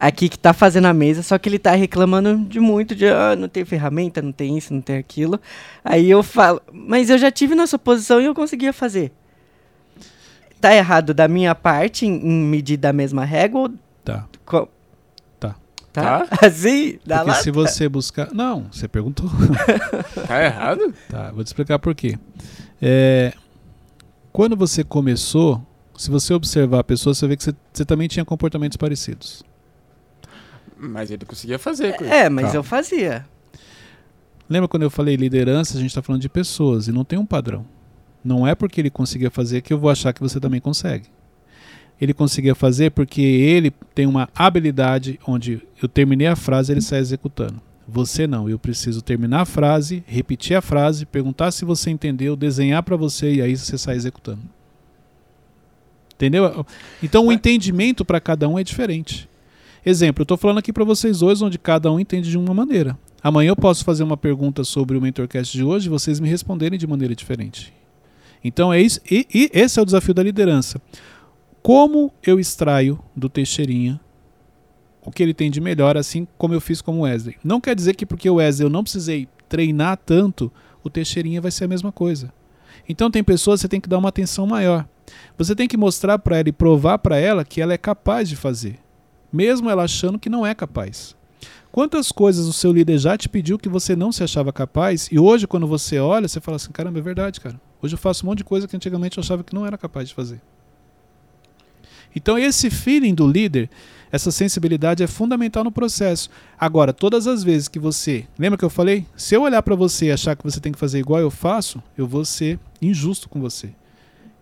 aqui 0.00 0.28
que 0.28 0.36
tá 0.36 0.52
fazendo 0.52 0.86
a 0.86 0.92
mesa, 0.92 1.22
só 1.22 1.38
que 1.38 1.48
ele 1.48 1.60
tá 1.60 1.70
reclamando 1.76 2.36
de 2.44 2.58
muito, 2.58 2.92
de 2.92 3.06
ah, 3.06 3.36
não 3.38 3.48
tem 3.48 3.64
ferramenta, 3.64 4.20
não 4.20 4.32
tem 4.32 4.58
isso, 4.58 4.74
não 4.74 4.80
tem 4.80 4.96
aquilo. 4.96 5.40
Aí 5.84 6.10
eu 6.10 6.24
falo, 6.24 6.60
mas 6.72 7.08
eu 7.08 7.16
já 7.16 7.30
tive 7.30 7.54
nessa 7.54 7.78
posição 7.78 8.20
e 8.20 8.24
eu 8.24 8.34
conseguia 8.34 8.72
fazer. 8.72 9.12
Tá 10.60 10.74
errado 10.74 11.14
da 11.14 11.28
minha 11.28 11.54
parte 11.54 12.04
em, 12.04 12.16
em 12.16 12.42
medir 12.46 12.76
da 12.78 12.92
mesma 12.92 13.24
régua 13.24 13.60
ou 13.60 13.70
Tá. 14.04 14.26
co- 14.44 14.68
Tá. 15.38 15.54
Tá? 15.92 16.26
Assim? 16.44 16.98
Dá 17.06 17.18
Porque 17.18 17.30
lá? 17.30 17.36
se 17.36 17.50
você 17.52 17.88
buscar. 17.88 18.34
Não, 18.34 18.66
você 18.72 18.88
perguntou. 18.88 19.30
Tá 20.26 20.44
errado? 20.44 20.92
Tá, 21.08 21.30
vou 21.30 21.44
te 21.44 21.46
explicar 21.46 21.78
por 21.78 21.94
quê. 21.94 22.18
É, 22.82 23.32
quando 24.32 24.56
você 24.56 24.82
começou, 24.82 25.64
se 25.98 26.10
você 26.10 26.32
observar 26.32 26.78
a 26.78 26.84
pessoa, 26.84 27.12
você 27.14 27.26
vê 27.26 27.36
que 27.36 27.42
você, 27.42 27.52
você 27.72 27.84
também 27.84 28.06
tinha 28.08 28.24
comportamentos 28.24 28.76
parecidos. 28.76 29.42
Mas 30.78 31.10
ele 31.10 31.24
conseguia 31.26 31.58
fazer. 31.58 31.96
coisa. 31.96 32.14
É, 32.14 32.28
mas 32.28 32.52
Tá. 32.52 32.56
eu 32.58 32.62
fazia. 32.62 33.26
Lembra 34.48 34.68
quando 34.68 34.84
eu 34.84 34.90
falei 34.90 35.16
liderança, 35.16 35.76
a 35.76 35.80
gente 35.80 35.90
está 35.90 36.00
falando 36.00 36.22
de 36.22 36.28
pessoas 36.28 36.86
e 36.88 36.92
não 36.92 37.04
tem 37.04 37.18
um 37.18 37.26
padrão. 37.26 37.66
Não 38.24 38.46
é 38.46 38.54
porque 38.54 38.80
ele 38.80 38.90
conseguia 38.90 39.30
fazer 39.30 39.60
que 39.60 39.72
eu 39.72 39.78
vou 39.78 39.90
achar 39.90 40.12
que 40.12 40.20
você 40.20 40.38
também 40.40 40.60
consegue. 40.60 41.06
Ele 42.00 42.14
conseguia 42.14 42.54
fazer 42.54 42.90
porque 42.92 43.20
ele 43.20 43.72
tem 43.92 44.06
uma 44.06 44.28
habilidade 44.34 45.18
onde 45.26 45.60
eu 45.82 45.88
terminei 45.88 46.28
a 46.28 46.36
frase 46.36 46.72
ele 46.72 46.80
sai 46.80 47.00
executando. 47.00 47.60
Você 47.86 48.26
não, 48.26 48.48
eu 48.48 48.58
preciso 48.58 49.02
terminar 49.02 49.40
a 49.40 49.44
frase, 49.46 50.04
repetir 50.06 50.56
a 50.56 50.62
frase, 50.62 51.04
perguntar 51.06 51.50
se 51.50 51.64
você 51.64 51.90
entendeu, 51.90 52.36
desenhar 52.36 52.82
para 52.82 52.96
você 52.96 53.34
e 53.34 53.42
aí 53.42 53.56
você 53.56 53.76
sai 53.76 53.96
executando. 53.96 54.42
Entendeu? 56.18 56.66
Então 57.00 57.28
o 57.28 57.32
entendimento 57.32 58.04
para 58.04 58.20
cada 58.20 58.48
um 58.48 58.58
é 58.58 58.64
diferente. 58.64 59.28
Exemplo, 59.86 60.22
eu 60.22 60.24
estou 60.24 60.36
falando 60.36 60.58
aqui 60.58 60.72
para 60.72 60.82
vocês 60.82 61.20
dois 61.20 61.40
onde 61.40 61.60
cada 61.60 61.92
um 61.92 62.00
entende 62.00 62.28
de 62.28 62.36
uma 62.36 62.52
maneira. 62.52 62.98
Amanhã 63.22 63.50
eu 63.50 63.56
posso 63.56 63.84
fazer 63.84 64.02
uma 64.02 64.16
pergunta 64.16 64.64
sobre 64.64 64.98
o 64.98 65.00
Mentorcast 65.00 65.56
de 65.56 65.62
hoje 65.62 65.86
e 65.86 65.88
vocês 65.88 66.18
me 66.18 66.28
responderem 66.28 66.76
de 66.76 66.88
maneira 66.88 67.14
diferente. 67.14 67.72
Então 68.42 68.72
é 68.72 68.80
isso, 68.80 69.00
e, 69.08 69.26
e 69.32 69.48
esse 69.52 69.78
é 69.78 69.82
o 69.82 69.84
desafio 69.84 70.12
da 70.12 70.22
liderança. 70.22 70.82
Como 71.62 72.12
eu 72.20 72.40
extraio 72.40 72.98
do 73.14 73.28
Teixeirinha 73.28 74.00
o 75.04 75.10
que 75.10 75.22
ele 75.22 75.32
tem 75.32 75.50
de 75.50 75.60
melhor, 75.60 75.96
assim 75.96 76.26
como 76.36 76.52
eu 76.52 76.60
fiz 76.60 76.82
com 76.82 76.98
o 76.98 77.00
Wesley. 77.02 77.36
Não 77.42 77.60
quer 77.60 77.74
dizer 77.74 77.94
que 77.94 78.04
porque 78.04 78.28
o 78.28 78.34
Wesley 78.34 78.66
eu 78.66 78.70
não 78.70 78.82
precisei 78.82 79.28
treinar 79.48 79.96
tanto, 80.04 80.52
o 80.82 80.90
Teixeirinha 80.90 81.40
vai 81.40 81.50
ser 81.50 81.64
a 81.64 81.68
mesma 81.68 81.90
coisa. 81.90 82.32
Então 82.88 83.10
tem 83.10 83.24
pessoas 83.24 83.60
que 83.60 83.62
você 83.62 83.68
tem 83.68 83.80
que 83.80 83.88
dar 83.88 83.98
uma 83.98 84.08
atenção 84.08 84.46
maior. 84.46 84.86
Você 85.36 85.54
tem 85.54 85.68
que 85.68 85.76
mostrar 85.76 86.18
para 86.18 86.38
ela 86.38 86.48
e 86.48 86.52
provar 86.52 86.98
para 86.98 87.16
ela 87.16 87.44
que 87.44 87.60
ela 87.60 87.72
é 87.72 87.78
capaz 87.78 88.28
de 88.28 88.36
fazer, 88.36 88.78
mesmo 89.32 89.70
ela 89.70 89.84
achando 89.84 90.18
que 90.18 90.28
não 90.28 90.46
é 90.46 90.54
capaz. 90.54 91.16
Quantas 91.70 92.10
coisas 92.10 92.46
o 92.46 92.52
seu 92.52 92.72
líder 92.72 92.98
já 92.98 93.16
te 93.16 93.28
pediu 93.28 93.58
que 93.58 93.68
você 93.68 93.94
não 93.94 94.10
se 94.10 94.24
achava 94.24 94.52
capaz 94.52 95.08
e 95.12 95.18
hoje 95.18 95.46
quando 95.46 95.66
você 95.66 95.98
olha, 95.98 96.26
você 96.26 96.40
fala 96.40 96.56
assim, 96.56 96.72
caramba, 96.72 96.98
é 96.98 97.02
verdade, 97.02 97.40
cara. 97.40 97.60
Hoje 97.80 97.94
eu 97.94 97.98
faço 97.98 98.24
um 98.24 98.28
monte 98.28 98.38
de 98.38 98.44
coisa 98.44 98.66
que 98.66 98.74
antigamente 98.74 99.18
eu 99.18 99.22
achava 99.22 99.44
que 99.44 99.54
não 99.54 99.66
era 99.66 99.78
capaz 99.78 100.08
de 100.08 100.14
fazer. 100.14 100.40
Então 102.16 102.38
esse 102.38 102.70
feeling 102.70 103.14
do 103.14 103.26
líder, 103.26 103.70
essa 104.10 104.30
sensibilidade 104.30 105.02
é 105.02 105.06
fundamental 105.06 105.62
no 105.62 105.70
processo. 105.70 106.30
Agora, 106.58 106.92
todas 106.92 107.26
as 107.26 107.44
vezes 107.44 107.68
que 107.68 107.78
você, 107.78 108.26
lembra 108.38 108.58
que 108.58 108.64
eu 108.64 108.70
falei? 108.70 109.06
Se 109.14 109.34
eu 109.34 109.42
olhar 109.42 109.62
para 109.62 109.76
você 109.76 110.06
e 110.06 110.12
achar 110.12 110.34
que 110.34 110.42
você 110.42 110.58
tem 110.58 110.72
que 110.72 110.78
fazer 110.78 110.98
igual 110.98 111.20
eu 111.20 111.30
faço, 111.30 111.82
eu 111.96 112.06
vou 112.06 112.24
ser 112.24 112.58
injusto 112.80 113.28
com 113.28 113.40
você. 113.40 113.70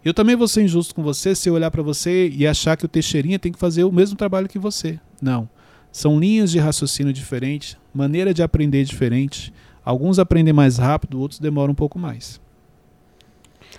Eu 0.07 0.15
também 0.15 0.37
vou 0.37 0.47
ser 0.47 0.63
injusto 0.63 0.95
com 0.95 1.03
você 1.03 1.35
se 1.35 1.49
eu 1.49 1.55
olhar 1.55 1.69
para 1.69 1.83
você 1.83 2.29
e 2.29 2.47
achar 2.47 2.77
que 2.77 2.85
o 2.85 2.89
Teixeirinha 2.89 3.41
tem 3.41 3.51
que 3.51 3.59
fazer 3.59 3.83
o 3.83 3.91
mesmo 3.91 4.17
trabalho 4.17 4.49
que 4.49 4.57
você. 4.57 5.01
Não. 5.21 5.49
São 5.91 6.17
linhas 6.21 6.53
de 6.53 6.61
raciocínio 6.61 7.13
diferentes, 7.13 7.77
maneira 7.93 8.33
de 8.33 8.41
aprender 8.41 8.85
diferente. 8.85 9.53
Alguns 9.85 10.21
aprendem 10.21 10.53
mais 10.55 10.79
rápido, 10.79 11.19
outros 11.19 11.41
demoram 11.41 11.73
um 11.73 11.75
pouco 11.75 11.99
mais. 11.99 12.41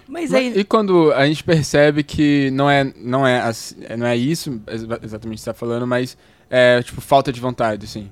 Mas 0.05 0.31
Mas- 0.31 0.33
aí. 0.33 0.59
E 0.59 0.63
quando 0.65 1.13
a 1.13 1.25
gente 1.25 1.41
percebe 1.45 2.03
que 2.03 2.51
não 2.51 2.69
é, 2.69 2.83
não 2.97 3.25
é, 3.25 3.39
assim- 3.39 3.75
não 3.97 4.05
é 4.05 4.17
isso 4.17 4.61
exa- 4.67 4.99
exatamente 5.01 5.37
que 5.37 5.43
você 5.43 5.49
tá 5.51 5.53
falando, 5.53 5.87
mas 5.87 6.17
é 6.49 6.81
tipo 6.83 6.99
falta 6.99 7.31
de 7.31 7.39
vontade, 7.39 7.85
assim. 7.85 8.09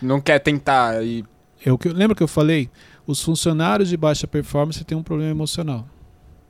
Não 0.00 0.20
quer 0.20 0.38
tentar 0.38 1.04
e. 1.04 1.24
É 1.64 1.72
o 1.72 1.76
que 1.78 1.88
eu- 1.88 1.92
lembra 1.92 2.14
que 2.14 2.22
eu 2.22 2.28
falei? 2.28 2.70
Os 3.04 3.20
funcionários 3.20 3.88
de 3.88 3.96
baixa 3.96 4.28
performance 4.28 4.84
têm 4.84 4.96
um 4.96 5.02
problema 5.02 5.30
emocional. 5.32 5.88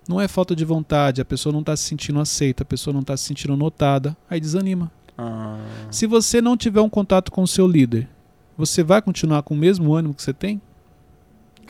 Não 0.09 0.19
é 0.19 0.27
falta 0.27 0.57
de 0.57 0.65
vontade, 0.65 1.21
a 1.21 1.25
pessoa 1.25 1.53
não 1.53 1.61
está 1.61 1.77
se 1.77 1.85
sentindo 1.85 2.19
aceita, 2.19 2.63
a 2.63 2.67
pessoa 2.67 2.95
não 2.95 3.03
está 3.03 3.15
se 3.15 3.25
sentindo 3.25 3.55
notada, 3.55 4.17
aí 4.29 4.41
desanima. 4.41 4.91
Ah, 5.19 5.59
Se 5.91 6.07
você 6.07 6.41
não 6.41 6.57
tiver 6.57 6.81
um 6.81 6.89
contato 6.89 7.31
com 7.31 7.43
o 7.43 7.47
seu 7.47 7.69
líder, 7.69 8.09
você 8.57 8.83
vai 8.83 9.03
continuar 9.03 9.43
com 9.43 9.53
o 9.53 9.57
mesmo 9.57 9.93
ânimo 9.93 10.15
que 10.15 10.23
você 10.23 10.33
tem? 10.33 10.63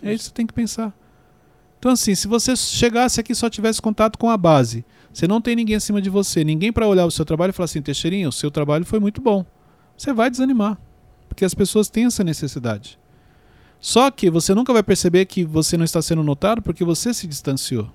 É 0.03 0.13
isso 0.13 0.25
que 0.25 0.29
você 0.29 0.35
tem 0.35 0.47
que 0.47 0.55
pensar. 0.55 0.95
Então, 1.79 1.91
assim, 1.91 2.15
se 2.15 2.29
você 2.29 2.55
chegasse 2.55 3.21
aqui 3.21 3.33
e 3.33 3.35
só 3.35 3.51
tivesse 3.51 3.83
contato 3.83 4.17
com 4.17 4.31
a 4.31 4.37
base, 4.37 4.85
você 5.13 5.27
não 5.27 5.41
tem 5.41 5.57
ninguém 5.57 5.75
acima 5.75 6.01
de 6.01 6.09
você, 6.09 6.45
ninguém 6.45 6.73
para 6.73 6.87
olhar 6.87 7.07
o 7.07 7.11
seu 7.11 7.25
trabalho 7.25 7.51
e 7.51 7.53
falar 7.53 7.65
assim: 7.65 7.83
Teixeirinho, 7.83 8.29
o 8.29 8.33
seu 8.33 8.51
trabalho 8.51 8.85
foi 8.85 9.01
muito 9.01 9.21
bom. 9.21 9.45
Você 9.97 10.13
vai 10.13 10.31
desanimar, 10.31 10.79
porque 11.29 11.45
as 11.45 11.55
pessoas 11.55 11.89
têm 11.89 12.05
essa 12.05 12.23
necessidade. 12.23 12.99
Só 13.81 14.11
que 14.11 14.31
você 14.31 14.55
nunca 14.55 14.73
vai 14.73 14.83
perceber 14.83 15.25
que 15.27 15.45
você 15.45 15.77
não 15.77 15.85
está 15.85 16.03
sendo 16.03 16.23
notado 16.23 16.63
porque 16.63 16.85
você 16.85 17.13
se 17.15 17.27
distanciou. 17.27 17.91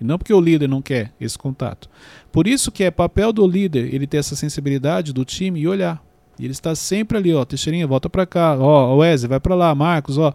E 0.00 0.04
não 0.04 0.18
porque 0.18 0.32
o 0.32 0.40
líder 0.40 0.68
não 0.68 0.82
quer 0.82 1.12
esse 1.20 1.38
contato. 1.38 1.88
Por 2.32 2.46
isso 2.46 2.72
que 2.72 2.84
é 2.84 2.90
papel 2.90 3.32
do 3.32 3.46
líder 3.46 3.94
ele 3.94 4.06
ter 4.06 4.18
essa 4.18 4.34
sensibilidade 4.34 5.12
do 5.12 5.24
time 5.24 5.60
e 5.60 5.68
olhar. 5.68 6.02
E 6.38 6.44
ele 6.44 6.52
está 6.52 6.74
sempre 6.74 7.16
ali, 7.16 7.32
ó, 7.32 7.44
Teixeirinha, 7.44 7.86
volta 7.86 8.10
para 8.10 8.26
cá, 8.26 8.56
ó, 8.58 8.96
Wesley, 8.96 9.28
vai 9.28 9.40
para 9.40 9.54
lá, 9.54 9.74
Marcos, 9.74 10.18
ó. 10.18 10.34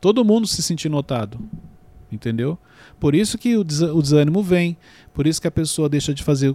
Todo 0.00 0.24
mundo 0.24 0.46
se 0.46 0.62
sentir 0.62 0.88
notado. 0.88 1.38
Entendeu? 2.12 2.58
Por 2.98 3.14
isso 3.14 3.38
que 3.38 3.56
o, 3.56 3.64
desânimo 3.64 4.42
vem, 4.42 4.76
por 5.14 5.26
isso 5.26 5.40
que 5.40 5.48
a 5.48 5.50
pessoa 5.50 5.88
deixa 5.88 6.12
de 6.12 6.22
fazer 6.22 6.54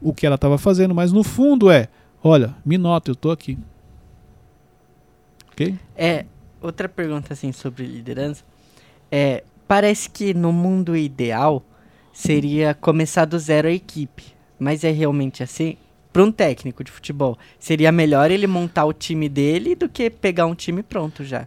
o 0.00 0.12
que 0.12 0.26
ela 0.26 0.34
estava 0.34 0.58
fazendo, 0.58 0.94
mas 0.94 1.12
no 1.12 1.22
fundo 1.22 1.70
é, 1.70 1.88
olha, 2.22 2.54
me 2.64 2.76
nota, 2.76 3.10
eu 3.10 3.14
tô 3.14 3.30
aqui. 3.30 3.58
OK? 5.52 5.78
É, 5.94 6.24
outra 6.60 6.88
pergunta 6.88 7.32
assim 7.32 7.52
sobre 7.52 7.86
liderança. 7.86 8.42
É, 9.12 9.44
parece 9.70 10.10
que 10.10 10.34
no 10.34 10.52
mundo 10.52 10.96
ideal 10.96 11.64
seria 12.12 12.74
começar 12.74 13.24
do 13.24 13.38
zero 13.38 13.68
a 13.68 13.70
equipe. 13.70 14.24
Mas 14.58 14.82
é 14.82 14.90
realmente 14.90 15.44
assim? 15.44 15.76
Para 16.12 16.24
um 16.24 16.32
técnico 16.32 16.82
de 16.82 16.90
futebol, 16.90 17.38
seria 17.56 17.92
melhor 17.92 18.32
ele 18.32 18.48
montar 18.48 18.84
o 18.84 18.92
time 18.92 19.28
dele 19.28 19.76
do 19.76 19.88
que 19.88 20.10
pegar 20.10 20.46
um 20.46 20.56
time 20.56 20.82
pronto 20.82 21.22
já. 21.22 21.46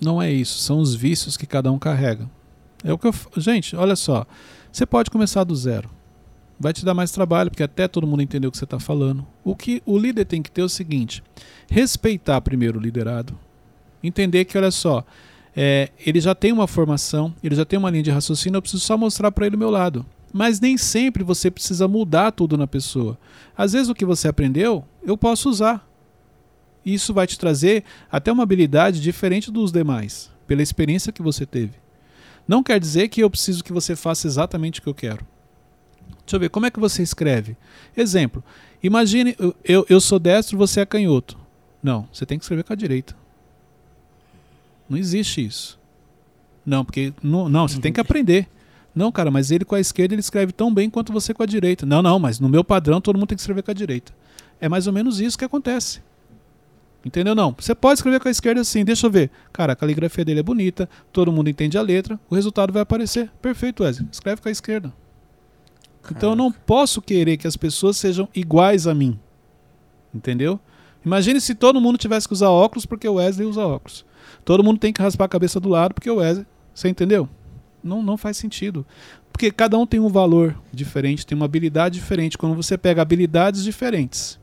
Não 0.00 0.22
é 0.22 0.32
isso, 0.32 0.58
são 0.60 0.78
os 0.78 0.94
vícios 0.94 1.36
que 1.36 1.46
cada 1.46 1.70
um 1.70 1.78
carrega. 1.78 2.26
É 2.82 2.90
o 2.90 2.96
que 2.96 3.06
eu, 3.06 3.14
gente, 3.36 3.76
olha 3.76 3.96
só. 3.96 4.26
Você 4.72 4.86
pode 4.86 5.10
começar 5.10 5.44
do 5.44 5.54
zero. 5.54 5.90
Vai 6.58 6.72
te 6.72 6.86
dar 6.86 6.94
mais 6.94 7.10
trabalho, 7.10 7.50
porque 7.50 7.62
até 7.62 7.86
todo 7.86 8.06
mundo 8.06 8.22
entender 8.22 8.46
o 8.46 8.50
que 8.50 8.56
você 8.56 8.64
está 8.64 8.80
falando. 8.80 9.26
O 9.44 9.54
que 9.54 9.82
o 9.84 9.98
líder 9.98 10.24
tem 10.24 10.40
que 10.40 10.50
ter 10.50 10.62
é 10.62 10.64
o 10.64 10.70
seguinte: 10.70 11.22
respeitar 11.70 12.40
primeiro 12.40 12.78
o 12.78 12.82
liderado. 12.82 13.38
Entender 14.02 14.46
que, 14.46 14.56
olha 14.56 14.70
só, 14.70 15.04
é, 15.56 15.90
ele 16.04 16.20
já 16.20 16.34
tem 16.34 16.52
uma 16.52 16.66
formação, 16.66 17.34
ele 17.42 17.54
já 17.54 17.64
tem 17.64 17.78
uma 17.78 17.88
linha 17.90 18.02
de 18.02 18.10
raciocínio, 18.10 18.58
eu 18.58 18.62
preciso 18.62 18.84
só 18.84 18.98
mostrar 18.98 19.32
para 19.32 19.46
ele 19.46 19.56
o 19.56 19.58
meu 19.58 19.70
lado. 19.70 20.04
Mas 20.30 20.60
nem 20.60 20.76
sempre 20.76 21.24
você 21.24 21.50
precisa 21.50 21.88
mudar 21.88 22.30
tudo 22.32 22.58
na 22.58 22.66
pessoa. 22.66 23.18
Às 23.56 23.72
vezes 23.72 23.88
o 23.88 23.94
que 23.94 24.04
você 24.04 24.28
aprendeu, 24.28 24.84
eu 25.02 25.16
posso 25.16 25.48
usar. 25.48 25.88
Isso 26.84 27.14
vai 27.14 27.26
te 27.26 27.38
trazer 27.38 27.84
até 28.12 28.30
uma 28.30 28.42
habilidade 28.42 29.00
diferente 29.00 29.50
dos 29.50 29.72
demais, 29.72 30.30
pela 30.46 30.62
experiência 30.62 31.10
que 31.10 31.22
você 31.22 31.46
teve. 31.46 31.72
Não 32.46 32.62
quer 32.62 32.78
dizer 32.78 33.08
que 33.08 33.22
eu 33.22 33.30
preciso 33.30 33.64
que 33.64 33.72
você 33.72 33.96
faça 33.96 34.26
exatamente 34.26 34.78
o 34.78 34.82
que 34.82 34.88
eu 34.88 34.94
quero. 34.94 35.26
Deixa 36.24 36.36
eu 36.36 36.40
ver, 36.40 36.50
como 36.50 36.66
é 36.66 36.70
que 36.70 36.78
você 36.78 37.02
escreve? 37.02 37.56
Exemplo, 37.96 38.44
imagine, 38.82 39.34
eu, 39.64 39.86
eu 39.88 40.00
sou 40.00 40.18
destro, 40.18 40.58
você 40.58 40.80
é 40.80 40.86
canhoto. 40.86 41.38
Não, 41.82 42.06
você 42.12 42.26
tem 42.26 42.38
que 42.38 42.44
escrever 42.44 42.62
com 42.62 42.72
a 42.72 42.76
direita. 42.76 43.16
Não 44.88 44.96
existe 44.96 45.44
isso. 45.44 45.78
Não, 46.64 46.84
porque. 46.84 47.12
Não, 47.22 47.48
não 47.48 47.68
você 47.68 47.80
tem 47.80 47.92
que 47.92 48.00
aprender. 48.00 48.48
Não, 48.94 49.12
cara, 49.12 49.30
mas 49.30 49.50
ele 49.50 49.64
com 49.64 49.74
a 49.74 49.80
esquerda 49.80 50.14
ele 50.14 50.20
escreve 50.20 50.52
tão 50.52 50.72
bem 50.72 50.88
quanto 50.88 51.12
você 51.12 51.34
com 51.34 51.42
a 51.42 51.46
direita. 51.46 51.84
Não, 51.84 52.00
não, 52.00 52.18
mas 52.18 52.40
no 52.40 52.48
meu 52.48 52.64
padrão 52.64 53.00
todo 53.00 53.16
mundo 53.16 53.28
tem 53.28 53.36
que 53.36 53.42
escrever 53.42 53.62
com 53.62 53.70
a 53.70 53.74
direita. 53.74 54.12
É 54.58 54.68
mais 54.68 54.86
ou 54.86 54.92
menos 54.92 55.20
isso 55.20 55.36
que 55.36 55.44
acontece. 55.44 56.00
Entendeu? 57.04 57.34
Não. 57.34 57.54
Você 57.58 57.74
pode 57.74 57.98
escrever 57.98 58.18
com 58.20 58.26
a 58.26 58.30
esquerda 58.30 58.62
assim, 58.62 58.84
deixa 58.84 59.06
eu 59.06 59.10
ver. 59.10 59.30
Cara, 59.52 59.74
a 59.74 59.76
caligrafia 59.76 60.24
dele 60.24 60.40
é 60.40 60.42
bonita, 60.42 60.88
todo 61.12 61.30
mundo 61.30 61.50
entende 61.50 61.76
a 61.76 61.82
letra, 61.82 62.18
o 62.28 62.34
resultado 62.34 62.72
vai 62.72 62.82
aparecer. 62.82 63.30
Perfeito, 63.40 63.82
Wesley. 63.82 64.08
Escreve 64.10 64.40
com 64.40 64.48
a 64.48 64.52
esquerda. 64.52 64.92
Caraca. 66.02 66.16
Então 66.16 66.30
eu 66.30 66.36
não 66.36 66.50
posso 66.50 67.02
querer 67.02 67.36
que 67.36 67.46
as 67.46 67.56
pessoas 67.56 67.96
sejam 67.96 68.28
iguais 68.34 68.86
a 68.86 68.94
mim. 68.94 69.18
Entendeu? 70.12 70.58
Imagine 71.04 71.40
se 71.40 71.54
todo 71.54 71.80
mundo 71.80 71.98
tivesse 71.98 72.26
que 72.26 72.32
usar 72.32 72.48
óculos 72.48 72.86
porque 72.86 73.06
o 73.06 73.14
Wesley 73.14 73.46
usa 73.46 73.64
óculos. 73.64 74.04
Todo 74.46 74.62
mundo 74.62 74.78
tem 74.78 74.92
que 74.92 75.02
raspar 75.02 75.24
a 75.24 75.28
cabeça 75.28 75.58
do 75.58 75.68
lado 75.68 75.92
porque 75.92 76.08
o 76.08 76.18
Wesley. 76.18 76.46
Você 76.72 76.88
entendeu? 76.88 77.28
Não, 77.82 78.00
não 78.00 78.16
faz 78.16 78.36
sentido. 78.36 78.86
Porque 79.32 79.50
cada 79.50 79.76
um 79.76 79.84
tem 79.84 79.98
um 79.98 80.08
valor 80.08 80.56
diferente, 80.72 81.26
tem 81.26 81.34
uma 81.34 81.46
habilidade 81.46 81.96
diferente. 81.96 82.38
Quando 82.38 82.54
você 82.54 82.78
pega 82.78 83.02
habilidades 83.02 83.64
diferentes 83.64 84.38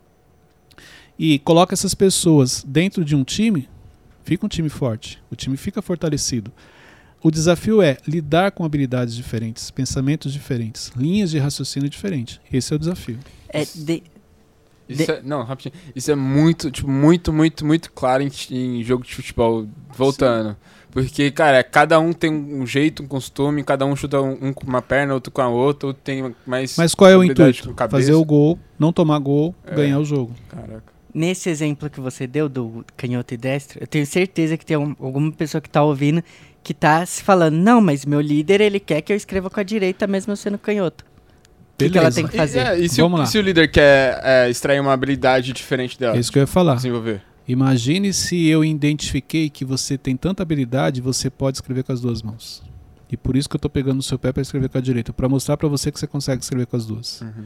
e 1.18 1.40
coloca 1.40 1.74
essas 1.74 1.96
pessoas 1.96 2.66
dentro 2.68 3.06
de 3.06 3.16
um 3.16 3.24
time, 3.24 3.70
fica 4.26 4.46
um 4.46 4.50
time 4.50 4.68
forte. 4.68 5.24
O 5.32 5.38
time 5.38 5.56
fica 5.56 5.82
fortalecido. 5.82 6.52
O 7.24 7.32
desafio 7.32 7.82
é 7.82 7.98
lidar 8.06 8.52
com 8.52 8.66
habilidades 8.66 9.16
diferentes, 9.16 9.72
pensamentos 9.72 10.34
diferentes, 10.34 10.92
linhas 10.98 11.32
de 11.32 11.40
raciocínio 11.40 11.88
diferentes. 11.88 12.42
Esse 12.52 12.74
é 12.74 12.76
o 12.76 12.80
desafio. 12.80 13.20
É, 13.48 13.64
de, 13.64 14.04
isso 14.94 15.12
é, 15.12 15.22
não, 15.24 15.44
rapidinho. 15.44 15.74
Isso 15.96 16.12
é 16.12 16.16
muito, 16.16 16.72
tipo, 16.72 16.90
muito, 16.90 17.34
muito, 17.34 17.66
muito 17.66 17.92
claro 17.92 18.24
em, 18.24 18.32
em 18.52 18.84
jogo 18.84 19.04
de 19.04 19.16
futebol. 19.16 19.68
Voltando. 19.96 20.52
Sim. 20.52 20.56
Porque, 20.94 21.32
cara, 21.32 21.64
cada 21.64 22.00
um 22.00 22.14
tem 22.14 22.32
um 22.32 22.68
jeito, 22.68 23.02
um 23.02 23.08
costume, 23.08 23.64
cada 23.64 23.84
um 23.84 23.96
chuta 23.96 24.22
um, 24.22 24.38
um 24.40 24.54
com 24.54 24.68
uma 24.68 24.82
perna, 24.82 25.16
outro 25.16 25.32
com 25.32 25.42
a 25.42 25.50
outra, 25.50 25.88
outro 25.88 26.02
tem 26.04 26.36
mais. 26.46 26.78
Mas 26.78 26.94
qual 26.94 27.10
é 27.10 27.18
o 27.18 27.24
intuito? 27.24 27.74
Fazer 27.90 28.14
o 28.14 28.24
gol, 28.24 28.60
não 28.78 28.94
tomar 28.94 29.18
gol, 29.18 29.56
é. 29.66 29.74
ganhar 29.74 29.98
o 29.98 30.06
jogo. 30.06 30.36
Caraca. 30.48 30.94
Nesse 31.12 31.50
exemplo 31.50 31.90
que 31.90 32.00
você 32.00 32.28
deu 32.28 32.48
do 32.48 32.86
canhoto 32.96 33.34
e 33.34 33.38
destro, 33.38 33.80
eu 33.82 33.88
tenho 33.88 34.06
certeza 34.06 34.56
que 34.56 34.66
tem 34.66 34.78
um, 34.78 34.96
alguma 35.00 35.32
pessoa 35.32 35.62
que 35.62 35.70
tá 35.70 35.84
ouvindo 35.84 36.24
que 36.64 36.74
tá 36.74 37.06
se 37.06 37.22
falando, 37.22 37.56
não, 37.56 37.82
mas 37.82 38.06
meu 38.06 38.22
líder 38.22 38.62
ele 38.62 38.80
quer 38.80 39.02
que 39.02 39.12
eu 39.12 39.18
escreva 39.18 39.50
com 39.50 39.60
a 39.60 39.64
direita 39.64 40.08
mesmo 40.08 40.32
eu 40.32 40.38
sendo 40.38 40.58
canhoto. 40.58 41.04
O 41.74 41.90
que, 41.90 41.98
ela 41.98 42.12
tem 42.12 42.28
que 42.28 42.38
fazer? 42.38 42.60
E, 42.60 42.62
é, 42.62 42.80
e 42.80 42.90
se, 42.90 43.02
Vamos 43.02 43.20
o, 43.20 43.22
lá. 43.22 43.26
se 43.26 43.38
o 43.38 43.42
líder 43.42 43.70
quer 43.70 44.20
é, 44.24 44.50
extrair 44.50 44.80
uma 44.80 44.94
habilidade 44.94 45.52
diferente 45.54 46.00
dela? 46.00 46.16
É 46.16 46.20
isso 46.20 46.32
que 46.32 46.38
eu 46.38 46.44
ia 46.44 46.48
falar. 46.48 46.76
Desenvolver. 46.76 47.22
Imagine 47.48 48.14
se 48.14 48.48
eu 48.48 48.64
identifiquei 48.64 49.50
que 49.50 49.66
você 49.66 49.98
tem 49.98 50.16
tanta 50.16 50.44
habilidade, 50.44 51.02
você 51.02 51.30
pode 51.30 51.58
escrever 51.58 51.84
com 51.84 51.92
as 51.92 52.00
duas 52.00 52.22
mãos. 52.22 52.64
E 53.12 53.18
por 53.18 53.36
isso 53.36 53.50
que 53.50 53.56
eu 53.56 53.58
estou 53.58 53.70
pegando 53.70 54.00
o 54.00 54.04
seu 54.04 54.18
pé 54.18 54.32
para 54.32 54.42
escrever 54.42 54.70
com 54.70 54.78
a 54.78 54.82
direita, 54.82 55.12
para 55.12 55.28
mostrar 55.28 55.58
para 55.58 55.68
você 55.68 55.92
que 55.92 56.00
você 56.00 56.08
consegue 56.08 56.42
escrever 56.42 56.66
com 56.66 56.78
as 56.78 56.86
duas. 56.86 57.22
Uhum. 57.22 57.46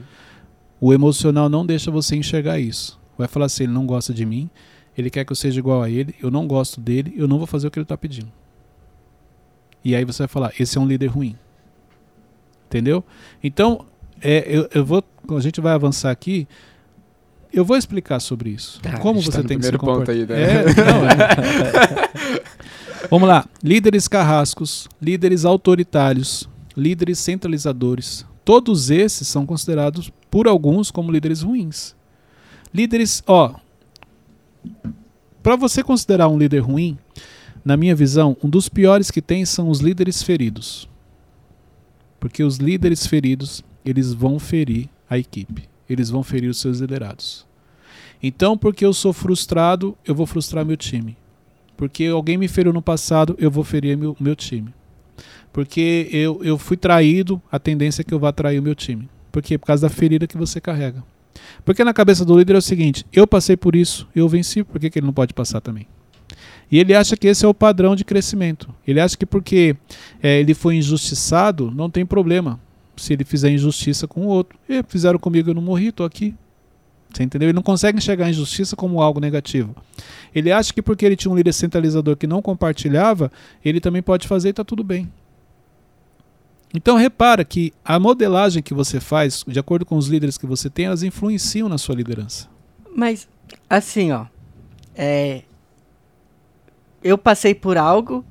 O 0.79 0.93
emocional 0.93 1.49
não 1.49 1.65
deixa 1.65 1.89
você 1.89 2.15
enxergar 2.15 2.59
isso. 2.59 2.99
Vai 3.17 3.27
falar 3.27 3.47
assim, 3.47 3.63
ele 3.63 3.73
não 3.73 3.85
gosta 3.85 4.13
de 4.13 4.25
mim, 4.25 4.49
ele 4.95 5.09
quer 5.09 5.25
que 5.25 5.31
eu 5.31 5.35
seja 5.35 5.59
igual 5.59 5.81
a 5.81 5.89
ele, 5.89 6.13
eu 6.21 6.29
não 6.29 6.47
gosto 6.47 6.79
dele, 6.79 7.13
eu 7.17 7.27
não 7.27 7.37
vou 7.37 7.47
fazer 7.47 7.67
o 7.67 7.71
que 7.71 7.79
ele 7.79 7.83
está 7.83 7.97
pedindo. 7.97 8.31
E 9.83 9.95
aí 9.95 10.05
você 10.05 10.19
vai 10.19 10.27
falar, 10.27 10.53
esse 10.59 10.77
é 10.77 10.81
um 10.81 10.87
líder 10.87 11.07
ruim. 11.07 11.35
Entendeu? 12.67 13.03
Então, 13.43 13.85
é, 14.21 14.45
eu, 14.47 14.69
eu 14.73 14.85
vou, 14.85 15.03
a 15.35 15.39
gente 15.39 15.61
vai 15.61 15.73
avançar 15.73 16.11
aqui. 16.11 16.47
Eu 17.51 17.63
vou 17.63 17.77
explicar 17.77 18.19
sobre 18.19 18.49
isso. 18.49 18.81
Ah, 18.85 18.99
como 18.99 19.21
você 19.21 19.41
tá 19.41 19.47
tem 19.47 19.57
que 19.57 19.65
se 19.65 19.71
comportar. 19.73 20.13
Aí, 20.13 20.25
né? 20.25 20.41
é, 20.41 20.63
não, 20.65 21.07
é. 21.07 22.47
Vamos 23.09 23.27
lá. 23.27 23.47
Líderes 23.63 24.07
carrascos, 24.07 24.87
líderes 25.01 25.45
autoritários, 25.45 26.49
líderes 26.75 27.19
centralizadores. 27.19 28.25
Todos 28.43 28.89
esses 28.89 29.27
são 29.27 29.45
considerados 29.45 30.11
por 30.29 30.47
alguns 30.47 30.91
como 30.91 31.11
líderes 31.11 31.41
ruins. 31.41 31.95
Líderes, 32.73 33.23
ó, 33.25 33.55
para 35.41 35.55
você 35.55 35.83
considerar 35.83 36.27
um 36.27 36.37
líder 36.37 36.59
ruim, 36.59 36.97
na 37.63 37.77
minha 37.77 37.95
visão, 37.95 38.35
um 38.43 38.49
dos 38.49 38.67
piores 38.69 39.09
que 39.09 39.21
tem 39.21 39.45
são 39.45 39.69
os 39.69 39.79
líderes 39.79 40.21
feridos. 40.21 40.89
Porque 42.19 42.43
os 42.43 42.57
líderes 42.57 43.05
feridos, 43.07 43.63
eles 43.91 44.13
vão 44.13 44.39
ferir 44.39 44.89
a 45.09 45.17
equipe, 45.17 45.69
eles 45.89 46.09
vão 46.09 46.23
ferir 46.23 46.49
os 46.49 46.59
seus 46.59 46.79
liderados. 46.79 47.45
Então, 48.21 48.57
porque 48.57 48.85
eu 48.85 48.93
sou 48.93 49.13
frustrado, 49.13 49.97
eu 50.05 50.15
vou 50.15 50.25
frustrar 50.25 50.65
meu 50.65 50.77
time. 50.77 51.15
Porque 51.75 52.05
alguém 52.05 52.37
me 52.37 52.47
feriu 52.47 52.73
no 52.73 52.81
passado, 52.81 53.35
eu 53.39 53.51
vou 53.51 53.63
ferir 53.63 53.95
meu, 53.95 54.17
meu 54.19 54.35
time. 54.35 54.73
Porque 55.53 56.09
eu, 56.11 56.43
eu 56.43 56.57
fui 56.57 56.75
traído, 56.75 57.41
a 57.51 57.59
tendência 57.59 58.01
é 58.01 58.03
que 58.03 58.13
eu 58.13 58.19
vá 58.19 58.31
trair 58.31 58.59
o 58.59 58.63
meu 58.63 58.73
time. 58.73 59.07
Por 59.31 59.41
quê? 59.41 59.57
Por 59.57 59.67
causa 59.67 59.87
da 59.87 59.93
ferida 59.93 60.25
que 60.25 60.37
você 60.37 60.59
carrega. 60.59 61.03
Porque 61.63 61.83
na 61.83 61.93
cabeça 61.93 62.25
do 62.25 62.37
líder 62.37 62.55
é 62.55 62.57
o 62.57 62.61
seguinte: 62.61 63.05
eu 63.13 63.27
passei 63.27 63.55
por 63.55 63.75
isso, 63.75 64.07
eu 64.15 64.27
venci, 64.27 64.63
por 64.63 64.79
que, 64.79 64.89
que 64.89 64.99
ele 64.99 65.05
não 65.05 65.13
pode 65.13 65.33
passar 65.33 65.61
também? 65.61 65.87
E 66.71 66.79
ele 66.79 66.93
acha 66.93 67.15
que 67.15 67.27
esse 67.27 67.45
é 67.45 67.47
o 67.47 67.53
padrão 67.53 67.95
de 67.95 68.03
crescimento. 68.03 68.73
Ele 68.85 68.99
acha 68.99 69.15
que 69.15 69.25
porque 69.25 69.75
é, 70.21 70.39
ele 70.39 70.53
foi 70.53 70.75
injustiçado, 70.75 71.71
não 71.71 71.89
tem 71.89 72.05
problema 72.05 72.59
se 72.97 73.13
ele 73.13 73.23
fizer 73.23 73.49
injustiça 73.49 74.07
com 74.07 74.21
o 74.21 74.27
outro. 74.27 74.57
E 74.67 74.83
fizeram 74.87 75.19
comigo, 75.19 75.49
eu 75.49 75.53
não 75.53 75.61
morri, 75.61 75.87
estou 75.87 76.05
aqui. 76.05 76.35
Você 77.13 77.23
entendeu? 77.23 77.47
Ele 77.47 77.55
não 77.55 77.63
consegue 77.63 77.97
enxergar 77.97 78.25
a 78.25 78.29
injustiça 78.29 78.75
como 78.75 79.01
algo 79.01 79.19
negativo. 79.19 79.75
Ele 80.35 80.51
acha 80.51 80.73
que 80.73 80.81
porque 80.81 81.05
ele 81.05 81.15
tinha 81.15 81.31
um 81.31 81.35
líder 81.35 81.53
centralizador 81.53 82.17
que 82.17 82.27
não 82.27 82.41
compartilhava, 82.41 83.31
ele 83.63 83.79
também 83.79 84.01
pode 84.01 84.27
fazer 84.27 84.49
e 84.49 84.51
está 84.51 84.63
tudo 84.63 84.83
bem. 84.83 85.11
Então 86.73 86.97
repara 86.97 87.45
que 87.45 87.73
a 87.83 87.97
modelagem 87.97 88.61
que 88.61 88.73
você 88.73 88.99
faz, 88.99 89.43
de 89.47 89.57
acordo 89.57 89.85
com 89.85 89.95
os 89.95 90.07
líderes 90.07 90.37
que 90.37 90.45
você 90.45 90.69
tem, 90.69 90.85
elas 90.85 91.01
influenciam 91.01 91.69
na 91.69 91.77
sua 91.77 91.95
liderança. 91.95 92.47
Mas, 92.95 93.27
assim, 93.69 94.11
ó. 94.11 94.25
É, 94.93 95.43
eu 97.03 97.17
passei 97.17 97.55
por 97.55 97.77
algo 97.77 98.25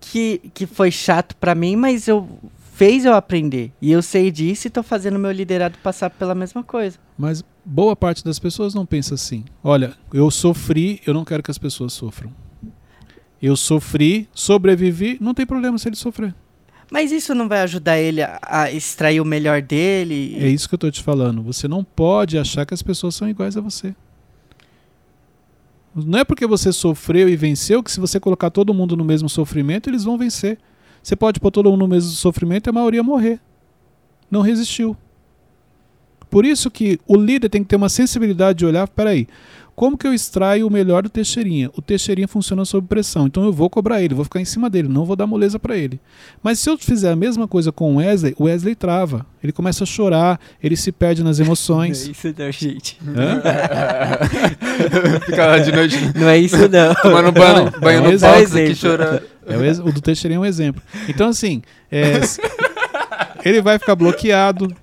que, 0.00 0.40
que 0.52 0.66
foi 0.66 0.90
chato 0.90 1.36
para 1.36 1.54
mim, 1.54 1.76
mas 1.76 2.08
eu 2.08 2.28
fez 2.76 3.06
eu 3.06 3.14
aprender. 3.14 3.72
E 3.80 3.90
eu 3.90 4.02
sei 4.02 4.30
disso 4.30 4.66
e 4.66 4.70
tô 4.70 4.82
fazendo 4.82 5.18
meu 5.18 5.32
liderado 5.32 5.78
passar 5.82 6.10
pela 6.10 6.34
mesma 6.34 6.62
coisa. 6.62 6.98
Mas 7.16 7.42
boa 7.64 7.96
parte 7.96 8.22
das 8.22 8.38
pessoas 8.38 8.74
não 8.74 8.84
pensa 8.84 9.14
assim. 9.14 9.46
Olha, 9.64 9.94
eu 10.12 10.30
sofri, 10.30 11.00
eu 11.06 11.14
não 11.14 11.24
quero 11.24 11.42
que 11.42 11.50
as 11.50 11.56
pessoas 11.56 11.94
sofram. 11.94 12.30
Eu 13.40 13.56
sofri, 13.56 14.28
sobrevivi, 14.34 15.16
não 15.20 15.32
tem 15.32 15.46
problema 15.46 15.78
se 15.78 15.88
ele 15.88 15.96
sofrer. 15.96 16.34
Mas 16.90 17.10
isso 17.12 17.34
não 17.34 17.48
vai 17.48 17.62
ajudar 17.62 17.98
ele 17.98 18.22
a, 18.22 18.38
a 18.42 18.70
extrair 18.70 19.20
o 19.20 19.24
melhor 19.24 19.62
dele? 19.62 20.36
É 20.38 20.46
isso 20.46 20.68
que 20.68 20.74
eu 20.74 20.78
tô 20.78 20.90
te 20.90 21.02
falando. 21.02 21.42
Você 21.42 21.66
não 21.66 21.82
pode 21.82 22.38
achar 22.38 22.66
que 22.66 22.74
as 22.74 22.82
pessoas 22.82 23.14
são 23.14 23.28
iguais 23.28 23.56
a 23.56 23.60
você. 23.62 23.94
Não 25.94 26.18
é 26.18 26.24
porque 26.24 26.46
você 26.46 26.70
sofreu 26.72 27.26
e 27.26 27.36
venceu 27.36 27.82
que 27.82 27.90
se 27.90 27.98
você 27.98 28.20
colocar 28.20 28.50
todo 28.50 28.74
mundo 28.74 28.94
no 28.94 29.04
mesmo 29.04 29.30
sofrimento, 29.30 29.88
eles 29.88 30.04
vão 30.04 30.18
vencer. 30.18 30.58
Você 31.06 31.14
pode 31.14 31.38
pôr 31.38 31.52
todo 31.52 31.70
mundo 31.70 31.82
no 31.82 31.86
mesmo 31.86 32.10
sofrimento 32.10 32.66
e 32.66 32.70
a 32.70 32.72
maioria 32.72 33.00
morrer. 33.00 33.38
Não 34.28 34.40
resistiu. 34.40 34.96
Por 36.28 36.44
isso 36.44 36.68
que 36.68 36.98
o 37.06 37.14
líder 37.14 37.48
tem 37.48 37.62
que 37.62 37.68
ter 37.68 37.76
uma 37.76 37.88
sensibilidade 37.88 38.58
de 38.58 38.66
olhar, 38.66 38.88
peraí, 38.88 39.28
como 39.76 39.96
que 39.98 40.06
eu 40.06 40.14
extraio 40.14 40.66
o 40.66 40.70
melhor 40.70 41.02
do 41.02 41.10
Teixeirinha? 41.10 41.70
O 41.76 41.82
Teixeirinha 41.82 42.26
funciona 42.26 42.64
sob 42.64 42.88
pressão, 42.88 43.26
então 43.26 43.44
eu 43.44 43.52
vou 43.52 43.68
cobrar 43.68 44.02
ele, 44.02 44.14
vou 44.14 44.24
ficar 44.24 44.40
em 44.40 44.44
cima 44.46 44.70
dele, 44.70 44.88
não 44.88 45.04
vou 45.04 45.14
dar 45.14 45.26
moleza 45.26 45.58
para 45.58 45.76
ele. 45.76 46.00
Mas 46.42 46.58
se 46.58 46.70
eu 46.70 46.78
fizer 46.78 47.12
a 47.12 47.16
mesma 47.16 47.46
coisa 47.46 47.70
com 47.70 47.94
o 47.94 47.98
Wesley, 47.98 48.34
o 48.38 48.44
Wesley 48.44 48.74
trava. 48.74 49.26
Ele 49.44 49.52
começa 49.52 49.84
a 49.84 49.86
chorar, 49.86 50.40
ele 50.62 50.76
se 50.76 50.90
perde 50.90 51.22
nas 51.22 51.38
emoções. 51.38 52.04
Não 52.04 52.08
é 52.08 52.12
isso 52.12 52.34
não, 52.38 52.50
gente. 52.50 52.98
Fica 55.26 55.46
lá 55.46 55.58
de 55.58 55.70
noite. 55.70 55.96
Não 56.18 56.28
é 56.28 56.38
isso 56.38 56.68
não. 56.68 56.94
Tomando 56.94 57.30
banho, 57.32 57.70
banho 57.78 57.98
é 58.06 58.12
no 58.12 58.18
palco 58.18 58.58
aqui 58.58 58.74
chorando. 58.74 59.22
É 59.46 59.56
o, 59.58 59.88
o 59.88 59.92
do 59.92 60.00
Teixeirinha 60.00 60.38
é 60.38 60.40
um 60.40 60.46
exemplo. 60.46 60.80
Então, 61.06 61.28
assim, 61.28 61.60
é, 61.92 62.18
ele 63.44 63.60
vai 63.60 63.78
ficar 63.78 63.94
bloqueado. 63.94 64.74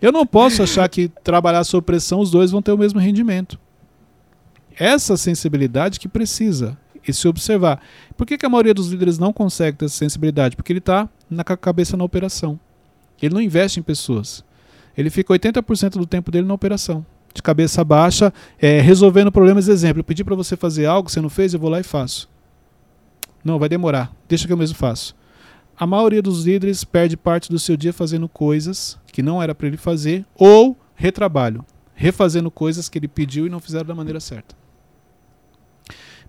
Eu 0.00 0.12
não 0.12 0.24
posso 0.24 0.62
achar 0.62 0.88
que 0.88 1.10
trabalhar 1.24 1.64
sob 1.64 1.84
pressão 1.84 2.20
os 2.20 2.30
dois 2.30 2.52
vão 2.52 2.62
ter 2.62 2.70
o 2.70 2.78
mesmo 2.78 3.00
rendimento. 3.00 3.58
Essa 4.78 5.16
sensibilidade 5.16 5.98
que 5.98 6.08
precisa. 6.08 6.78
esse 7.06 7.26
observar. 7.26 7.80
Por 8.16 8.26
que, 8.26 8.36
que 8.36 8.46
a 8.46 8.48
maioria 8.48 8.74
dos 8.74 8.88
líderes 8.88 9.18
não 9.18 9.32
consegue 9.32 9.78
ter 9.78 9.86
essa 9.86 9.96
sensibilidade? 9.96 10.54
Porque 10.54 10.72
ele 10.72 10.78
está 10.78 11.08
na 11.28 11.42
cabeça 11.42 11.96
na 11.96 12.04
operação. 12.04 12.60
Ele 13.20 13.34
não 13.34 13.40
investe 13.40 13.80
em 13.80 13.82
pessoas. 13.82 14.44
Ele 14.96 15.10
fica 15.10 15.32
80% 15.32 15.92
do 15.92 16.06
tempo 16.06 16.30
dele 16.30 16.46
na 16.46 16.54
operação. 16.54 17.04
De 17.34 17.42
cabeça 17.42 17.82
baixa, 17.82 18.32
é, 18.58 18.80
resolvendo 18.80 19.32
problemas. 19.32 19.68
Exemplo, 19.68 20.00
eu 20.00 20.04
pedi 20.04 20.22
para 20.22 20.36
você 20.36 20.56
fazer 20.56 20.86
algo, 20.86 21.10
você 21.10 21.20
não 21.20 21.30
fez, 21.30 21.54
eu 21.54 21.60
vou 21.60 21.70
lá 21.70 21.80
e 21.80 21.84
faço. 21.84 22.28
Não, 23.44 23.58
vai 23.58 23.68
demorar. 23.68 24.12
Deixa 24.28 24.46
que 24.46 24.52
eu 24.52 24.56
mesmo 24.56 24.76
faço. 24.76 25.16
A 25.78 25.86
maioria 25.86 26.20
dos 26.20 26.44
líderes 26.44 26.84
perde 26.84 27.16
parte 27.16 27.48
do 27.48 27.58
seu 27.58 27.76
dia 27.76 27.92
fazendo 27.92 28.28
coisas 28.28 28.98
que 29.12 29.22
não 29.22 29.42
era 29.42 29.54
para 29.54 29.68
ele 29.68 29.76
fazer 29.76 30.26
ou 30.34 30.76
retrabalho, 30.94 31.64
refazendo 31.94 32.50
coisas 32.50 32.88
que 32.88 32.98
ele 32.98 33.08
pediu 33.08 33.46
e 33.46 33.50
não 33.50 33.60
fizeram 33.60 33.86
da 33.86 33.94
maneira 33.94 34.18
certa. 34.18 34.56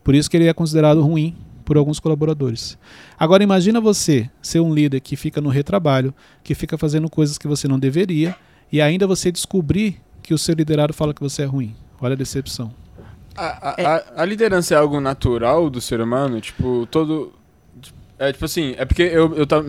Por 0.10 0.16
isso 0.16 0.28
que 0.28 0.36
ele 0.36 0.47
é 0.47 0.53
considerado 0.55 1.03
ruim 1.03 1.36
por 1.64 1.78
alguns 1.78 1.99
colaboradores. 1.99 2.80
Agora 3.16 3.43
imagina 3.43 3.80
você 3.80 4.28
ser 4.41 4.60
um 4.60 4.74
líder 4.74 5.01
que 5.01 5.16
fica 5.16 5.39
no 5.39 5.49
retrabalho, 5.49 6.16
que 6.43 6.55
fica 6.55 6.80
fazendo 6.80 7.07
coisas 7.07 7.38
que 7.38 7.47
você 7.47 7.68
não 7.68 7.78
deveria 7.78 8.36
e 8.72 8.82
ainda 8.82 9.05
você 9.05 9.32
descobrir 9.32 10.01
que 10.24 10.34
o 10.34 10.38
seu 10.39 10.55
liderado 10.55 10.95
fala 10.95 11.14
que 11.14 11.22
você 11.22 11.43
é 11.43 11.45
ruim. 11.45 11.76
Olha 12.01 12.14
a 12.14 12.18
decepção. 12.18 12.74
A, 13.38 13.70
a, 13.70 13.97
a, 13.97 14.24
a 14.24 14.26
liderança 14.26 14.74
é 14.74 14.78
algo 14.80 14.99
natural 14.99 15.70
do 15.70 15.80
ser 15.80 16.01
humano? 16.01 16.41
Tipo, 16.41 16.88
todo. 16.89 17.32
É 18.18 18.32
tipo 18.34 18.45
assim, 18.45 18.74
é 18.80 18.86
porque 18.86 19.03
eu, 19.03 19.36
eu 19.36 19.45
tava 19.45 19.68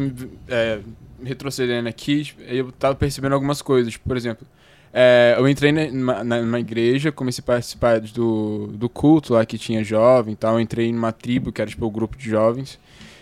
é, 0.48 0.80
retrocedendo 1.22 1.86
aqui, 1.86 2.24
tipo, 2.24 2.40
eu 2.44 2.72
tava 2.72 2.94
percebendo 2.94 3.34
algumas 3.34 3.60
coisas. 3.60 3.92
Tipo, 3.92 4.08
por 4.08 4.16
exemplo, 4.16 4.46
é, 4.92 5.36
eu 5.38 5.48
entrei 5.48 5.70
numa, 5.70 6.24
numa, 6.24 6.58
igreja, 6.58 7.12
comecei 7.12 7.42
a 7.42 7.46
participar 7.46 8.00
do, 8.00 8.68
do 8.68 8.88
culto 8.88 9.34
lá 9.34 9.46
que 9.46 9.56
tinha 9.56 9.84
jovem 9.84 10.32
e 10.34 10.36
tal. 10.36 10.54
Eu 10.54 10.60
entrei 10.60 10.92
numa 10.92 11.12
tribo 11.12 11.52
que 11.52 11.60
era 11.60 11.70
tipo 11.70 11.84
o 11.84 11.88
um 11.88 11.92
grupo 11.92 12.16
de 12.16 12.28
jovens. 12.28 12.78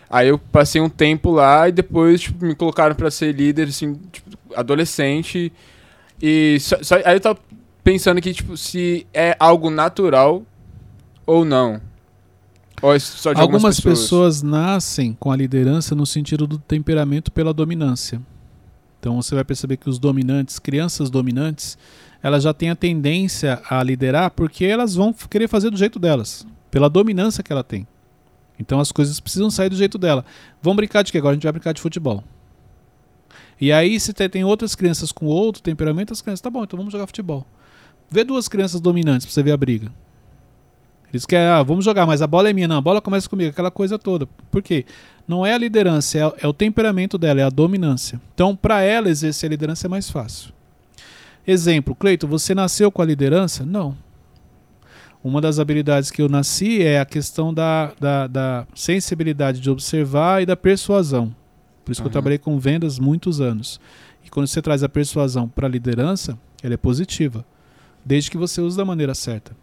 Aí 0.09 0.29
eu 0.29 0.39
passei 0.39 0.81
um 0.81 0.89
tempo 0.89 1.31
lá 1.31 1.69
e 1.69 1.73
depois 1.73 2.23
tipo, 2.23 2.45
me 2.45 2.55
colocaram 2.55 2.95
para 2.95 3.11
ser 3.11 3.35
líder, 3.35 3.69
assim, 3.69 3.95
tipo, 4.11 4.31
adolescente. 4.55 5.53
E 6.21 6.59
só, 6.61 6.83
só, 6.83 6.97
aí 7.05 7.17
eu 7.17 7.21
tava 7.21 7.39
pensando 7.85 8.21
que, 8.21 8.33
tipo, 8.33 8.57
se 8.57 9.07
é 9.13 9.37
algo 9.39 9.69
natural 9.69 10.43
ou 11.27 11.45
não. 11.45 11.81
Ou 12.81 12.95
é 12.95 12.99
só 12.99 13.35
de 13.35 13.41
algumas, 13.41 13.63
algumas 13.63 13.77
pessoas? 13.77 14.01
pessoas 14.01 14.43
nascem 14.43 15.15
com 15.21 15.31
a 15.31 15.37
liderança 15.37 15.95
no 15.95 16.07
sentido 16.07 16.47
do 16.47 16.59
temperamento 16.59 17.31
pela 17.31 17.53
dominância. 17.53 18.23
Então 18.99 19.21
você 19.21 19.35
vai 19.35 19.45
perceber 19.45 19.77
que 19.77 19.89
os 19.89 19.99
dominantes, 19.99 20.59
crianças 20.59 21.11
dominantes, 21.11 21.79
elas 22.23 22.43
já 22.43 22.53
têm 22.53 22.71
a 22.71 22.77
tendência 22.77 23.63
a 23.69 23.83
liderar 23.83 24.31
porque 24.31 24.65
elas 24.65 24.95
vão 24.95 25.13
querer 25.13 25.49
fazer 25.49 25.71
do 25.71 25.77
jeito 25.77 25.99
delas, 25.99 26.47
pela 26.71 26.89
dominância 26.89 27.43
que 27.43 27.53
ela 27.53 27.63
tem. 27.63 27.87
Então 28.59 28.81
as 28.81 28.91
coisas 28.91 29.21
precisam 29.21 29.51
sair 29.51 29.69
do 29.69 29.77
jeito 29.77 29.99
dela. 29.99 30.25
Vamos 30.61 30.77
brincar 30.77 31.03
de 31.03 31.13
que 31.13 31.19
agora 31.19 31.33
a 31.33 31.35
gente 31.35 31.45
vai 31.45 31.53
brincar 31.53 31.73
de 31.73 31.81
futebol. 31.81 32.25
E 33.61 33.73
aí 33.73 33.99
se 33.99 34.13
tem 34.13 34.45
outras 34.45 34.75
crianças 34.75 35.13
com 35.13 35.27
outro 35.27 35.63
temperamento, 35.63 36.13
as 36.13 36.21
crianças, 36.21 36.41
tá 36.41 36.51
bom, 36.51 36.65
então 36.65 36.77
vamos 36.77 36.93
jogar 36.93 37.07
futebol. 37.07 37.47
Vê 38.11 38.25
duas 38.25 38.49
crianças 38.49 38.81
dominantes 38.81 39.27
pra 39.27 39.33
você 39.33 39.43
ver 39.43 39.53
a 39.53 39.57
briga. 39.57 39.93
Eles 41.13 41.25
querem, 41.25 41.47
ah, 41.47 41.63
vamos 41.63 41.85
jogar, 41.85 42.07
mas 42.07 42.21
a 42.21 42.27
bola 42.27 42.51
é 42.51 42.53
minha. 42.53 42.69
Não, 42.69 42.77
a 42.77 42.81
bola 42.81 43.01
começa 43.01 43.29
comigo, 43.29 43.51
aquela 43.51 43.71
coisa 43.71 43.99
toda. 43.99 44.27
Por 44.51 44.63
quê? 44.63 44.85
Não 45.27 45.45
é 45.45 45.55
a 45.55 45.59
liderança, 45.59 46.19
é, 46.19 46.33
é 46.45 46.47
o 46.47 46.53
temperamento 46.53 47.17
dela, 47.17 47.41
é 47.41 47.45
a 47.45 47.51
dominância. 47.51 48.21
Então, 48.35 48.55
para 48.55 48.83
ela 48.83 49.09
exercer 49.09 49.49
a 49.49 49.51
liderança 49.51 49.87
é 49.87 49.89
mais 49.89 50.11
fácil. 50.11 50.53
Exemplo, 51.47 51.95
Cleito, 51.95 52.27
você 52.27 52.55
nasceu 52.55 52.93
com 52.93 53.01
a 53.01 53.05
liderança? 53.05 53.65
Não. 53.65 53.97
Uma 55.25 55.41
das 55.41 55.59
habilidades 55.59 56.11
que 56.11 56.23
eu 56.23 56.29
nasci 56.29 56.83
é 56.83 57.01
a 57.01 57.05
questão 57.05 57.53
da, 57.53 57.93
da, 57.99 58.27
da 58.27 58.67
sensibilidade 58.75 59.61
de 59.61 59.71
observar 59.71 60.43
e 60.43 60.47
da 60.47 60.57
persuasão. 60.57 61.35
Por 61.85 61.93
isso 61.93 62.01
uhum. 62.01 62.05
que 62.05 62.09
eu 62.09 62.13
trabalhei 62.13 62.39
com 62.39 62.59
vendas 62.59 62.99
muitos 62.99 63.41
anos. 63.41 63.81
E 64.25 64.31
quando 64.31 64.47
você 64.47 64.61
traz 64.61 64.83
a 64.83 64.89
persuasão 64.89 65.49
para 65.49 65.67
a 65.67 65.71
liderança, 65.71 66.39
ela 66.63 66.75
é 66.75 66.77
positiva, 66.77 67.45
desde 68.05 68.31
que 68.31 68.37
você 68.37 68.61
use 68.61 68.77
da 68.77 68.85
maneira 68.85 69.15
certa. 69.15 69.57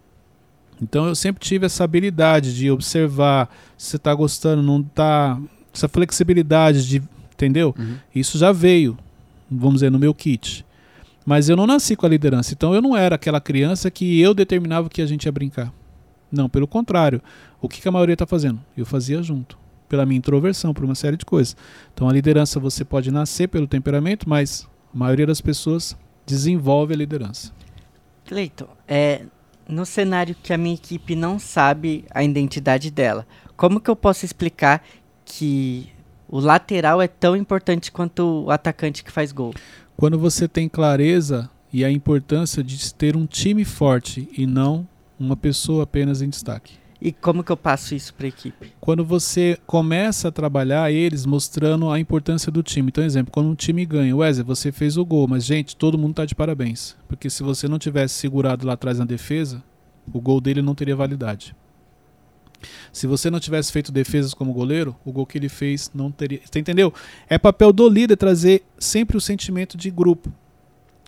Então 0.80 1.06
eu 1.06 1.14
sempre 1.14 1.42
tive 1.42 1.66
essa 1.66 1.84
habilidade 1.84 2.54
de 2.54 2.70
observar 2.70 3.48
se 3.76 3.90
você 3.90 3.96
está 3.96 4.14
gostando, 4.14 4.62
não 4.62 4.80
está. 4.80 5.40
Essa 5.72 5.88
flexibilidade 5.88 6.86
de. 6.86 7.02
Entendeu? 7.32 7.74
Uhum. 7.78 7.96
Isso 8.14 8.38
já 8.38 8.50
veio, 8.50 8.96
vamos 9.50 9.74
dizer, 9.74 9.90
no 9.90 9.98
meu 9.98 10.14
kit. 10.14 10.64
Mas 11.24 11.48
eu 11.48 11.56
não 11.56 11.66
nasci 11.66 11.96
com 11.96 12.06
a 12.06 12.08
liderança. 12.08 12.54
Então 12.54 12.74
eu 12.74 12.80
não 12.80 12.96
era 12.96 13.16
aquela 13.16 13.40
criança 13.40 13.90
que 13.90 14.20
eu 14.20 14.32
determinava 14.32 14.88
que 14.88 15.02
a 15.02 15.06
gente 15.06 15.24
ia 15.24 15.32
brincar. 15.32 15.72
Não, 16.30 16.48
pelo 16.48 16.66
contrário. 16.66 17.20
O 17.60 17.68
que, 17.68 17.80
que 17.80 17.88
a 17.88 17.92
maioria 17.92 18.14
está 18.14 18.26
fazendo? 18.26 18.60
Eu 18.76 18.86
fazia 18.86 19.22
junto. 19.22 19.58
Pela 19.88 20.06
minha 20.06 20.18
introversão, 20.18 20.72
por 20.72 20.84
uma 20.84 20.94
série 20.94 21.16
de 21.16 21.24
coisas. 21.24 21.56
Então 21.92 22.08
a 22.08 22.12
liderança 22.12 22.60
você 22.60 22.84
pode 22.84 23.10
nascer 23.10 23.48
pelo 23.48 23.66
temperamento, 23.66 24.28
mas 24.28 24.68
a 24.94 24.98
maioria 24.98 25.26
das 25.26 25.40
pessoas 25.40 25.96
desenvolve 26.24 26.94
a 26.94 26.96
liderança. 26.96 27.52
Cleiton, 28.24 28.68
é, 28.88 29.22
no 29.68 29.84
cenário 29.84 30.36
que 30.42 30.52
a 30.52 30.58
minha 30.58 30.74
equipe 30.74 31.14
não 31.14 31.38
sabe 31.38 32.04
a 32.10 32.22
identidade 32.22 32.90
dela, 32.90 33.26
como 33.56 33.80
que 33.80 33.90
eu 33.90 33.96
posso 33.96 34.24
explicar 34.24 34.84
que 35.24 35.88
o 36.28 36.38
lateral 36.38 37.00
é 37.00 37.08
tão 37.08 37.36
importante 37.36 37.90
quanto 37.90 38.44
o 38.44 38.50
atacante 38.50 39.02
que 39.02 39.10
faz 39.10 39.32
gol? 39.32 39.54
Quando 39.96 40.18
você 40.18 40.46
tem 40.46 40.68
clareza 40.68 41.50
e 41.72 41.84
a 41.84 41.90
importância 41.90 42.62
de 42.62 42.94
ter 42.94 43.16
um 43.16 43.26
time 43.26 43.64
forte 43.64 44.28
e 44.36 44.46
não 44.46 44.86
uma 45.18 45.36
pessoa 45.36 45.84
apenas 45.84 46.22
em 46.22 46.28
destaque. 46.28 46.74
E 47.00 47.12
como 47.12 47.44
que 47.44 47.52
eu 47.52 47.56
passo 47.56 47.94
isso 47.94 48.14
para 48.14 48.26
a 48.26 48.28
equipe? 48.28 48.72
Quando 48.80 49.04
você 49.04 49.58
começa 49.66 50.28
a 50.28 50.32
trabalhar 50.32 50.90
eles 50.90 51.26
mostrando 51.26 51.90
a 51.90 52.00
importância 52.00 52.50
do 52.50 52.62
time. 52.62 52.88
Então, 52.88 53.04
exemplo, 53.04 53.32
quando 53.32 53.50
um 53.50 53.54
time 53.54 53.84
ganha, 53.84 54.16
Wesley, 54.16 54.44
você 54.44 54.72
fez 54.72 54.96
o 54.96 55.04
gol, 55.04 55.28
mas 55.28 55.44
gente, 55.44 55.76
todo 55.76 55.98
mundo 55.98 56.12
está 56.12 56.24
de 56.24 56.34
parabéns. 56.34 56.96
Porque 57.06 57.28
se 57.28 57.42
você 57.42 57.68
não 57.68 57.78
tivesse 57.78 58.14
segurado 58.14 58.66
lá 58.66 58.72
atrás 58.72 58.98
na 58.98 59.04
defesa, 59.04 59.62
o 60.12 60.20
gol 60.20 60.40
dele 60.40 60.62
não 60.62 60.74
teria 60.74 60.96
validade. 60.96 61.54
Se 62.92 63.06
você 63.06 63.30
não 63.30 63.38
tivesse 63.38 63.70
feito 63.70 63.92
defesas 63.92 64.32
como 64.32 64.52
goleiro, 64.52 64.96
o 65.04 65.12
gol 65.12 65.26
que 65.26 65.36
ele 65.36 65.48
fez 65.48 65.90
não 65.94 66.10
teria. 66.10 66.40
Você 66.44 66.58
entendeu? 66.58 66.92
É 67.28 67.38
papel 67.38 67.72
do 67.72 67.88
líder 67.88 68.16
trazer 68.16 68.64
sempre 68.78 69.16
o 69.16 69.20
sentimento 69.20 69.76
de 69.76 69.90
grupo, 69.90 70.32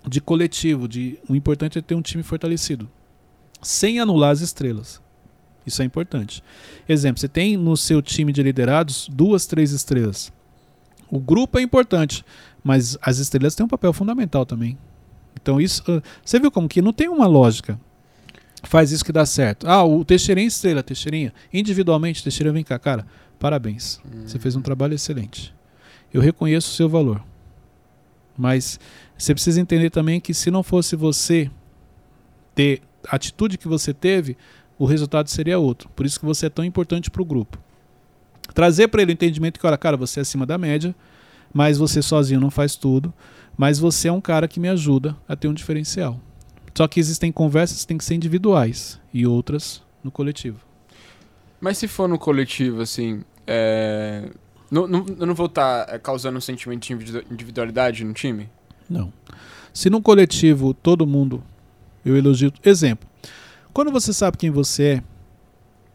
de 0.06 0.20
coletivo, 0.20 0.86
de 0.86 1.18
o 1.28 1.34
importante 1.34 1.78
é 1.78 1.82
ter 1.82 1.94
um 1.94 2.02
time 2.02 2.22
fortalecido, 2.22 2.88
sem 3.62 3.98
anular 3.98 4.30
as 4.30 4.40
estrelas. 4.40 5.00
Isso 5.68 5.82
é 5.82 5.84
importante. 5.84 6.42
Exemplo, 6.88 7.20
você 7.20 7.28
tem 7.28 7.56
no 7.56 7.76
seu 7.76 8.02
time 8.02 8.32
de 8.32 8.42
liderados 8.42 9.08
duas, 9.10 9.46
três 9.46 9.72
estrelas. 9.72 10.32
O 11.10 11.18
grupo 11.18 11.58
é 11.58 11.62
importante, 11.62 12.24
mas 12.62 12.98
as 13.00 13.18
estrelas 13.18 13.54
têm 13.54 13.64
um 13.64 13.68
papel 13.68 13.92
fundamental 13.92 14.44
também. 14.44 14.76
Então 15.40 15.60
isso, 15.60 15.82
ah, 15.88 16.02
você 16.24 16.38
viu 16.38 16.50
como 16.50 16.68
que 16.68 16.82
não 16.82 16.92
tem 16.92 17.08
uma 17.08 17.26
lógica. 17.26 17.78
Faz 18.64 18.90
isso 18.90 19.04
que 19.04 19.12
dá 19.12 19.24
certo. 19.24 19.68
Ah, 19.68 19.84
o 19.84 20.04
Teixeirinha 20.04 20.46
é 20.46 20.48
estrela, 20.48 20.82
Teixeirinha. 20.82 21.32
Individualmente, 21.52 22.22
Teixeirinha 22.22 22.52
vem 22.52 22.64
cá, 22.64 22.78
cara. 22.78 23.06
Parabéns. 23.38 24.00
Você 24.26 24.38
fez 24.38 24.56
um 24.56 24.60
trabalho 24.60 24.94
excelente. 24.94 25.54
Eu 26.12 26.20
reconheço 26.20 26.72
o 26.72 26.74
seu 26.74 26.88
valor. 26.88 27.22
Mas 28.36 28.80
você 29.16 29.32
precisa 29.32 29.60
entender 29.60 29.90
também 29.90 30.20
que 30.20 30.34
se 30.34 30.50
não 30.50 30.62
fosse 30.62 30.96
você 30.96 31.50
ter 32.54 32.82
a 33.06 33.16
atitude 33.16 33.58
que 33.58 33.68
você 33.68 33.94
teve, 33.94 34.36
o 34.78 34.84
resultado 34.84 35.28
seria 35.28 35.58
outro. 35.58 35.88
Por 35.96 36.06
isso 36.06 36.20
que 36.20 36.26
você 36.26 36.46
é 36.46 36.50
tão 36.50 36.64
importante 36.64 37.10
para 37.10 37.22
o 37.22 37.24
grupo. 37.24 37.58
Trazer 38.54 38.88
para 38.88 39.02
ele 39.02 39.12
o 39.12 39.14
entendimento 39.14 39.58
que, 39.58 39.66
olha, 39.66 39.76
cara, 39.76 39.96
você 39.96 40.20
é 40.20 40.22
acima 40.22 40.46
da 40.46 40.56
média, 40.56 40.94
mas 41.52 41.78
você 41.78 42.00
sozinho 42.00 42.40
não 42.40 42.50
faz 42.50 42.76
tudo, 42.76 43.12
mas 43.56 43.78
você 43.78 44.08
é 44.08 44.12
um 44.12 44.20
cara 44.20 44.46
que 44.46 44.60
me 44.60 44.68
ajuda 44.68 45.16
a 45.28 45.34
ter 45.34 45.48
um 45.48 45.54
diferencial. 45.54 46.20
Só 46.74 46.86
que 46.86 47.00
existem 47.00 47.32
conversas 47.32 47.80
que 47.80 47.88
têm 47.88 47.98
que 47.98 48.04
ser 48.04 48.14
individuais 48.14 49.00
e 49.12 49.26
outras 49.26 49.82
no 50.02 50.12
coletivo. 50.12 50.60
Mas 51.60 51.76
se 51.76 51.88
for 51.88 52.08
no 52.08 52.18
coletivo, 52.18 52.82
assim, 52.82 53.22
é... 53.46 54.30
não, 54.70 54.86
não, 54.86 55.04
eu 55.18 55.26
não 55.26 55.34
vou 55.34 55.46
estar 55.46 55.86
tá, 55.86 55.94
é, 55.94 55.98
causando 55.98 56.38
um 56.38 56.40
sentimento 56.40 56.94
de 56.94 57.24
individualidade 57.30 58.04
no 58.04 58.12
time? 58.12 58.48
Não. 58.88 59.12
Se 59.72 59.90
no 59.90 60.00
coletivo 60.00 60.72
todo 60.72 61.04
mundo, 61.06 61.42
eu 62.04 62.16
elogio. 62.16 62.52
Exemplo, 62.64 63.08
quando 63.78 63.92
você 63.92 64.12
sabe 64.12 64.36
quem 64.36 64.50
você 64.50 64.82
é, 64.82 65.02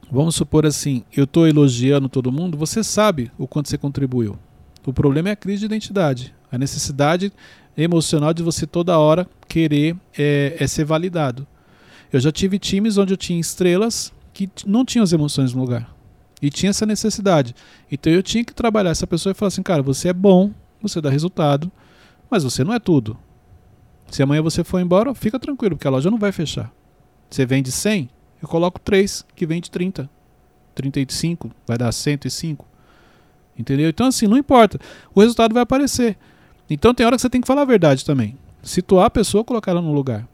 vamos 0.09 0.36
supor 0.36 0.65
assim, 0.65 1.03
eu 1.11 1.25
estou 1.25 1.45
elogiando 1.45 2.07
todo 2.07 2.31
mundo, 2.31 2.57
você 2.57 2.81
sabe 2.81 3.29
o 3.38 3.45
quanto 3.45 3.67
você 3.67 3.77
contribuiu. 3.77 4.39
O 4.86 4.93
problema 4.93 5.27
é 5.27 5.31
a 5.34 5.36
crise 5.36 5.59
de 5.59 5.65
identidade, 5.65 6.34
a 6.49 6.57
necessidade 6.57 7.29
emocional 7.75 8.34
de 8.34 8.41
você 8.41 8.65
toda 8.65 8.97
hora 8.97 9.27
querer 9.49 9.97
é, 10.17 10.55
é 10.57 10.65
ser 10.65 10.86
validado. 10.86 11.45
Eu 12.09 12.21
já 12.21 12.31
tive 12.31 12.57
times 12.57 12.97
onde 12.97 13.11
eu 13.11 13.17
tinha 13.17 13.38
estrelas 13.38 14.13
que 14.34 14.49
não 14.65 14.86
tinham 14.86 15.03
as 15.03 15.11
emoções 15.11 15.53
no 15.53 15.59
lugar. 15.59 15.93
E 16.41 16.49
tinha 16.49 16.69
essa 16.69 16.86
necessidade. 16.86 17.53
Então 17.91 18.13
eu 18.13 18.23
tinha 18.23 18.45
que 18.45 18.53
trabalhar 18.53 18.91
essa 18.91 19.05
pessoa 19.05 19.31
e 19.31 19.36
falar 19.36 19.49
assim, 19.49 19.61
cara, 19.61 19.84
você 19.84 20.07
é 20.07 20.13
bom, 20.13 20.53
você 20.81 21.01
dá 21.01 21.09
resultado, 21.09 21.69
mas 22.31 22.45
você 22.45 22.63
não 22.63 22.73
é 22.73 22.79
tudo. 22.79 23.17
Se 24.09 24.23
amanhã 24.23 24.41
você 24.41 24.63
for 24.63 24.79
embora, 24.79 25.13
fica 25.13 25.38
tranquilo, 25.38 25.75
porque 25.75 25.88
a 25.89 25.91
loja 25.91 26.09
não 26.09 26.17
vai 26.17 26.31
fechar. 26.31 26.71
Você 27.34 27.47
vende 27.47 27.71
100, 27.71 28.11
eu 28.43 28.47
coloco 28.47 28.79
3 28.79 29.25
que 29.36 29.47
vende 29.47 29.71
30. 29.71 30.07
35 30.75 31.49
vai 31.65 31.79
dar 31.79 31.91
105. 31.91 32.63
Entendeu? 33.57 33.89
Então, 33.89 34.05
assim, 34.05 34.27
não 34.27 34.38
importa. 34.38 34.79
O 35.15 35.19
resultado 35.19 35.51
vai 35.51 35.63
aparecer. 35.63 36.15
Então, 36.69 36.93
tem 36.93 37.03
hora 37.03 37.15
que 37.15 37.23
você 37.23 37.31
tem 37.31 37.41
que 37.41 37.47
falar 37.47 37.63
a 37.63 37.65
verdade 37.65 38.05
também. 38.05 38.38
Situar 38.61 39.07
a 39.07 39.09
pessoa, 39.09 39.43
colocar 39.43 39.71
ela 39.71 39.81
no 39.81 39.91
lugar. 39.91 40.27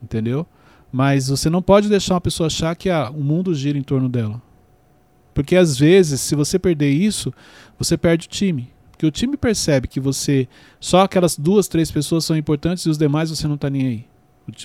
Entendeu? 0.00 0.46
Mas 0.92 1.26
você 1.26 1.50
não 1.50 1.60
pode 1.60 1.88
deixar 1.88 2.14
uma 2.14 2.20
pessoa 2.20 2.46
achar 2.46 2.76
que 2.76 2.88
ah, 2.88 3.10
o 3.10 3.24
mundo 3.24 3.52
gira 3.52 3.76
em 3.76 3.82
torno 3.82 4.08
dela. 4.08 4.40
Porque 5.34 5.56
às 5.56 5.76
vezes, 5.76 6.20
se 6.20 6.36
você 6.36 6.60
perder 6.60 6.90
isso, 6.90 7.34
você 7.76 7.98
perde 7.98 8.28
o 8.28 8.30
time. 8.30 8.70
Porque 8.92 9.04
o 9.04 9.10
time 9.10 9.36
percebe 9.36 9.88
que 9.88 9.98
você. 9.98 10.46
Só 10.78 11.00
aquelas 11.00 11.36
duas, 11.36 11.66
três 11.66 11.90
pessoas 11.90 12.24
são 12.24 12.36
importantes 12.36 12.84
e 12.84 12.88
os 12.88 12.96
demais 12.96 13.30
você 13.30 13.48
não 13.48 13.56
está 13.56 13.68
nem 13.68 13.84
aí. 13.84 14.09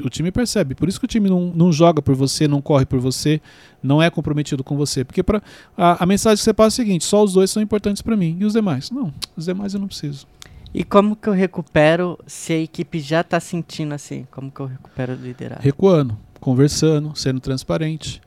O, 0.04 0.10
time 0.10 0.32
percebe. 0.32 0.76
Por 0.76 0.90
isso 0.90 1.00
que 1.00 1.06
o 1.06 1.08
time 1.08 1.30
não, 1.30 1.52
não 1.56 1.72
joga 1.72 2.02
por 2.02 2.16
você, 2.16 2.48
não 2.48 2.62
corre 2.62 2.86
por 2.86 3.00
você, 3.00 3.42
não 3.82 4.02
é 4.02 4.10
comprometido 4.10 4.64
com 4.64 4.76
você. 4.76 5.04
Porque 5.04 5.24
pra, 5.24 5.42
a, 5.78 6.04
a 6.04 6.06
mensagem 6.06 6.38
que 6.38 6.44
você 6.44 6.54
passa 6.54 6.82
é 6.82 6.84
a 6.84 6.86
seguinte: 6.86 7.06
só 7.06 7.24
os 7.24 7.34
dois 7.34 7.50
são 7.52 7.62
importantes 7.62 8.02
para 8.02 8.16
mim. 8.16 8.38
E 8.40 8.46
os 8.46 8.54
demais? 8.54 8.92
Não, 8.92 9.14
os 9.36 9.46
demais 9.46 9.74
eu 9.74 9.80
não 9.80 9.88
preciso. 9.88 10.28
E 10.74 10.84
como 10.84 11.16
que 11.16 11.30
eu 11.30 11.34
recupero 11.34 12.20
se 12.28 12.52
a 12.52 12.60
equipe 12.60 13.00
já 13.00 13.22
está 13.22 13.40
sentindo 13.40 13.94
assim? 13.94 14.28
Como 14.30 14.52
que 14.52 14.60
eu 14.60 14.66
recupero 14.66 15.14
o 15.14 15.16
liderazgo? 15.16 15.64
Recuando, 15.64 16.18
conversando, 16.40 17.16
sendo 17.16 17.40
transparente, 17.40 18.22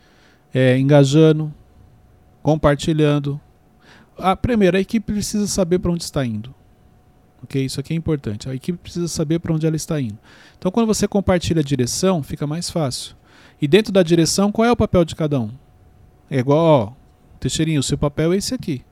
é, 0.54 0.78
engajando, 0.78 1.52
compartilhando. 2.42 3.38
A 4.16 4.34
primeira, 4.34 4.78
a 4.78 4.80
equipe 4.80 5.12
precisa 5.12 5.46
saber 5.46 5.78
para 5.78 5.92
onde 5.92 6.04
está 6.04 6.24
indo. 6.24 6.54
Ok? 7.42 7.64
Isso 7.64 7.78
aqui 7.80 7.92
é 7.92 7.96
importante. 7.96 8.48
A 8.48 8.54
equipe 8.54 8.78
precisa 8.78 9.08
saber 9.08 9.38
para 9.38 9.52
onde 9.52 9.66
ela 9.66 9.76
está 9.76 10.00
indo. 10.00 10.18
Então, 10.58 10.70
quando 10.70 10.86
você 10.86 11.06
compartilha 11.06 11.60
a 11.60 11.64
direção, 11.64 12.22
fica 12.22 12.46
mais 12.46 12.68
fácil. 12.70 13.16
E 13.60 13.66
dentro 13.66 13.92
da 13.92 14.02
direção, 14.02 14.52
qual 14.52 14.66
é 14.66 14.72
o 14.72 14.76
papel 14.76 15.04
de 15.04 15.14
cada 15.14 15.40
um? 15.40 15.50
É 16.30 16.38
igual, 16.38 16.58
ó, 16.58 16.92
Teixeirinho, 17.40 17.80
o 17.80 17.82
seu 17.82 17.96
papel 17.96 18.32
é 18.32 18.36
esse 18.36 18.54
aqui. 18.54 18.82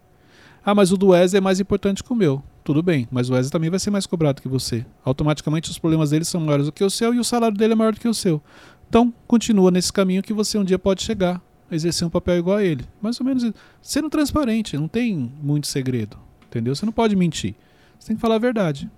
Ah, 0.64 0.74
mas 0.74 0.90
o 0.90 0.96
do 0.96 1.08
Wesley 1.08 1.38
é 1.38 1.40
mais 1.40 1.60
importante 1.60 2.02
que 2.02 2.12
o 2.12 2.16
meu. 2.16 2.42
Tudo 2.64 2.82
bem, 2.82 3.06
mas 3.10 3.28
o 3.28 3.34
Wesley 3.34 3.52
também 3.52 3.70
vai 3.70 3.78
ser 3.78 3.90
mais 3.90 4.06
cobrado 4.06 4.42
que 4.42 4.48
você. 4.48 4.84
Automaticamente 5.04 5.70
os 5.70 5.78
problemas 5.78 6.10
dele 6.10 6.24
são 6.24 6.40
maiores 6.40 6.66
do 6.66 6.72
que 6.72 6.82
o 6.82 6.90
seu 6.90 7.14
e 7.14 7.20
o 7.20 7.24
salário 7.24 7.56
dele 7.56 7.74
é 7.74 7.76
maior 7.76 7.92
do 7.92 8.00
que 8.00 8.08
o 8.08 8.14
seu. 8.14 8.42
Então, 8.88 9.12
continua 9.26 9.70
nesse 9.70 9.92
caminho 9.92 10.22
que 10.22 10.32
você 10.32 10.58
um 10.58 10.64
dia 10.64 10.78
pode 10.78 11.02
chegar 11.02 11.40
a 11.70 11.74
exercer 11.74 12.06
um 12.06 12.10
papel 12.10 12.38
igual 12.38 12.58
a 12.58 12.64
ele. 12.64 12.84
Mais 13.00 13.20
ou 13.20 13.26
menos 13.26 13.52
sendo 13.80 14.10
transparente, 14.10 14.76
não 14.76 14.88
tem 14.88 15.32
muito 15.40 15.66
segredo. 15.66 16.16
Entendeu? 16.48 16.74
Você 16.74 16.86
não 16.86 16.92
pode 16.92 17.14
mentir. 17.14 17.54
Você 18.06 18.10
tem 18.10 18.16
que 18.16 18.22
falar 18.22 18.36
a 18.36 18.38
verdade. 18.38 18.88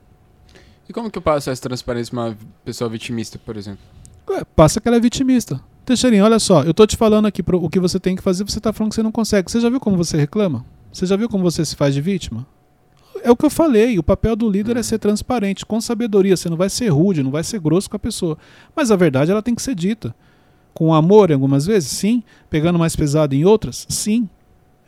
E 0.86 0.92
como 0.92 1.10
que 1.10 1.16
eu 1.16 1.22
passo 1.22 1.48
essa 1.48 1.62
transparência 1.62 2.10
pra 2.10 2.26
uma 2.26 2.38
pessoa 2.62 2.90
vitimista, 2.90 3.38
por 3.38 3.56
exemplo? 3.56 3.80
Ué, 4.28 4.44
passa 4.54 4.82
que 4.82 4.86
ela 4.86 4.98
é 4.98 5.00
vitimista. 5.00 5.58
Teixeirinho, 5.86 6.26
olha 6.26 6.38
só, 6.38 6.62
eu 6.62 6.74
tô 6.74 6.86
te 6.86 6.94
falando 6.94 7.24
aqui 7.24 7.42
pro, 7.42 7.64
o 7.64 7.70
que 7.70 7.80
você 7.80 7.98
tem 7.98 8.14
que 8.14 8.20
fazer, 8.22 8.44
você 8.44 8.60
tá 8.60 8.70
falando 8.70 8.90
que 8.90 8.96
você 8.96 9.02
não 9.02 9.10
consegue. 9.10 9.50
Você 9.50 9.62
já 9.62 9.70
viu 9.70 9.80
como 9.80 9.96
você 9.96 10.18
reclama? 10.18 10.62
Você 10.92 11.06
já 11.06 11.16
viu 11.16 11.26
como 11.26 11.42
você 11.42 11.64
se 11.64 11.74
faz 11.74 11.94
de 11.94 12.02
vítima? 12.02 12.46
É 13.22 13.30
o 13.30 13.36
que 13.36 13.46
eu 13.46 13.50
falei, 13.50 13.98
o 13.98 14.02
papel 14.02 14.36
do 14.36 14.50
líder 14.50 14.76
é 14.76 14.82
ser 14.82 14.98
transparente, 14.98 15.64
com 15.64 15.80
sabedoria. 15.80 16.36
Você 16.36 16.50
não 16.50 16.58
vai 16.58 16.68
ser 16.68 16.88
rude, 16.88 17.22
não 17.22 17.30
vai 17.30 17.42
ser 17.42 17.60
grosso 17.60 17.88
com 17.88 17.96
a 17.96 18.00
pessoa. 18.00 18.36
Mas 18.76 18.90
a 18.90 18.96
verdade 18.96 19.30
ela 19.30 19.42
tem 19.42 19.54
que 19.54 19.62
ser 19.62 19.74
dita. 19.74 20.14
Com 20.74 20.92
amor, 20.92 21.30
em 21.30 21.34
algumas 21.34 21.64
vezes, 21.64 21.90
sim. 21.90 22.22
Pegando 22.50 22.78
mais 22.78 22.94
pesado 22.94 23.34
em 23.34 23.46
outras, 23.46 23.86
sim. 23.88 24.28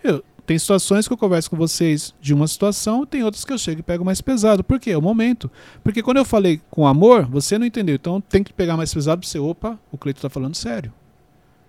Eu, 0.04 0.22
tem 0.50 0.58
situações 0.58 1.06
que 1.06 1.12
eu 1.12 1.16
converso 1.16 1.48
com 1.48 1.56
vocês 1.56 2.12
de 2.20 2.34
uma 2.34 2.48
situação, 2.48 3.06
tem 3.06 3.22
outras 3.22 3.44
que 3.44 3.52
eu 3.52 3.56
chego 3.56 3.78
e 3.78 3.82
pego 3.84 4.04
mais 4.04 4.20
pesado. 4.20 4.64
Por 4.64 4.80
quê? 4.80 4.90
É 4.90 4.98
o 4.98 5.00
momento. 5.00 5.48
Porque 5.80 6.02
quando 6.02 6.16
eu 6.16 6.24
falei 6.24 6.60
com 6.68 6.88
amor, 6.88 7.24
você 7.24 7.56
não 7.56 7.64
entendeu. 7.64 7.94
Então 7.94 8.20
tem 8.20 8.42
que 8.42 8.52
pegar 8.52 8.76
mais 8.76 8.92
pesado 8.92 9.20
para 9.20 9.28
você, 9.28 9.38
opa, 9.38 9.78
o 9.92 9.96
Cleito 9.96 10.18
está 10.18 10.28
falando 10.28 10.56
sério. 10.56 10.92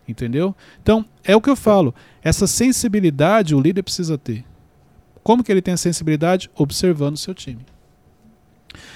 Entendeu? 0.08 0.56
Então, 0.82 1.06
é 1.24 1.36
o 1.36 1.42
que 1.42 1.52
eu 1.52 1.56
falo. 1.56 1.94
Essa 2.24 2.48
sensibilidade 2.48 3.54
o 3.54 3.62
líder 3.62 3.84
precisa 3.84 4.18
ter. 4.18 4.44
Como 5.22 5.44
que 5.44 5.52
ele 5.52 5.62
tem 5.62 5.76
a 5.76 5.78
sensibilidade? 5.78 6.50
Observando 6.56 7.14
o 7.14 7.20
seu 7.20 7.36
time. 7.36 7.64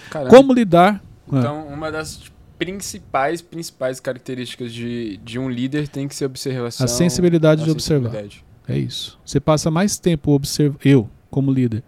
Caramba. 0.10 0.32
Como 0.32 0.52
lidar. 0.52 1.00
Então, 1.32 1.68
uma 1.68 1.92
das 1.92 2.24
principais 2.58 3.40
principais 3.40 4.00
características 4.00 4.74
de, 4.74 5.18
de 5.18 5.38
um 5.38 5.48
líder 5.48 5.88
tem 5.88 6.08
que 6.08 6.16
ser 6.16 6.26
observação. 6.26 6.84
A 6.84 6.88
sensibilidade 6.88 7.62
a 7.62 7.66
de 7.66 7.72
sensibilidade. 7.74 8.44
É 8.68 8.78
isso. 8.78 9.20
Você 9.26 9.40
passa 9.40 9.70
mais 9.70 9.98
tempo 9.98 10.32
observando. 10.32 10.80
Eu, 10.84 11.10
como 11.30 11.52
líder, 11.52 11.84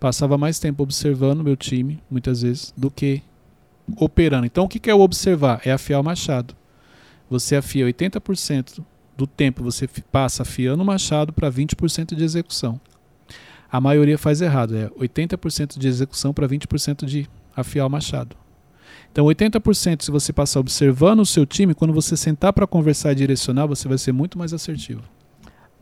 passava 0.00 0.38
mais 0.38 0.58
tempo 0.58 0.82
observando 0.82 1.44
meu 1.44 1.56
time, 1.56 2.02
muitas 2.10 2.42
vezes, 2.42 2.72
do 2.76 2.90
que 2.90 3.22
operando. 3.96 4.46
Então, 4.46 4.64
o 4.64 4.68
que 4.68 4.90
é 4.90 4.94
o 4.94 5.00
observar? 5.00 5.60
É 5.64 5.72
afiar 5.72 6.00
o 6.00 6.04
machado. 6.04 6.54
Você 7.28 7.56
afia 7.56 7.86
80% 7.86 8.82
do 9.16 9.26
tempo, 9.26 9.62
você 9.62 9.88
passa 10.10 10.42
afiando 10.42 10.82
o 10.82 10.86
machado 10.86 11.32
para 11.32 11.50
20% 11.50 12.14
de 12.14 12.24
execução. 12.24 12.80
A 13.70 13.80
maioria 13.80 14.18
faz 14.18 14.42
errado, 14.42 14.76
é 14.76 14.88
80% 14.90 15.78
de 15.78 15.88
execução 15.88 16.32
para 16.34 16.48
20% 16.48 17.06
de 17.06 17.28
afiar 17.56 17.86
o 17.86 17.90
machado. 17.90 18.36
Então, 19.10 19.26
80% 19.26 20.02
se 20.02 20.10
você 20.10 20.32
passar 20.32 20.60
observando 20.60 21.20
o 21.20 21.26
seu 21.26 21.46
time, 21.46 21.74
quando 21.74 21.92
você 21.92 22.16
sentar 22.16 22.52
para 22.52 22.66
conversar 22.66 23.12
e 23.12 23.16
direcionar, 23.16 23.66
você 23.66 23.88
vai 23.88 23.98
ser 23.98 24.12
muito 24.12 24.38
mais 24.38 24.52
assertivo. 24.52 25.02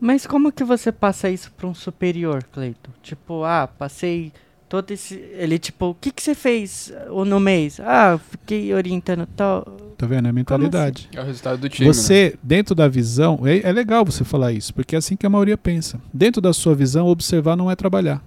Mas 0.01 0.25
como 0.25 0.51
que 0.51 0.63
você 0.63 0.91
passa 0.91 1.29
isso 1.29 1.51
para 1.51 1.67
um 1.67 1.75
superior, 1.75 2.43
Cleiton? 2.51 2.89
Tipo, 3.03 3.43
ah, 3.43 3.67
passei 3.67 4.33
todo 4.67 4.89
esse. 4.89 5.13
Ele, 5.13 5.59
tipo, 5.59 5.91
o 5.91 5.93
que, 5.93 6.11
que 6.11 6.23
você 6.23 6.33
fez 6.33 6.91
uh, 7.07 7.23
no 7.23 7.39
mês? 7.39 7.79
Ah, 7.79 8.19
fiquei 8.31 8.73
orientando 8.73 9.27
tal. 9.27 9.63
Tá 9.99 10.07
vendo? 10.07 10.25
É 10.25 10.29
a 10.29 10.33
mentalidade. 10.33 11.07
Assim? 11.11 11.19
É 11.19 11.21
o 11.21 11.25
resultado 11.27 11.59
do 11.59 11.69
time. 11.69 11.87
Você, 11.87 12.31
né? 12.33 12.39
dentro 12.41 12.73
da 12.73 12.87
visão, 12.87 13.41
é, 13.45 13.59
é 13.59 13.71
legal 13.71 14.03
você 14.03 14.23
falar 14.23 14.51
isso, 14.51 14.73
porque 14.73 14.95
é 14.95 14.97
assim 14.97 15.15
que 15.15 15.23
a 15.23 15.29
maioria 15.29 15.55
pensa. 15.55 16.01
Dentro 16.11 16.41
da 16.41 16.51
sua 16.51 16.73
visão, 16.73 17.05
observar 17.05 17.55
não 17.55 17.69
é 17.69 17.75
trabalhar. 17.75 18.23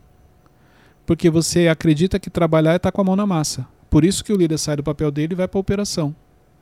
Porque 1.05 1.29
você 1.29 1.67
acredita 1.67 2.21
que 2.21 2.31
trabalhar 2.31 2.75
é 2.75 2.77
estar 2.77 2.93
tá 2.93 2.95
com 2.95 3.01
a 3.01 3.05
mão 3.05 3.17
na 3.17 3.27
massa. 3.27 3.67
Por 3.91 4.05
isso 4.05 4.23
que 4.23 4.33
o 4.33 4.37
líder 4.37 4.59
sai 4.59 4.77
do 4.77 4.85
papel 4.85 5.11
dele 5.11 5.35
e 5.35 5.37
vai 5.37 5.49
para 5.49 5.59
a 5.59 5.61
operação. 5.61 6.15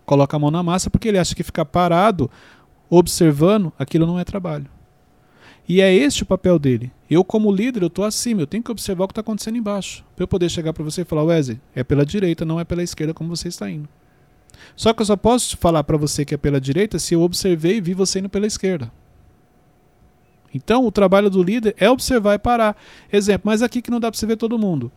Coloca 0.07 0.35
a 0.35 0.41
mão 0.41 0.51
na 0.51 0.63
massa 0.63 0.89
porque 0.89 1.09
ele 1.09 1.19
acha 1.19 1.35
que 1.35 1.43
ficar 1.43 1.67
parado, 1.67 2.31
observando, 2.89 3.71
aquilo 3.79 4.07
não 4.07 4.19
é 4.19 4.25
trabalho. 4.25 4.67
E 5.69 5.81
é 5.81 5.93
este 5.95 6.23
o 6.23 6.27
papel 6.27 6.59
dele. 6.59 6.91
Eu, 7.09 7.25
como 7.25 7.53
líder, 7.53 7.83
eu 7.83 7.87
estou 7.87 8.05
acima, 8.05 8.43
eu 8.43 8.47
tenho 8.47 8.63
que 8.63 8.71
observar 8.71 9.05
o 9.05 9.09
que 9.09 9.13
está 9.13 9.21
acontecendo 9.21 9.57
embaixo. 9.57 10.05
Para 10.17 10.25
eu 10.25 10.29
poder 10.29 10.49
chegar 10.49 10.73
para 10.73 10.83
você 10.83 11.03
e 11.03 11.05
falar, 11.05 11.23
Wesley, 11.23 11.61
é 11.75 11.85
pela 11.85 12.05
direita, 12.05 12.45
não 12.45 12.59
é 12.59 12.65
pela 12.65 12.83
esquerda 12.83 13.15
como 13.15 13.35
você 13.35 13.49
está 13.49 13.71
indo. 13.71 13.89
Só 14.75 14.93
que 14.93 15.03
eu 15.03 15.07
só 15.07 15.17
posso 15.17 15.57
falar 15.57 15.85
para 15.85 15.97
você 15.97 16.25
que 16.25 16.35
é 16.35 16.37
pela 16.37 16.61
direita 16.61 16.99
se 16.99 17.15
eu 17.15 17.23
observei 17.23 17.77
e 17.77 17.81
vi 17.81 17.95
você 17.95 18.19
indo 18.19 18.29
pela 18.29 18.47
esquerda. 18.47 18.91
Então, 20.55 20.85
o 20.85 20.93
trabalho 20.93 21.31
do 21.31 21.43
líder 21.43 21.75
é 21.79 21.89
observar 21.89 22.35
e 22.35 22.39
parar. 22.39 22.77
Exemplo, 23.11 23.43
mas 23.45 23.63
aqui 23.63 23.81
que 23.81 23.91
não 23.91 24.01
dá 24.01 24.11
para 24.11 24.19
você 24.19 24.27
ver 24.27 24.37
todo 24.37 24.59
mundo. 24.59 24.93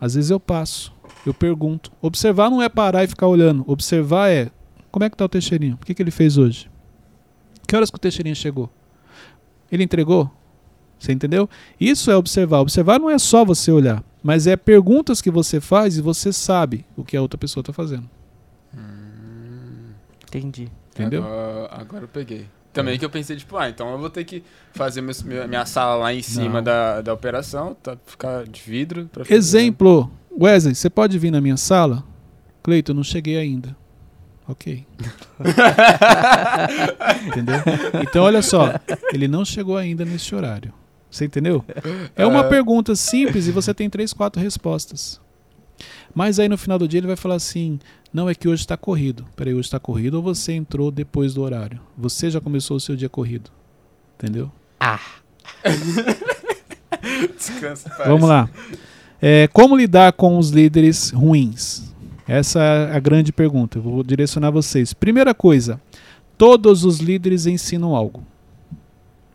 Às 0.00 0.14
vezes 0.14 0.30
eu 0.30 0.40
passo, 0.40 0.92
eu 1.26 1.34
pergunto. 1.34 1.92
Observar 2.00 2.50
não 2.50 2.62
é 2.62 2.68
parar 2.68 3.04
e 3.04 3.06
ficar 3.06 3.28
olhando. 3.28 3.64
Observar 3.66 4.30
é, 4.30 4.50
como 4.90 5.04
é 5.04 5.10
que 5.10 5.14
está 5.14 5.24
o 5.24 5.28
Teixeirinho? 5.28 5.78
O 5.80 5.84
que, 5.84 5.94
que 5.94 6.02
ele 6.02 6.10
fez 6.10 6.36
hoje? 6.38 6.70
Que 7.66 7.76
horas 7.76 7.90
que 7.90 7.96
o 7.96 8.00
Teixeirinho 8.00 8.34
chegou? 8.34 8.70
Ele 9.70 9.84
entregou? 9.84 10.30
Você 10.98 11.12
entendeu? 11.12 11.48
Isso 11.80 12.10
é 12.10 12.16
observar. 12.16 12.60
Observar 12.60 13.00
não 13.00 13.08
é 13.08 13.18
só 13.18 13.44
você 13.44 13.72
olhar, 13.72 14.04
mas 14.22 14.46
é 14.46 14.56
perguntas 14.56 15.22
que 15.22 15.30
você 15.30 15.60
faz 15.60 15.96
e 15.96 16.02
você 16.02 16.32
sabe 16.32 16.84
o 16.96 17.04
que 17.04 17.16
a 17.16 17.22
outra 17.22 17.38
pessoa 17.38 17.62
está 17.62 17.72
fazendo. 17.72 18.08
Hum, 18.76 19.92
entendi. 20.26 20.68
Entendeu? 20.90 21.24
Agora, 21.24 21.68
agora 21.72 22.04
eu 22.04 22.08
peguei. 22.08 22.46
Também 22.72 22.94
é. 22.94 22.98
que 22.98 23.04
eu 23.04 23.10
pensei, 23.10 23.36
tipo, 23.36 23.56
ah, 23.56 23.68
então 23.68 23.90
eu 23.90 23.98
vou 23.98 24.10
ter 24.10 24.24
que 24.24 24.44
fazer 24.72 25.00
minha, 25.00 25.46
minha 25.46 25.66
sala 25.66 25.96
lá 25.96 26.14
em 26.14 26.22
cima 26.22 26.62
da, 26.62 27.00
da 27.00 27.12
operação, 27.12 27.74
tá, 27.82 27.96
ficar 28.06 28.44
de 28.44 28.60
vidro. 28.60 29.10
Exemplo, 29.28 30.10
Wesley, 30.38 30.74
você 30.74 30.88
pode 30.88 31.18
vir 31.18 31.32
na 31.32 31.40
minha 31.40 31.56
sala? 31.56 32.04
Cleiton, 32.62 32.94
não 32.94 33.02
cheguei 33.02 33.38
ainda. 33.38 33.76
Ok. 34.50 34.84
entendeu? 37.28 37.54
Então, 38.02 38.24
olha 38.24 38.42
só, 38.42 38.74
ele 39.12 39.28
não 39.28 39.44
chegou 39.44 39.76
ainda 39.76 40.04
nesse 40.04 40.34
horário. 40.34 40.74
Você 41.08 41.24
entendeu? 41.24 41.64
É 42.16 42.26
uma 42.26 42.40
é. 42.40 42.48
pergunta 42.48 42.96
simples 42.96 43.46
e 43.46 43.52
você 43.52 43.72
tem 43.72 43.88
três, 43.88 44.12
quatro 44.12 44.42
respostas. 44.42 45.20
Mas 46.12 46.40
aí 46.40 46.48
no 46.48 46.58
final 46.58 46.80
do 46.80 46.88
dia 46.88 46.98
ele 46.98 47.06
vai 47.06 47.14
falar 47.14 47.36
assim: 47.36 47.78
não 48.12 48.28
é 48.28 48.34
que 48.34 48.48
hoje 48.48 48.62
está 48.62 48.76
corrido. 48.76 49.24
Peraí, 49.36 49.54
hoje 49.54 49.68
está 49.68 49.78
corrido 49.78 50.14
ou 50.14 50.22
você 50.22 50.52
entrou 50.52 50.90
depois 50.90 51.32
do 51.34 51.42
horário? 51.42 51.80
Você 51.96 52.28
já 52.28 52.40
começou 52.40 52.76
o 52.76 52.80
seu 52.80 52.96
dia 52.96 53.08
corrido. 53.08 53.50
Entendeu? 54.16 54.50
Ah. 54.80 55.00
Descansa, 57.36 57.88
Vamos 58.04 58.28
lá. 58.28 58.50
É, 59.22 59.48
como 59.52 59.76
lidar 59.76 60.12
com 60.14 60.36
os 60.38 60.50
líderes 60.50 61.10
ruins? 61.10 61.89
Essa 62.30 62.60
é 62.60 62.96
a 62.96 63.00
grande 63.00 63.32
pergunta. 63.32 63.76
Eu 63.76 63.82
vou 63.82 64.04
direcionar 64.04 64.52
vocês. 64.52 64.92
Primeira 64.92 65.34
coisa, 65.34 65.80
todos 66.38 66.84
os 66.84 67.00
líderes 67.00 67.44
ensinam 67.44 67.96
algo. 67.96 68.22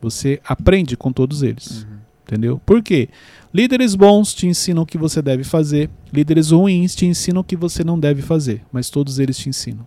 Você 0.01 0.39
aprende 0.45 0.95
com 0.95 1.11
todos 1.11 1.43
eles. 1.43 1.83
Uhum. 1.83 1.97
Entendeu? 2.23 2.61
Por 2.65 2.81
quê? 2.81 3.09
Líderes 3.53 3.95
bons 3.95 4.33
te 4.33 4.47
ensinam 4.47 4.83
o 4.83 4.85
que 4.85 4.97
você 4.97 5.21
deve 5.21 5.43
fazer, 5.43 5.89
líderes 6.13 6.51
ruins 6.51 6.95
te 6.95 7.05
ensinam 7.05 7.41
o 7.41 7.43
que 7.43 7.57
você 7.57 7.83
não 7.83 7.99
deve 7.99 8.21
fazer, 8.21 8.61
mas 8.71 8.89
todos 8.89 9.19
eles 9.19 9.37
te 9.37 9.49
ensinam. 9.49 9.85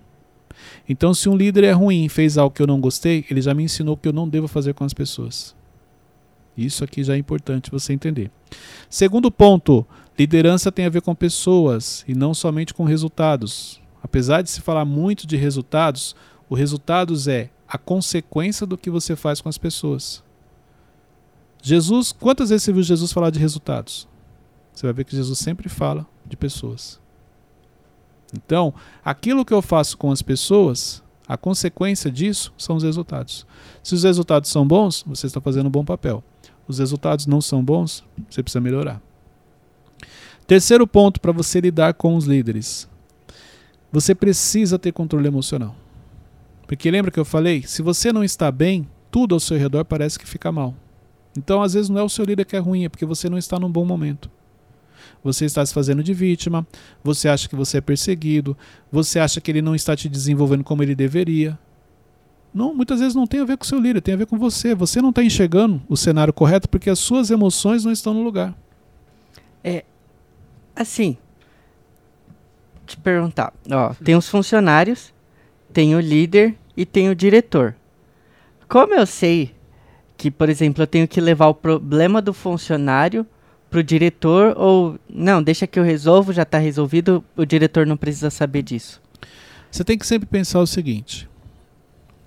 Então, 0.86 1.14
se 1.14 1.30
um 1.30 1.36
líder 1.36 1.64
é 1.64 1.72
ruim 1.72 2.04
e 2.04 2.08
fez 2.10 2.36
algo 2.36 2.54
que 2.54 2.60
eu 2.60 2.66
não 2.66 2.78
gostei, 2.78 3.24
ele 3.30 3.40
já 3.40 3.54
me 3.54 3.62
ensinou 3.62 3.94
o 3.94 3.96
que 3.96 4.08
eu 4.08 4.12
não 4.12 4.28
devo 4.28 4.46
fazer 4.46 4.74
com 4.74 4.84
as 4.84 4.92
pessoas. 4.92 5.56
Isso 6.54 6.84
aqui 6.84 7.02
já 7.02 7.14
é 7.14 7.16
importante 7.16 7.70
você 7.70 7.94
entender. 7.94 8.30
Segundo 8.90 9.30
ponto, 9.30 9.86
liderança 10.18 10.72
tem 10.72 10.84
a 10.84 10.90
ver 10.90 11.02
com 11.02 11.14
pessoas 11.14 12.04
e 12.08 12.14
não 12.14 12.34
somente 12.34 12.74
com 12.74 12.84
resultados. 12.84 13.80
Apesar 14.02 14.42
de 14.42 14.50
se 14.50 14.60
falar 14.60 14.84
muito 14.84 15.26
de 15.26 15.36
resultados, 15.36 16.16
o 16.48 16.54
resultados 16.54 17.28
é 17.28 17.50
a 17.68 17.78
consequência 17.78 18.66
do 18.66 18.76
que 18.76 18.90
você 18.90 19.14
faz 19.14 19.40
com 19.40 19.48
as 19.48 19.58
pessoas. 19.58 20.24
Jesus, 21.62 22.12
quantas 22.12 22.50
vezes 22.50 22.64
você 22.64 22.72
viu 22.72 22.82
Jesus 22.82 23.12
falar 23.12 23.30
de 23.30 23.38
resultados? 23.38 24.08
Você 24.72 24.86
vai 24.86 24.92
ver 24.92 25.04
que 25.04 25.14
Jesus 25.14 25.38
sempre 25.38 25.68
fala 25.68 26.06
de 26.26 26.36
pessoas. 26.36 27.00
Então, 28.32 28.74
aquilo 29.04 29.44
que 29.44 29.54
eu 29.54 29.62
faço 29.62 29.96
com 29.96 30.10
as 30.10 30.22
pessoas, 30.22 31.02
a 31.26 31.36
consequência 31.36 32.10
disso 32.10 32.52
são 32.56 32.76
os 32.76 32.82
resultados. 32.82 33.46
Se 33.82 33.94
os 33.94 34.02
resultados 34.02 34.50
são 34.50 34.66
bons, 34.66 35.04
você 35.06 35.26
está 35.26 35.40
fazendo 35.40 35.66
um 35.66 35.70
bom 35.70 35.84
papel. 35.84 36.22
Os 36.66 36.78
resultados 36.78 37.26
não 37.26 37.40
são 37.40 37.64
bons, 37.64 38.04
você 38.28 38.42
precisa 38.42 38.60
melhorar. 38.60 39.07
Terceiro 40.48 40.86
ponto 40.86 41.20
para 41.20 41.30
você 41.30 41.60
lidar 41.60 41.92
com 41.92 42.16
os 42.16 42.24
líderes. 42.24 42.88
Você 43.92 44.14
precisa 44.14 44.78
ter 44.78 44.92
controle 44.92 45.28
emocional. 45.28 45.76
Porque 46.66 46.90
lembra 46.90 47.10
que 47.10 47.20
eu 47.20 47.24
falei? 47.26 47.64
Se 47.64 47.82
você 47.82 48.10
não 48.14 48.24
está 48.24 48.50
bem, 48.50 48.88
tudo 49.10 49.34
ao 49.34 49.40
seu 49.40 49.58
redor 49.58 49.84
parece 49.84 50.18
que 50.18 50.26
fica 50.26 50.50
mal. 50.50 50.74
Então, 51.36 51.60
às 51.60 51.74
vezes, 51.74 51.90
não 51.90 52.00
é 52.00 52.02
o 52.02 52.08
seu 52.08 52.24
líder 52.24 52.46
que 52.46 52.56
é 52.56 52.58
ruim, 52.58 52.86
é 52.86 52.88
porque 52.88 53.04
você 53.04 53.28
não 53.28 53.36
está 53.36 53.60
num 53.60 53.70
bom 53.70 53.84
momento. 53.84 54.30
Você 55.22 55.44
está 55.44 55.64
se 55.66 55.74
fazendo 55.74 56.02
de 56.02 56.14
vítima, 56.14 56.66
você 57.04 57.28
acha 57.28 57.46
que 57.46 57.54
você 57.54 57.76
é 57.76 57.82
perseguido, 57.82 58.56
você 58.90 59.18
acha 59.18 59.42
que 59.42 59.50
ele 59.50 59.60
não 59.60 59.74
está 59.74 59.94
te 59.94 60.08
desenvolvendo 60.08 60.64
como 60.64 60.82
ele 60.82 60.94
deveria. 60.94 61.58
Não, 62.54 62.74
muitas 62.74 63.00
vezes 63.00 63.14
não 63.14 63.26
tem 63.26 63.40
a 63.40 63.44
ver 63.44 63.58
com 63.58 63.64
o 63.64 63.68
seu 63.68 63.78
líder, 63.78 64.00
tem 64.00 64.14
a 64.14 64.18
ver 64.18 64.26
com 64.26 64.38
você. 64.38 64.74
Você 64.74 65.02
não 65.02 65.10
está 65.10 65.22
enxergando 65.22 65.82
o 65.90 65.96
cenário 65.96 66.32
correto 66.32 66.70
porque 66.70 66.88
as 66.88 66.98
suas 66.98 67.30
emoções 67.30 67.84
não 67.84 67.92
estão 67.92 68.14
no 68.14 68.22
lugar. 68.22 68.56
É. 69.62 69.84
Assim. 70.78 71.16
Te 72.86 72.96
perguntar. 72.96 73.52
Ó, 73.68 73.92
tem 73.94 74.14
os 74.14 74.28
funcionários, 74.28 75.12
tem 75.72 75.96
o 75.96 76.00
líder 76.00 76.54
e 76.76 76.86
tem 76.86 77.10
o 77.10 77.16
diretor. 77.16 77.74
Como 78.68 78.94
eu 78.94 79.04
sei 79.04 79.52
que, 80.16 80.30
por 80.30 80.48
exemplo, 80.48 80.84
eu 80.84 80.86
tenho 80.86 81.08
que 81.08 81.20
levar 81.20 81.48
o 81.48 81.54
problema 81.54 82.22
do 82.22 82.32
funcionário 82.32 83.26
pro 83.68 83.82
diretor 83.82 84.54
ou 84.56 84.98
não, 85.10 85.42
deixa 85.42 85.66
que 85.66 85.80
eu 85.80 85.82
resolvo, 85.82 86.32
já 86.32 86.42
está 86.42 86.58
resolvido, 86.58 87.24
o 87.36 87.44
diretor 87.44 87.84
não 87.84 87.96
precisa 87.96 88.30
saber 88.30 88.62
disso. 88.62 89.02
Você 89.70 89.82
tem 89.82 89.98
que 89.98 90.06
sempre 90.06 90.28
pensar 90.28 90.60
o 90.60 90.66
seguinte: 90.66 91.28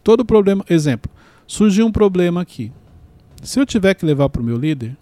todo 0.04 0.26
problema, 0.26 0.66
exemplo, 0.70 1.10
surgiu 1.48 1.86
um 1.86 1.92
problema 1.92 2.42
aqui. 2.42 2.72
Se 3.42 3.60
eu 3.60 3.66
tiver 3.66 3.94
que 3.94 4.06
levar 4.06 4.30
para 4.30 4.42
o 4.42 4.46
meu 4.46 4.58
líder, 4.58 4.96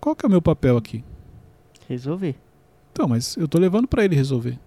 qual 0.00 0.16
que 0.16 0.26
é 0.26 0.28
o 0.28 0.30
meu 0.30 0.42
papel 0.42 0.76
aqui? 0.76 1.04
Resolver. 1.88 2.34
Então, 2.92 3.08
mas 3.08 3.36
eu 3.36 3.46
estou 3.46 3.60
levando 3.60 3.88
para 3.88 4.04
ele 4.04 4.14
resolver. 4.14 4.58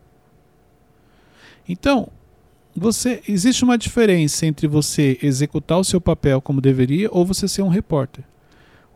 Então, 1.69 2.09
você 2.75 3.21
existe 3.27 3.63
uma 3.63 3.77
diferença 3.77 4.45
entre 4.45 4.67
você 4.67 5.17
executar 5.21 5.79
o 5.79 5.83
seu 5.83 6.01
papel 6.01 6.41
como 6.41 6.59
deveria 6.59 7.07
ou 7.11 7.25
você 7.25 7.47
ser 7.47 7.61
um 7.61 7.69
repórter. 7.69 8.23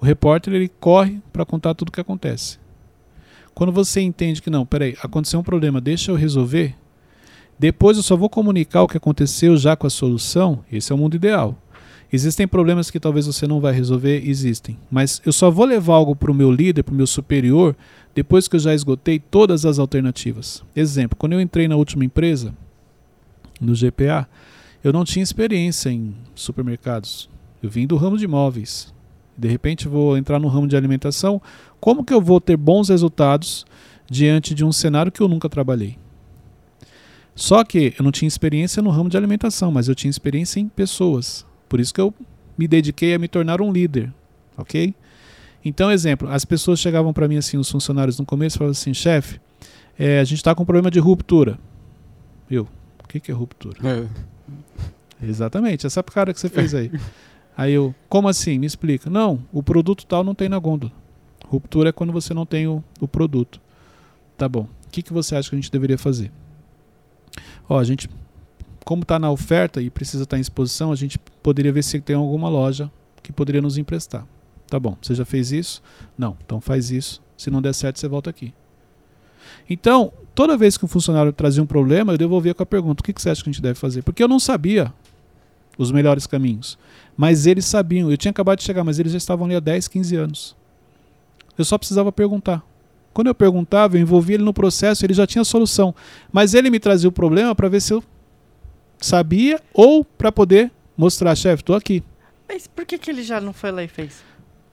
O 0.01 0.05
repórter 0.05 0.53
ele 0.53 0.67
corre 0.67 1.21
para 1.31 1.45
contar 1.45 1.73
tudo 1.75 1.89
o 1.89 1.91
que 1.91 2.01
acontece. 2.01 2.57
Quando 3.53 3.71
você 3.71 4.01
entende 4.01 4.41
que 4.41 4.49
não, 4.49 4.65
peraí, 4.65 4.97
aconteceu 5.01 5.39
um 5.39 5.43
problema, 5.43 5.79
deixa 5.79 6.11
eu 6.11 6.15
resolver. 6.15 6.75
Depois 7.57 7.97
eu 7.97 8.03
só 8.03 8.15
vou 8.15 8.29
comunicar 8.29 8.83
o 8.83 8.87
que 8.87 8.97
aconteceu 8.97 9.57
já 9.57 9.75
com 9.75 9.85
a 9.85 9.89
solução. 9.89 10.63
Esse 10.71 10.91
é 10.91 10.95
o 10.95 10.97
mundo 10.97 11.15
ideal. 11.15 11.57
Existem 12.11 12.47
problemas 12.47 12.89
que 12.89 12.99
talvez 12.99 13.27
você 13.27 13.45
não 13.47 13.59
vai 13.59 13.73
resolver, 13.73 14.27
existem. 14.27 14.77
Mas 14.89 15.21
eu 15.25 15.31
só 15.31 15.51
vou 15.51 15.65
levar 15.65 15.95
algo 15.95 16.15
para 16.15 16.31
o 16.31 16.35
meu 16.35 16.51
líder, 16.51 16.83
para 16.83 16.93
o 16.93 16.97
meu 16.97 17.05
superior, 17.05 17.75
depois 18.15 18.47
que 18.47 18.55
eu 18.55 18.59
já 18.59 18.73
esgotei 18.73 19.19
todas 19.19 19.65
as 19.65 19.77
alternativas. 19.77 20.63
Exemplo, 20.75 21.17
quando 21.17 21.33
eu 21.33 21.41
entrei 21.41 21.67
na 21.67 21.75
última 21.75 22.03
empresa, 22.03 22.53
no 23.61 23.73
GPA, 23.73 24.27
eu 24.83 24.91
não 24.91 25.03
tinha 25.03 25.21
experiência 25.21 25.89
em 25.89 26.15
supermercados. 26.33 27.29
Eu 27.61 27.69
vim 27.69 27.85
do 27.85 27.97
ramo 27.97 28.17
de 28.17 28.25
imóveis 28.25 28.91
de 29.39 29.47
repente 29.47 29.87
vou 29.87 30.17
entrar 30.17 30.37
no 30.37 30.49
ramo 30.49 30.67
de 30.67 30.75
alimentação, 30.75 31.41
como 31.79 32.03
que 32.03 32.13
eu 32.13 32.21
vou 32.21 32.41
ter 32.41 32.57
bons 32.57 32.89
resultados 32.89 33.65
diante 34.09 34.53
de 34.53 34.65
um 34.65 34.71
cenário 34.71 35.11
que 35.11 35.21
eu 35.21 35.29
nunca 35.29 35.47
trabalhei? 35.47 35.97
Só 37.33 37.63
que 37.63 37.93
eu 37.97 38.03
não 38.03 38.11
tinha 38.11 38.27
experiência 38.27 38.83
no 38.83 38.89
ramo 38.89 39.09
de 39.09 39.15
alimentação, 39.15 39.71
mas 39.71 39.87
eu 39.87 39.95
tinha 39.95 40.09
experiência 40.09 40.59
em 40.59 40.67
pessoas. 40.67 41.45
Por 41.69 41.79
isso 41.79 41.93
que 41.93 42.01
eu 42.01 42.13
me 42.57 42.67
dediquei 42.67 43.13
a 43.13 43.19
me 43.19 43.27
tornar 43.27 43.61
um 43.61 43.71
líder, 43.71 44.11
ok? 44.57 44.93
Então, 45.63 45.91
exemplo, 45.91 46.27
as 46.29 46.43
pessoas 46.43 46.79
chegavam 46.79 47.13
para 47.13 47.27
mim 47.27 47.37
assim, 47.37 47.57
os 47.57 47.69
funcionários 47.69 48.17
no 48.19 48.25
começo, 48.25 48.57
falavam 48.57 48.71
assim, 48.71 48.93
chefe, 48.93 49.39
é, 49.97 50.19
a 50.19 50.23
gente 50.23 50.37
está 50.37 50.55
com 50.55 50.63
um 50.63 50.65
problema 50.65 50.89
de 50.89 50.99
ruptura. 50.99 51.59
Eu, 52.49 52.67
o 53.03 53.07
que, 53.07 53.19
que 53.19 53.31
é 53.31 53.33
ruptura? 53.33 53.77
É. 53.87 54.07
Exatamente, 55.21 55.85
essa 55.85 56.01
cara 56.01 56.33
que 56.33 56.39
você 56.39 56.49
fez 56.49 56.73
aí. 56.73 56.91
Aí 57.55 57.73
eu, 57.73 57.93
como 58.07 58.29
assim? 58.29 58.57
Me 58.57 58.65
explica. 58.65 59.09
Não, 59.09 59.39
o 59.51 59.61
produto 59.61 60.05
tal 60.05 60.23
não 60.23 60.33
tem 60.33 60.47
na 60.47 60.57
gôndola. 60.57 60.93
Ruptura 61.45 61.89
é 61.89 61.91
quando 61.91 62.13
você 62.13 62.33
não 62.33 62.45
tem 62.45 62.67
o, 62.67 62.81
o 63.01 63.07
produto. 63.07 63.59
Tá 64.37 64.47
bom. 64.47 64.61
O 64.87 64.89
que, 64.89 65.01
que 65.03 65.11
você 65.11 65.35
acha 65.35 65.49
que 65.49 65.55
a 65.55 65.59
gente 65.59 65.69
deveria 65.69 65.97
fazer? 65.97 66.31
Ó, 67.67 67.77
a 67.77 67.83
gente, 67.83 68.09
como 68.85 69.01
está 69.01 69.19
na 69.19 69.29
oferta 69.29 69.81
e 69.81 69.89
precisa 69.89 70.23
estar 70.23 70.35
tá 70.35 70.37
em 70.37 70.41
exposição, 70.41 70.91
a 70.91 70.95
gente 70.95 71.19
poderia 71.41 71.71
ver 71.71 71.83
se 71.83 71.99
tem 71.99 72.15
alguma 72.15 72.49
loja 72.49 72.91
que 73.21 73.31
poderia 73.31 73.61
nos 73.61 73.77
emprestar. 73.77 74.25
Tá 74.67 74.79
bom. 74.79 74.97
Você 75.01 75.15
já 75.15 75.25
fez 75.25 75.51
isso? 75.51 75.81
Não. 76.17 76.37
Então 76.45 76.61
faz 76.61 76.91
isso. 76.91 77.21
Se 77.37 77.49
não 77.49 77.61
der 77.61 77.73
certo, 77.73 77.99
você 77.99 78.07
volta 78.07 78.29
aqui. 78.29 78.53
Então, 79.69 80.11
toda 80.35 80.57
vez 80.57 80.77
que 80.77 80.85
um 80.85 80.87
funcionário 80.87 81.31
trazia 81.33 81.63
um 81.63 81.65
problema, 81.65 82.13
eu 82.13 82.17
devolvia 82.17 82.53
com 82.53 82.63
a 82.63 82.65
pergunta: 82.65 83.01
o 83.01 83.03
que, 83.03 83.19
você 83.19 83.29
acha 83.29 83.43
que 83.43 83.49
a 83.49 83.53
gente 83.53 83.61
deve 83.61 83.79
fazer? 83.79 84.03
Porque 84.03 84.21
eu 84.21 84.27
não 84.27 84.39
sabia 84.39 84.93
os 85.77 85.91
melhores 85.91 86.27
caminhos. 86.27 86.77
Mas 87.15 87.45
eles 87.45 87.65
sabiam, 87.65 88.11
eu 88.11 88.17
tinha 88.17 88.31
acabado 88.31 88.59
de 88.59 88.65
chegar, 88.65 88.83
mas 88.83 88.99
eles 88.99 89.11
já 89.11 89.17
estavam 89.17 89.45
ali 89.45 89.55
há 89.55 89.59
10, 89.59 89.87
15 89.87 90.15
anos. 90.15 90.55
Eu 91.57 91.65
só 91.65 91.77
precisava 91.77 92.11
perguntar. 92.11 92.63
Quando 93.13 93.27
eu 93.27 93.35
perguntava, 93.35 93.97
eu 93.97 94.01
envolvia 94.01 94.35
ele 94.35 94.43
no 94.43 94.53
processo, 94.53 95.05
ele 95.05 95.13
já 95.13 95.25
tinha 95.25 95.41
a 95.41 95.45
solução. 95.45 95.95
Mas 96.31 96.53
ele 96.53 96.69
me 96.69 96.79
trazia 96.79 97.09
o 97.09 97.11
problema 97.11 97.55
para 97.55 97.67
ver 97.67 97.81
se 97.81 97.93
eu 97.93 98.03
sabia 98.97 99.61
ou 99.73 100.03
para 100.03 100.31
poder 100.31 100.71
mostrar, 100.99 101.33
chefe, 101.33 101.63
estou 101.63 101.77
aqui. 101.77 102.03
Mas 102.45 102.67
por 102.67 102.85
que, 102.85 102.97
que 102.97 103.09
ele 103.09 103.23
já 103.23 103.39
não 103.39 103.53
foi 103.53 103.71
lá 103.71 103.81
e 103.81 103.87
fez? 103.87 104.21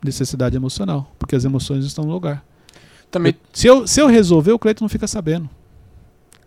Necessidade 0.05 0.57
emocional, 0.57 1.09
porque 1.21 1.37
as 1.37 1.45
emoções 1.45 1.85
estão 1.85 2.05
no 2.05 2.13
lugar. 2.13 2.45
Também. 3.11 3.33
Eu, 3.33 3.39
se, 3.53 3.67
eu, 3.69 3.87
se 3.87 4.01
eu 4.01 4.09
resolver, 4.09 4.51
o 4.51 4.59
Cleiton 4.59 4.85
não 4.85 4.89
fica 4.89 5.07
sabendo. 5.07 5.49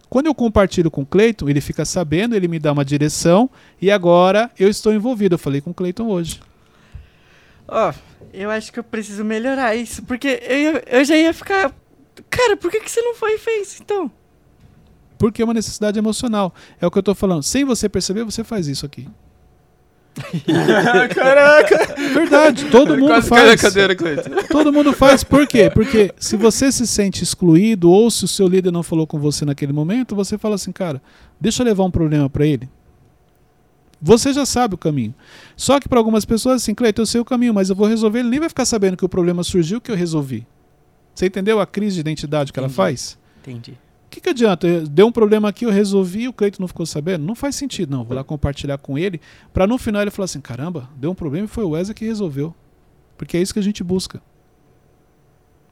Quando 0.09 0.25
eu 0.25 0.35
compartilho 0.35 0.91
com 0.91 1.03
o 1.03 1.05
Cleiton, 1.05 1.47
ele 1.47 1.61
fica 1.61 1.85
sabendo, 1.85 2.35
ele 2.35 2.47
me 2.47 2.59
dá 2.59 2.73
uma 2.73 2.83
direção 2.83 3.49
e 3.81 3.89
agora 3.89 4.51
eu 4.59 4.67
estou 4.67 4.91
envolvido. 4.91 5.35
Eu 5.35 5.39
falei 5.39 5.61
com 5.61 5.69
o 5.69 5.73
Cleiton 5.73 6.07
hoje. 6.07 6.41
Ó, 7.67 7.91
oh, 7.91 7.93
eu 8.33 8.49
acho 8.49 8.73
que 8.73 8.79
eu 8.79 8.83
preciso 8.83 9.23
melhorar 9.23 9.75
isso, 9.75 10.03
porque 10.03 10.41
eu, 10.43 10.81
eu 10.87 11.05
já 11.05 11.15
ia 11.15 11.33
ficar. 11.33 11.73
Cara, 12.29 12.57
por 12.57 12.69
que, 12.69 12.81
que 12.81 12.91
você 12.91 13.01
não 13.01 13.15
foi 13.15 13.35
e 13.35 13.37
fez 13.37 13.79
então? 13.79 14.11
Porque 15.17 15.41
é 15.41 15.45
uma 15.45 15.53
necessidade 15.53 15.97
emocional. 15.97 16.53
É 16.81 16.87
o 16.87 16.91
que 16.91 16.97
eu 16.97 17.01
estou 17.01 17.15
falando. 17.15 17.43
Sem 17.43 17.63
você 17.63 17.87
perceber, 17.87 18.23
você 18.23 18.43
faz 18.43 18.67
isso 18.67 18.85
aqui. 18.85 19.07
Caraca! 21.13 21.95
Verdade, 22.13 22.65
todo 22.65 22.97
mundo 22.97 23.07
Quase 23.07 23.29
faz. 23.29 23.61
Cadeira, 23.61 23.95
todo 24.49 24.71
mundo 24.71 24.93
faz. 24.93 25.23
Por 25.23 25.47
quê? 25.47 25.69
Porque 25.69 26.13
se 26.17 26.35
você 26.37 26.71
se 26.71 26.85
sente 26.85 27.23
excluído 27.23 27.89
ou 27.89 28.09
se 28.11 28.25
o 28.25 28.27
seu 28.27 28.47
líder 28.47 28.71
não 28.71 28.83
falou 28.83 29.07
com 29.07 29.19
você 29.19 29.45
naquele 29.45 29.73
momento, 29.73 30.15
você 30.15 30.37
fala 30.37 30.55
assim, 30.55 30.71
cara, 30.71 31.01
deixa 31.39 31.61
eu 31.61 31.65
levar 31.65 31.83
um 31.83 31.91
problema 31.91 32.29
para 32.29 32.45
ele. 32.45 32.69
Você 34.01 34.31
já 34.31 34.45
sabe 34.45 34.75
o 34.75 34.77
caminho. 34.77 35.13
Só 35.57 35.79
que 35.79 35.89
para 35.89 35.99
algumas 35.99 36.23
pessoas, 36.23 36.61
assim, 36.61 36.73
Cleiton, 36.73 37.01
eu 37.01 37.05
sei 37.05 37.19
o 37.19 37.25
caminho, 37.25 37.53
mas 37.53 37.69
eu 37.69 37.75
vou 37.75 37.87
resolver. 37.87 38.19
Ele 38.19 38.29
nem 38.29 38.39
vai 38.39 38.49
ficar 38.49 38.65
sabendo 38.65 38.95
que 38.95 39.03
o 39.03 39.09
problema 39.09 39.43
surgiu, 39.43 39.81
que 39.81 39.91
eu 39.91 39.95
resolvi. 39.95 40.47
Você 41.13 41.25
entendeu 41.25 41.59
a 41.59 41.67
crise 41.67 41.95
de 41.95 42.01
identidade 42.01 42.53
que 42.53 42.59
Entendi. 42.59 42.73
ela 42.73 42.85
faz? 42.85 43.17
Entendi. 43.41 43.77
O 44.09 44.11
que, 44.11 44.19
que 44.19 44.29
adianta? 44.29 44.81
Deu 44.87 45.05
um 45.05 45.11
problema 45.11 45.49
aqui, 45.49 45.67
eu 45.67 45.69
resolvi, 45.69 46.27
o 46.27 46.33
Cleiton 46.33 46.63
não 46.63 46.67
ficou 46.67 46.83
sabendo? 46.83 47.23
Não 47.23 47.35
faz 47.35 47.55
sentido, 47.55 47.91
não. 47.91 48.03
Vou 48.03 48.15
lá 48.15 48.23
compartilhar 48.23 48.79
com 48.79 48.97
ele, 48.97 49.21
para 49.53 49.67
no 49.67 49.77
final 49.77 50.01
ele 50.01 50.09
falar 50.09 50.25
assim: 50.25 50.41
caramba, 50.41 50.89
deu 50.97 51.11
um 51.11 51.15
problema 51.15 51.45
e 51.45 51.47
foi 51.47 51.63
o 51.63 51.69
Wesley 51.69 51.93
que 51.93 52.05
resolveu. 52.05 52.55
Porque 53.15 53.37
é 53.37 53.41
isso 53.41 53.53
que 53.53 53.59
a 53.59 53.63
gente 53.63 53.83
busca. 53.83 54.19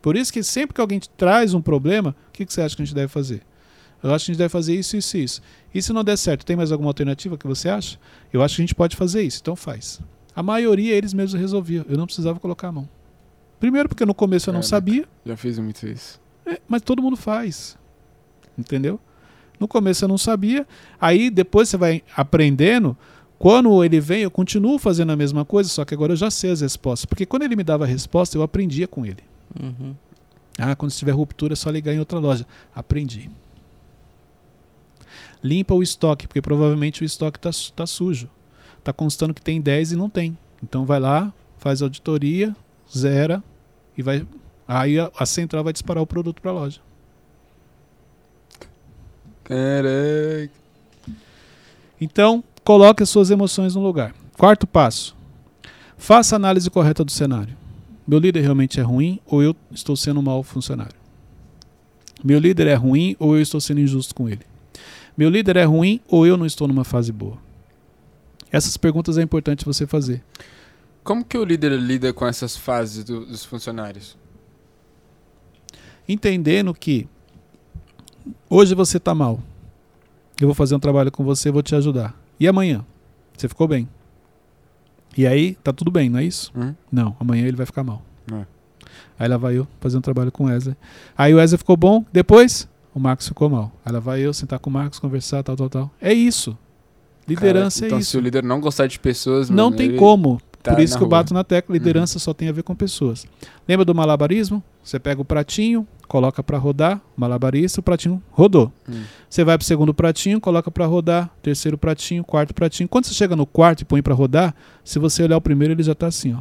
Por 0.03 0.15
isso 0.15 0.31
que 0.31 0.43
sempre 0.43 0.75
que 0.75 0.79
alguém 0.79 0.99
traz 1.17 1.55
um 1.55 1.61
problema, 1.63 2.15
o 2.27 2.31
que, 2.31 2.45
que 2.45 2.53
você 2.53 2.61
acha 2.61 2.75
que 2.75 2.83
a 2.83 2.85
gente 2.85 2.93
deve 2.93 3.07
fazer? 3.07 3.41
Eu 4.03 4.13
acho 4.13 4.25
que 4.25 4.31
a 4.31 4.33
gente 4.33 4.39
deve 4.39 4.49
fazer 4.49 4.75
isso, 4.75 4.95
isso 4.95 5.17
e 5.17 5.23
isso. 5.23 5.41
E 5.73 5.81
se 5.81 5.91
não 5.91 6.03
der 6.03 6.15
certo, 6.15 6.45
tem 6.45 6.55
mais 6.55 6.71
alguma 6.71 6.91
alternativa 6.91 7.39
que 7.39 7.47
você 7.47 7.69
acha? 7.69 7.97
Eu 8.31 8.43
acho 8.43 8.55
que 8.55 8.61
a 8.61 8.65
gente 8.65 8.75
pode 8.75 8.95
fazer 8.95 9.23
isso, 9.23 9.39
então 9.41 9.55
faz. 9.55 9.99
A 10.35 10.43
maioria 10.43 10.93
eles 10.93 11.11
mesmos 11.11 11.41
resolviam. 11.41 11.83
Eu 11.89 11.97
não 11.97 12.05
precisava 12.05 12.39
colocar 12.39 12.67
a 12.67 12.71
mão. 12.71 12.87
Primeiro 13.59 13.89
porque 13.89 14.05
no 14.05 14.13
começo 14.13 14.47
eu 14.47 14.53
não 14.53 14.61
sabia. 14.61 15.07
Já 15.25 15.35
fiz 15.35 15.57
muito 15.57 15.87
isso. 15.87 16.21
É, 16.45 16.61
mas 16.67 16.83
todo 16.83 17.01
mundo 17.01 17.17
faz. 17.17 17.75
Entendeu? 18.57 18.99
No 19.59 19.67
começo 19.67 20.05
eu 20.05 20.09
não 20.09 20.17
sabia, 20.17 20.67
aí 20.99 21.29
depois 21.29 21.69
você 21.69 21.77
vai 21.77 22.03
aprendendo. 22.15 22.95
Quando 23.39 23.83
ele 23.83 23.99
vem, 23.99 24.21
eu 24.21 24.31
continuo 24.31 24.79
fazendo 24.79 25.11
a 25.11 25.15
mesma 25.15 25.45
coisa, 25.45 25.69
só 25.69 25.85
que 25.85 25.93
agora 25.93 26.13
eu 26.13 26.17
já 26.17 26.31
sei 26.31 26.51
as 26.51 26.61
respostas. 26.61 27.05
Porque 27.05 27.25
quando 27.25 27.43
ele 27.43 27.55
me 27.55 27.63
dava 27.63 27.83
a 27.83 27.87
resposta, 27.87 28.37
eu 28.37 28.41
aprendia 28.41 28.87
com 28.87 29.05
ele. 29.05 29.23
Uhum. 29.61 29.95
Ah, 30.57 30.75
quando 30.75 30.91
tiver 30.91 31.11
ruptura 31.11 31.53
é 31.53 31.55
só 31.55 31.69
ligar 31.69 31.93
em 31.93 31.99
outra 31.99 32.17
loja. 32.17 32.45
Aprendi. 32.73 33.29
Limpa 35.43 35.75
o 35.75 35.83
estoque, 35.83 36.27
porque 36.27 36.41
provavelmente 36.41 37.03
o 37.03 37.05
estoque 37.05 37.37
está 37.37 37.51
tá 37.75 37.85
sujo. 37.85 38.27
Está 38.79 38.91
constando 38.91 39.33
que 39.33 39.41
tem 39.41 39.61
10 39.61 39.91
e 39.91 39.95
não 39.95 40.09
tem. 40.09 40.35
Então 40.63 40.83
vai 40.85 40.99
lá, 40.99 41.31
faz 41.57 41.81
auditoria, 41.81 42.55
zera 42.95 43.43
e 43.95 44.01
vai. 44.01 44.25
Aí 44.67 44.99
a, 44.99 45.11
a 45.17 45.25
central 45.25 45.63
vai 45.63 45.73
disparar 45.73 46.01
o 46.01 46.07
produto 46.07 46.41
para 46.41 46.51
a 46.51 46.53
loja. 46.53 46.81
Caraca. 49.47 50.51
Então, 51.99 52.43
coloque 52.63 53.01
as 53.01 53.09
suas 53.09 53.31
emoções 53.31 53.75
no 53.75 53.81
lugar. 53.81 54.13
Quarto 54.37 54.67
passo. 54.67 55.15
Faça 55.97 56.35
a 56.35 56.37
análise 56.37 56.69
correta 56.69 57.03
do 57.03 57.11
cenário. 57.11 57.55
Meu 58.07 58.19
líder 58.19 58.41
realmente 58.41 58.79
é 58.79 58.83
ruim 58.83 59.19
ou 59.25 59.41
eu 59.41 59.55
estou 59.71 59.95
sendo 59.95 60.19
um 60.19 60.23
mau 60.23 60.43
funcionário? 60.43 60.95
Meu 62.23 62.39
líder 62.39 62.67
é 62.67 62.75
ruim 62.75 63.15
ou 63.19 63.35
eu 63.35 63.41
estou 63.41 63.59
sendo 63.59 63.79
injusto 63.79 64.13
com 64.13 64.29
ele? 64.29 64.41
Meu 65.17 65.29
líder 65.29 65.55
é 65.57 65.63
ruim 65.63 65.99
ou 66.07 66.25
eu 66.27 66.37
não 66.37 66.45
estou 66.45 66.67
numa 66.67 66.83
fase 66.83 67.11
boa? 67.11 67.37
Essas 68.51 68.77
perguntas 68.77 69.17
é 69.17 69.21
importante 69.23 69.65
você 69.65 69.85
fazer. 69.87 70.23
Como 71.03 71.23
que 71.25 71.37
o 71.37 71.43
líder 71.43 71.71
lida 71.79 72.13
com 72.13 72.25
essas 72.27 72.55
fases 72.55 73.03
do- 73.03 73.25
dos 73.25 73.43
funcionários? 73.43 74.15
Entendendo 76.07 76.73
que 76.73 77.07
hoje 78.49 78.73
você 78.75 78.97
está 78.97 79.13
mal. 79.13 79.39
Eu 80.39 80.47
vou 80.47 80.53
fazer 80.55 80.75
um 80.75 80.79
trabalho 80.79 81.11
com 81.11 81.23
você, 81.23 81.49
vou 81.51 81.63
te 81.63 81.75
ajudar. 81.75 82.15
E 82.39 82.47
amanhã? 82.47 82.85
Você 83.35 83.47
ficou 83.47 83.67
bem. 83.67 83.87
E 85.17 85.25
aí, 85.25 85.55
tá 85.63 85.73
tudo 85.73 85.89
bem, 85.89 86.09
não 86.09 86.19
é 86.19 86.23
isso? 86.23 86.51
Hum? 86.55 86.75
Não, 86.91 87.15
amanhã 87.19 87.45
ele 87.47 87.57
vai 87.57 87.65
ficar 87.65 87.83
mal. 87.83 88.03
É. 88.31 88.45
Aí 89.17 89.27
lá 89.27 89.37
vai 89.37 89.57
eu 89.57 89.67
fazer 89.79 89.97
um 89.97 90.01
trabalho 90.01 90.31
com 90.31 90.43
o 90.43 90.47
Wesley. 90.47 90.75
Aí 91.17 91.33
o 91.33 91.37
Wesley 91.37 91.57
ficou 91.57 91.75
bom, 91.75 92.05
depois 92.13 92.67
o 92.93 92.99
Marcos 92.99 93.27
ficou 93.27 93.49
mal. 93.49 93.71
Aí 93.83 93.91
lá 93.91 93.99
vai 93.99 94.21
eu 94.21 94.33
sentar 94.33 94.59
com 94.59 94.69
o 94.69 94.73
Marcos, 94.73 94.99
conversar, 94.99 95.41
tal, 95.43 95.55
tal, 95.55 95.69
tal. 95.69 95.91
É 95.99 96.13
isso. 96.13 96.57
Liderança 97.27 97.79
Cara, 97.81 97.87
então, 97.87 97.97
é 97.97 98.01
se 98.01 98.07
isso. 98.07 98.17
o 98.17 98.21
líder 98.21 98.43
não 98.43 98.61
gostar 98.61 98.87
de 98.87 98.97
pessoas, 98.99 99.49
Não 99.49 99.65
mano, 99.65 99.75
tem 99.77 99.87
ele 99.89 99.97
como. 99.97 100.39
Tá 100.63 100.73
Por 100.73 100.81
isso 100.81 100.97
que 100.97 101.03
eu 101.03 101.07
bato 101.07 101.33
na 101.33 101.43
tecla, 101.43 101.73
liderança 101.73 102.19
só 102.19 102.33
tem 102.33 102.49
a 102.49 102.51
ver 102.51 102.63
com 102.63 102.75
pessoas. 102.75 103.25
Lembra 103.67 103.85
do 103.85 103.93
malabarismo? 103.93 104.63
Você 104.83 104.99
pega 104.99 105.21
o 105.21 105.25
pratinho, 105.25 105.87
coloca 106.07 106.41
para 106.41 106.57
rodar, 106.57 107.01
malabarista, 107.15 107.79
o 107.79 107.83
pratinho 107.83 108.21
rodou. 108.31 108.71
Hum. 108.89 109.03
Você 109.29 109.43
vai 109.43 109.57
pro 109.57 109.67
segundo 109.67 109.93
pratinho, 109.93 110.39
coloca 110.39 110.71
para 110.71 110.85
rodar, 110.85 111.29
terceiro 111.41 111.77
pratinho, 111.77 112.23
quarto 112.23 112.53
pratinho. 112.53 112.87
Quando 112.87 113.05
você 113.05 113.13
chega 113.13 113.35
no 113.35 113.45
quarto 113.45 113.81
e 113.81 113.85
põe 113.85 114.01
para 114.01 114.13
rodar, 114.13 114.55
se 114.83 114.97
você 114.99 115.23
olhar 115.23 115.37
o 115.37 115.41
primeiro, 115.41 115.73
ele 115.73 115.83
já 115.83 115.93
tá 115.93 116.07
assim, 116.07 116.33
ó, 116.33 116.39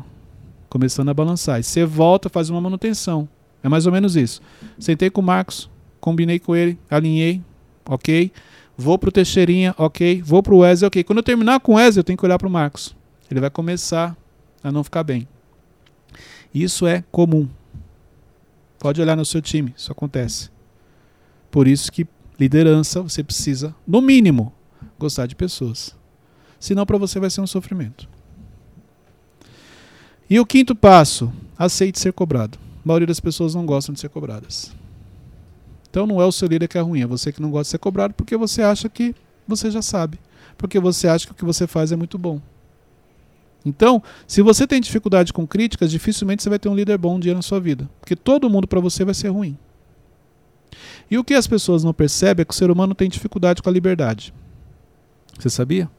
começando 0.69 1.09
a 1.09 1.15
balançar. 1.15 1.59
E 1.59 1.63
você 1.63 1.85
volta, 1.85 2.29
faz 2.29 2.49
uma 2.49 2.61
manutenção. 2.61 3.29
É 3.63 3.69
mais 3.69 3.87
ou 3.87 3.93
menos 3.93 4.15
isso. 4.17 4.41
Sentei 4.79 5.11
com 5.11 5.21
o 5.21 5.25
Marcos, 5.25 5.69
combinei 6.01 6.39
com 6.39 6.55
ele, 6.55 6.79
alinhei, 6.89 7.43
ok. 7.85 8.31
Vou 8.79 8.99
pro 8.99 9.11
Teixeirinha, 9.11 9.75
ok. 9.77 10.23
Vou 10.23 10.43
pro 10.43 10.59
Wesley, 10.59 10.87
ok. 10.87 11.03
Quando 11.03 11.19
eu 11.19 11.23
terminar 11.23 11.61
com 11.61 11.73
o 11.73 11.75
Wesley, 11.77 12.01
eu 12.01 12.05
tenho 12.05 12.17
que 12.17 12.25
olhar 12.25 12.39
pro 12.39 12.49
Marcos. 12.49 12.96
Ele 13.31 13.41
vai 13.41 13.51
começar 13.51 14.17
a 14.63 14.71
não 14.71 14.85
ficar 14.85 15.03
bem. 15.03 15.29
Isso 16.55 16.87
é 16.87 17.05
comum. 17.11 17.49
Pode 18.79 19.01
olhar 19.01 19.17
no 19.17 19.25
seu 19.25 19.43
time, 19.43 19.75
isso 19.77 19.91
acontece. 19.91 20.51
Por 21.51 21.67
isso 21.67 21.91
que 21.91 22.07
liderança 22.39 23.03
você 23.03 23.23
precisa, 23.23 23.75
no 23.87 24.01
mínimo, 24.01 24.53
gostar 24.99 25.27
de 25.27 25.35
pessoas. 25.35 25.95
Senão 26.59 26.87
para 26.87 26.99
você 26.99 27.19
vai 27.19 27.31
ser 27.31 27.41
um 27.41 27.47
sofrimento. 27.47 28.09
E 30.29 30.41
o 30.41 30.47
quinto 30.47 30.75
passo, 30.75 31.33
aceite 31.57 32.01
ser 32.01 32.13
cobrado. 32.13 32.59
A 32.85 32.89
maioria 32.89 33.07
das 33.07 33.21
pessoas 33.21 33.55
não 33.55 33.65
gostam 33.65 33.93
de 33.93 34.01
ser 34.01 34.09
cobradas. 34.09 34.75
Então 35.89 36.07
não 36.07 36.21
é 36.21 36.27
o 36.27 36.33
seu 36.33 36.49
líder 36.49 36.69
que 36.69 36.77
é 36.77 36.81
ruim, 36.81 37.01
é 37.01 37.07
você 37.07 37.33
que 37.33 37.41
não 37.41 37.51
gosta 37.51 37.65
de 37.65 37.71
ser 37.71 37.79
cobrado 37.79 38.13
porque 38.15 38.37
você 38.37 38.63
acha 38.63 38.89
que 38.89 39.15
você 39.47 39.71
já 39.71 39.81
sabe. 39.81 40.19
Porque 40.59 40.79
você 40.81 41.09
acha 41.09 41.27
que 41.27 41.33
o 41.33 41.35
que 41.35 41.45
você 41.45 41.67
faz 41.67 41.93
é 41.93 41.97
muito 41.97 42.19
bom. 42.19 42.41
Então, 43.67 44.01
se 44.29 44.41
você 44.43 44.65
tem 44.65 44.81
dificuldade 44.81 45.33
com 45.33 45.45
críticas, 45.45 45.91
dificilmente 45.91 46.41
você 46.43 46.49
vai 46.49 46.59
ter 46.59 46.69
um 46.69 46.75
líder 46.75 46.97
bom 46.97 47.17
um 47.17 47.21
dia 47.21 47.35
na 47.35 47.43
sua 47.43 47.59
vida. 47.59 47.91
Porque 47.99 48.15
todo 48.15 48.49
mundo 48.49 48.69
para 48.69 48.79
você 48.79 49.05
vai 49.05 49.13
ser 49.13 49.29
ruim. 49.29 49.59
E 51.11 51.19
o 51.19 51.25
que 51.25 51.35
as 51.35 51.49
pessoas 51.49 51.83
não 51.83 51.93
percebem 51.93 52.43
é 52.43 52.45
que 52.45 52.53
o 52.55 52.57
ser 52.57 52.71
humano 52.71 52.95
tem 52.95 53.09
dificuldade 53.09 53.61
com 53.61 53.69
a 53.69 53.73
liberdade. 53.73 54.33
Você 55.37 55.51
sabia? 55.51 55.91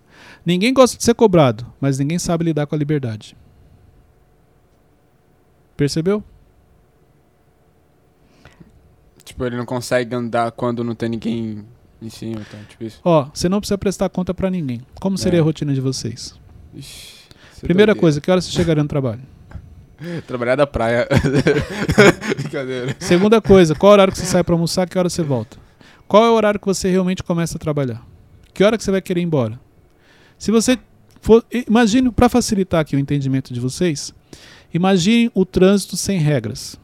Ninguém 0.46 0.74
gosta 0.74 0.98
de 0.98 1.04
ser 1.04 1.14
cobrado, 1.14 1.66
mas 1.80 2.00
ninguém 2.00 2.18
sabe 2.18 2.46
lidar 2.46 2.66
com 2.68 2.76
a 2.76 2.78
liberdade. 2.78 3.36
Percebeu? 5.76 6.24
Tipo, 9.24 9.46
ele 9.46 9.58
não 9.58 9.66
consegue 9.66 10.16
andar 10.16 10.52
quando 10.52 10.84
não 10.84 10.96
tem 10.96 11.10
ninguém 11.10 11.66
em 12.02 12.10
cima, 12.10 12.42
tá? 12.50 12.58
Tipo 12.70 12.84
isso. 12.86 13.00
Ó, 13.04 13.28
você 13.34 13.50
não 13.50 13.60
precisa 13.60 13.78
prestar 13.78 14.08
conta 14.10 14.34
pra 14.34 14.50
ninguém. 14.50 14.82
Como 15.02 15.18
seria 15.18 15.40
É. 15.40 15.42
a 15.42 15.44
rotina 15.44 15.74
de 15.74 15.82
vocês? 15.82 16.40
Ixi, 16.74 17.17
é 17.58 17.66
Primeira 17.66 17.92
doideira. 17.94 18.00
coisa, 18.00 18.22
que 18.22 18.30
hora 18.32 18.42
você 18.42 18.52
chegaria 18.52 18.84
no 18.84 18.90
trabalho? 18.90 19.22
Trabalhar 20.28 20.56
da 20.56 20.68
praia. 20.68 21.08
Brincadeira. 22.38 22.96
Segunda 23.00 23.42
coisa, 23.42 23.74
qual 23.76 23.94
horário 23.94 24.14
que 24.14 24.20
você 24.20 24.26
sai 24.26 24.44
pra 24.44 24.54
almoçar, 24.54 24.88
que 24.88 24.98
hora 24.98 25.10
você 25.10 25.24
volta? 25.24 25.58
Qual 26.08 26.24
é 26.24 26.30
o 26.30 26.34
horário 26.34 26.60
que 26.60 26.66
você 26.66 26.90
realmente 26.90 27.24
começa 27.24 27.58
a 27.58 27.60
trabalhar? 27.60 28.06
Que 28.54 28.64
hora 28.64 28.78
que 28.78 28.84
você 28.84 28.92
vai 28.92 29.02
querer 29.02 29.22
ir 29.22 29.24
embora? 29.24 29.60
Se 30.38 30.52
você 30.52 30.78
for, 31.22 31.44
imagine 31.68 32.12
para 32.12 32.30
facilitar 32.30 32.82
aqui 32.82 32.96
o 32.96 33.00
entendimento 33.00 33.54
de 33.54 33.60
vocês, 33.60 34.14
imagine 34.74 35.32
o 35.34 35.46
trânsito 35.46 35.98
sem 35.98 36.20
regras. 36.20 36.80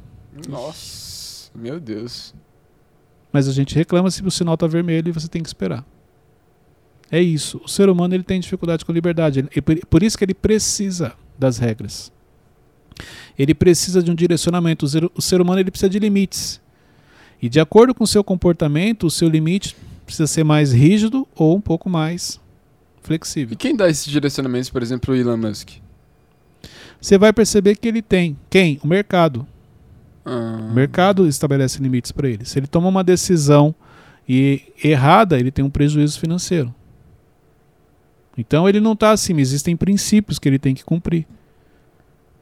Nossa, 0.49 1.51
meu 1.55 1.79
Deus. 1.79 2.33
Mas 3.31 3.47
a 3.47 3.51
gente 3.51 3.75
reclama 3.75 4.09
se 4.11 4.23
o 4.23 4.31
sinal 4.31 4.55
está 4.55 4.67
vermelho 4.67 5.09
e 5.09 5.11
você 5.11 5.27
tem 5.27 5.41
que 5.41 5.47
esperar. 5.47 5.85
É 7.13 7.21
isso. 7.21 7.61
O 7.63 7.67
ser 7.67 7.89
humano 7.89 8.15
ele 8.15 8.23
tem 8.23 8.39
dificuldade 8.39 8.83
com 8.83 8.91
liberdade. 8.91 9.39
Ele- 9.39 9.49
e 9.55 9.61
por, 9.85 10.01
isso 10.01 10.17
que 10.17 10.23
ele 10.25 10.33
precisa 10.33 11.13
das 11.37 11.59
regras. 11.59 12.11
Ele 13.37 13.53
precisa 13.53 14.01
de 14.01 14.09
um 14.09 14.15
direcionamento. 14.15 14.85
O 14.85 14.89
ser, 14.89 15.05
o 15.15 15.21
ser 15.21 15.39
humano 15.39 15.59
ele 15.59 15.69
precisa 15.69 15.89
de 15.89 15.99
limites. 15.99 16.59
E 17.39 17.47
de 17.49 17.59
acordo 17.59 17.93
com 17.93 18.03
o 18.03 18.07
seu 18.07 18.23
comportamento, 18.23 19.05
o 19.05 19.11
seu 19.11 19.29
limite 19.29 19.75
precisa 20.05 20.25
ser 20.25 20.43
mais 20.43 20.71
rígido 20.71 21.27
ou 21.35 21.55
um 21.55 21.61
pouco 21.61 21.87
mais 21.89 22.39
E 23.03 23.05
flexível. 23.07 23.57
quem 23.57 23.75
dá 23.75 23.87
esses 23.89 24.05
direcionamentos, 24.05 24.69
por 24.71 24.81
exemplo, 24.81 25.13
o 25.13 25.17
Elon 25.17 25.37
Musk? 25.37 25.69
Você 26.99 27.17
vai 27.17 27.31
perceber 27.33 27.75
que 27.75 27.87
ele 27.87 28.01
tem. 28.01 28.35
Quem? 28.49 28.79
O 28.83 28.87
mercado. 28.87 29.45
Ah, 30.25 30.67
O 30.71 30.73
mercado 30.73 31.27
estabelece 31.27 31.81
limites 31.81 32.11
para 32.11 32.29
ele. 32.29 32.45
Se 32.45 32.57
ele 32.57 32.65
toma 32.67 32.87
uma 32.87 33.03
decisão 33.03 33.75
e 34.27 34.61
errada, 34.83 35.37
ele 35.37 35.51
tem 35.51 35.63
um 35.65 35.69
prejuízo 35.69 36.19
financeiro. 36.19 36.73
Então 38.37 38.67
ele 38.67 38.79
não 38.79 38.93
está 38.93 39.11
acima, 39.11 39.41
existem 39.41 39.75
princípios 39.75 40.39
que 40.39 40.49
ele 40.49 40.59
tem 40.59 40.73
que 40.73 40.83
cumprir. 40.83 41.27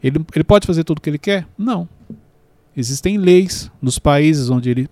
Ele, 0.04 0.24
ele 0.34 0.44
pode 0.44 0.66
fazer 0.66 0.84
tudo 0.84 0.98
o 0.98 1.02
que 1.02 1.10
ele 1.10 1.18
quer? 1.18 1.48
Não. 1.58 1.88
Existem 2.76 3.18
leis 3.18 3.70
nos 3.82 4.00
países 4.00 4.50
onde 4.50 4.70
ele. 4.70 4.89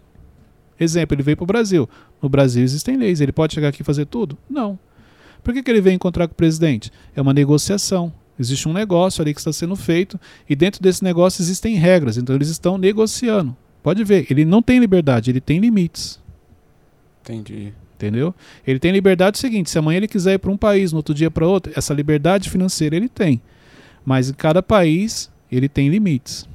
Exemplo, 0.80 1.16
ele 1.16 1.24
veio 1.24 1.38
para 1.38 1.44
o 1.44 1.48
Brasil. 1.48 1.90
No 2.22 2.30
Brasil 2.30 2.64
existem 2.64 2.98
leis. 2.98 3.22
Ele 3.22 3.32
pode 3.32 3.54
chegar 3.54 3.70
aqui 3.70 3.82
e 3.82 3.86
fazer 3.86 4.06
tudo? 4.06 4.38
Não. 4.50 4.78
Por 5.44 5.54
que, 5.54 5.64
que 5.64 5.72
ele 5.72 5.82
veio 5.82 5.96
encontrar 5.96 6.28
com 6.28 6.34
o 6.34 6.36
presidente? 6.36 6.92
É 7.16 7.22
uma 7.22 7.34
negociação. 7.34 8.14
Existe 8.38 8.70
um 8.70 8.74
negócio 8.74 9.22
ali 9.22 9.34
que 9.34 9.40
está 9.40 9.52
sendo 9.52 9.76
feito 9.76 10.20
e 10.50 10.56
dentro 10.56 10.82
desse 10.82 11.04
negócio 11.04 11.42
existem 11.42 11.76
regras. 11.76 12.18
Então 12.18 12.36
eles 12.36 12.50
estão 12.50 12.78
negociando. 12.78 13.56
Pode 13.82 14.04
ver, 14.04 14.28
ele 14.30 14.46
não 14.46 14.62
tem 14.62 14.80
liberdade, 14.80 15.32
ele 15.32 15.42
tem 15.42 15.60
limites. 15.60 16.20
entendi. 17.22 17.74
Entendeu? 18.00 18.34
Ele 18.66 18.80
tem 18.80 18.94
liberdade 18.94 19.36
é 19.36 19.38
o 19.38 19.42
seguinte: 19.42 19.70
se 19.70 19.78
amanhã 19.78 19.98
ele 19.98 20.08
quiser 20.08 20.36
ir 20.36 20.38
para 20.38 20.50
um 20.50 20.56
país, 20.56 20.94
no 20.94 21.00
outro 21.00 21.14
dia 21.14 21.30
para 21.30 21.46
outro, 21.46 21.74
essa 21.76 21.94
liberdade 21.94 22.50
financeira 22.50 22.96
ele 22.96 23.10
tem. 23.10 23.42
Mas 24.06 24.30
em 24.30 24.34
cada 24.34 24.64
país 24.64 25.30
ele 25.52 25.68
tem 25.68 25.90
limites. 25.90 26.48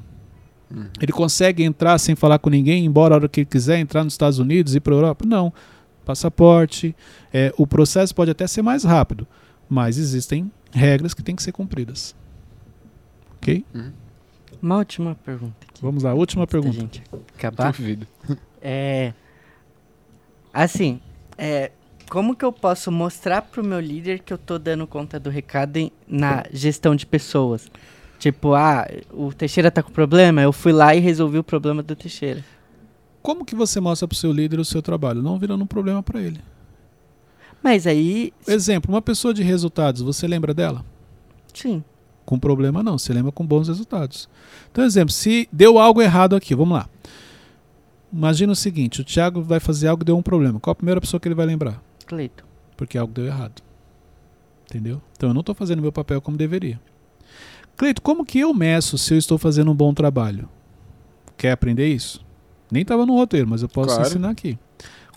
Uhum. 0.75 0.87
Ele 0.99 1.13
consegue 1.13 1.63
entrar 1.63 1.99
sem 1.99 2.15
falar 2.17 2.39
com 2.39 2.49
ninguém, 2.49 2.83
ir 2.83 2.87
embora 2.87 3.15
a 3.15 3.17
hora 3.17 3.29
que 3.29 3.41
ele 3.41 3.47
quiser, 3.47 3.79
entrar 3.79 4.03
nos 4.03 4.15
Estados 4.15 4.39
Unidos 4.39 4.73
e 4.73 4.79
ir 4.79 4.81
para 4.81 4.95
a 4.95 4.97
Europa? 4.97 5.27
Não. 5.27 5.53
Passaporte. 6.03 6.97
é, 7.31 7.53
o 7.59 7.67
processo 7.67 8.15
pode 8.15 8.31
até 8.31 8.47
ser 8.47 8.63
mais 8.63 8.83
rápido, 8.83 9.27
mas 9.69 9.99
existem 9.99 10.51
regras 10.73 11.13
que 11.13 11.23
têm 11.23 11.37
que 11.37 11.43
ser 11.43 11.53
cumpridas. 11.53 12.17
Ok? 13.37 13.67
Uma 14.63 14.79
última 14.79 15.15
pergunta 15.15 15.55
aqui. 15.69 15.83
Vamos 15.83 16.03
lá, 16.03 16.15
última 16.15 16.47
pergunta. 16.47 16.73
gente 16.73 17.03
acabar. 17.37 17.71
Duvido. 17.71 18.07
É. 18.63 19.13
Assim, 20.55 21.01
é. 21.39 21.71
Como 22.11 22.37
que 22.37 22.45
eu 22.45 22.53
posso 22.53 22.93
mostrar 22.93 23.41
pro 23.43 23.65
meu 23.65 23.81
líder 23.81 24.19
que 24.21 24.33
eu 24.33 24.37
tô 24.39 24.59
dando 24.59 24.87
conta 24.87 25.19
do 25.19 25.31
recado 25.31 25.79
em- 25.79 25.91
na 26.07 26.45
gestão 26.53 26.95
de 26.95 27.07
pessoas? 27.07 27.67
Tipo, 28.19 28.55
ah, 28.55 28.87
o 29.11 29.33
Teixeira 29.33 29.71
tá 29.71 29.83
com 29.83 29.91
problema, 29.91 30.41
eu 30.43 30.53
fui 30.53 30.71
lá 30.73 30.95
e 30.95 31.01
resolvi 31.01 31.39
o 31.39 31.45
problema 31.45 31.83
do 31.83 31.97
Teixeira. 31.97 32.45
como 33.23 33.43
que 33.45 33.55
você 33.55 33.81
mostra 33.81 34.07
para 34.07 34.15
o 34.15 34.19
seu 34.19 34.31
líder 34.31 34.61
o 34.61 34.65
seu 34.67 34.83
trabalho? 34.83 35.23
Não 35.23 35.39
virando 35.39 35.65
um 35.65 35.67
problema 35.67 36.03
para 36.03 36.21
ele. 36.21 36.41
Mas 37.63 37.87
aí, 37.87 38.33
Exemplo, 38.47 38.93
uma 38.95 39.01
pessoa 39.01 39.33
de 39.33 39.43
resultados, 39.43 40.03
você 40.03 40.27
lembra 40.29 40.53
dela? 40.53 40.85
sim. 41.53 41.83
Com 42.27 42.39
problema 42.39 42.83
não, 42.83 42.97
você 42.99 43.13
lembra 43.13 43.31
com 43.31 43.45
bons 43.47 43.69
resultados. 43.69 44.31
Então, 44.73 44.83
exemplo, 44.83 45.13
se 45.13 45.47
deu 45.53 45.79
algo 45.79 46.01
errado 46.01 46.35
aqui, 46.35 46.55
vamos 46.55 46.79
lá. 46.79 46.89
Imagina 48.17 48.53
o 48.53 48.57
seguinte, 48.57 49.01
o 49.01 49.05
Thiago 49.05 49.43
vai 49.43 49.59
fazer 49.59 49.89
algo 49.89 50.05
e 50.05 50.07
deu 50.07 50.17
um 50.17 50.23
problema. 50.23 50.61
Qual 50.61 50.71
a 50.71 50.75
primeira 50.77 51.01
pessoa 51.01 51.19
que 51.21 51.27
ele 51.27 51.35
vai 51.35 51.47
lembrar? 51.47 51.83
Cleiton. 52.07 52.45
Porque 52.77 52.97
algo 52.97 53.13
deu 53.13 53.27
errado. 53.27 53.61
Entendeu? 54.71 55.03
Então 55.17 55.31
eu 55.31 55.35
não 55.35 55.41
estou 55.41 55.55
fazendo 55.55 55.83
meu 55.83 55.91
papel 55.91 56.21
como 56.21 56.37
deveria. 56.37 56.81
Cleito, 57.77 58.01
como 58.01 58.25
que 58.25 58.39
eu 58.39 58.55
meço 58.55 58.97
se 58.97 59.13
eu 59.15 59.19
estou 59.19 59.37
fazendo 59.37 59.71
um 59.73 59.75
bom 59.75 59.93
trabalho? 59.93 60.49
Quer 61.37 61.51
aprender 61.51 61.89
isso? 61.89 62.25
Nem 62.71 62.83
estava 62.83 63.05
no 63.05 63.15
roteiro, 63.17 63.49
mas 63.49 63.63
eu 63.63 63.69
posso 63.69 63.89
Claro. 63.89 64.03
ensinar 64.09 64.31
aqui. 64.31 64.57